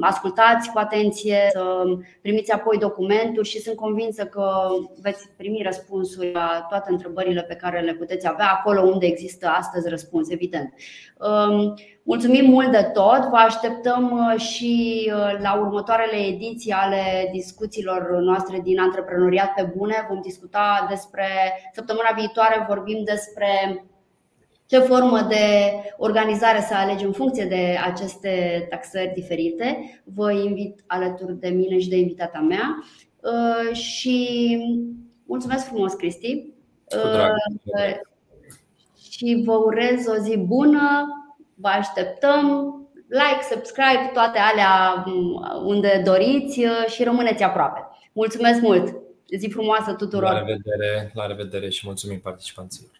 ascultați 0.00 0.70
cu 0.70 0.78
atenție, 0.78 1.48
să 1.52 1.82
primiți 2.22 2.52
apoi 2.52 2.78
documentul 2.78 3.44
și 3.44 3.60
sunt 3.60 3.76
convinsă 3.76 4.24
că 4.24 4.68
veți 5.00 5.28
primi 5.36 5.62
răspunsuri 5.64 6.32
la 6.32 6.66
toate 6.68 6.90
întrebările 6.90 7.42
pe 7.42 7.54
care 7.54 7.80
le 7.80 7.94
puteți 7.94 8.28
avea 8.28 8.50
acolo 8.50 8.80
unde 8.80 9.06
există 9.06 9.46
astăzi 9.46 9.88
răspuns, 9.88 10.30
evident. 10.30 10.74
Um, 11.18 11.74
mulțumim 12.02 12.50
mult 12.50 12.70
de 12.70 12.90
tot, 12.92 13.28
vă 13.30 13.36
așteptăm 13.36 14.10
uh, 14.10 14.40
și 14.40 15.02
uh, 15.14 15.38
la 15.42 15.54
următoarele 15.60 16.16
ediții 16.16 16.72
ale 16.72 17.30
discuțiilor 17.32 18.18
noastre 18.20 18.60
din 18.62 18.80
Antreprenoriat 18.80 19.54
pe 19.54 19.72
Bune. 19.76 20.06
Vom 20.08 20.20
discuta 20.20 20.86
despre, 20.88 21.26
săptămâna 21.72 22.10
viitoare 22.16 22.64
vorbim 22.68 23.02
despre 23.04 23.82
ce 24.68 24.78
formă 24.78 25.20
de 25.20 25.72
organizare 25.96 26.60
să 26.60 26.74
alegi 26.74 27.04
în 27.04 27.12
funcție 27.12 27.44
de 27.44 27.76
aceste 27.84 28.66
taxări 28.70 29.12
diferite. 29.14 30.00
Vă 30.04 30.32
invit 30.32 30.84
alături 30.86 31.40
de 31.40 31.48
mine 31.48 31.78
și 31.78 31.88
de 31.88 31.96
invitata 31.96 32.38
mea 32.38 32.84
uh, 33.20 33.76
și 33.76 34.58
mulțumesc 35.26 35.66
frumos, 35.66 35.92
Cristi. 35.92 36.52
Uh, 36.96 37.96
și 39.10 39.42
vă 39.44 39.52
urez 39.52 40.06
o 40.06 40.22
zi 40.22 40.36
bună, 40.38 41.06
vă 41.54 41.68
așteptăm, 41.68 42.72
like, 43.08 43.54
subscribe, 43.54 44.10
toate 44.12 44.38
alea 44.38 45.04
um, 45.06 45.42
unde 45.64 46.02
doriți 46.04 46.64
uh, 46.64 46.86
și 46.86 47.02
rămâneți 47.02 47.42
aproape. 47.42 47.80
Mulțumesc 48.12 48.60
mult! 48.60 48.96
Zi 49.38 49.48
frumoasă 49.48 49.92
tuturor! 49.92 50.32
La 50.32 50.38
revedere, 50.38 51.10
la 51.14 51.26
revedere 51.26 51.68
și 51.68 51.82
mulțumim 51.84 52.20
participanților! 52.20 52.97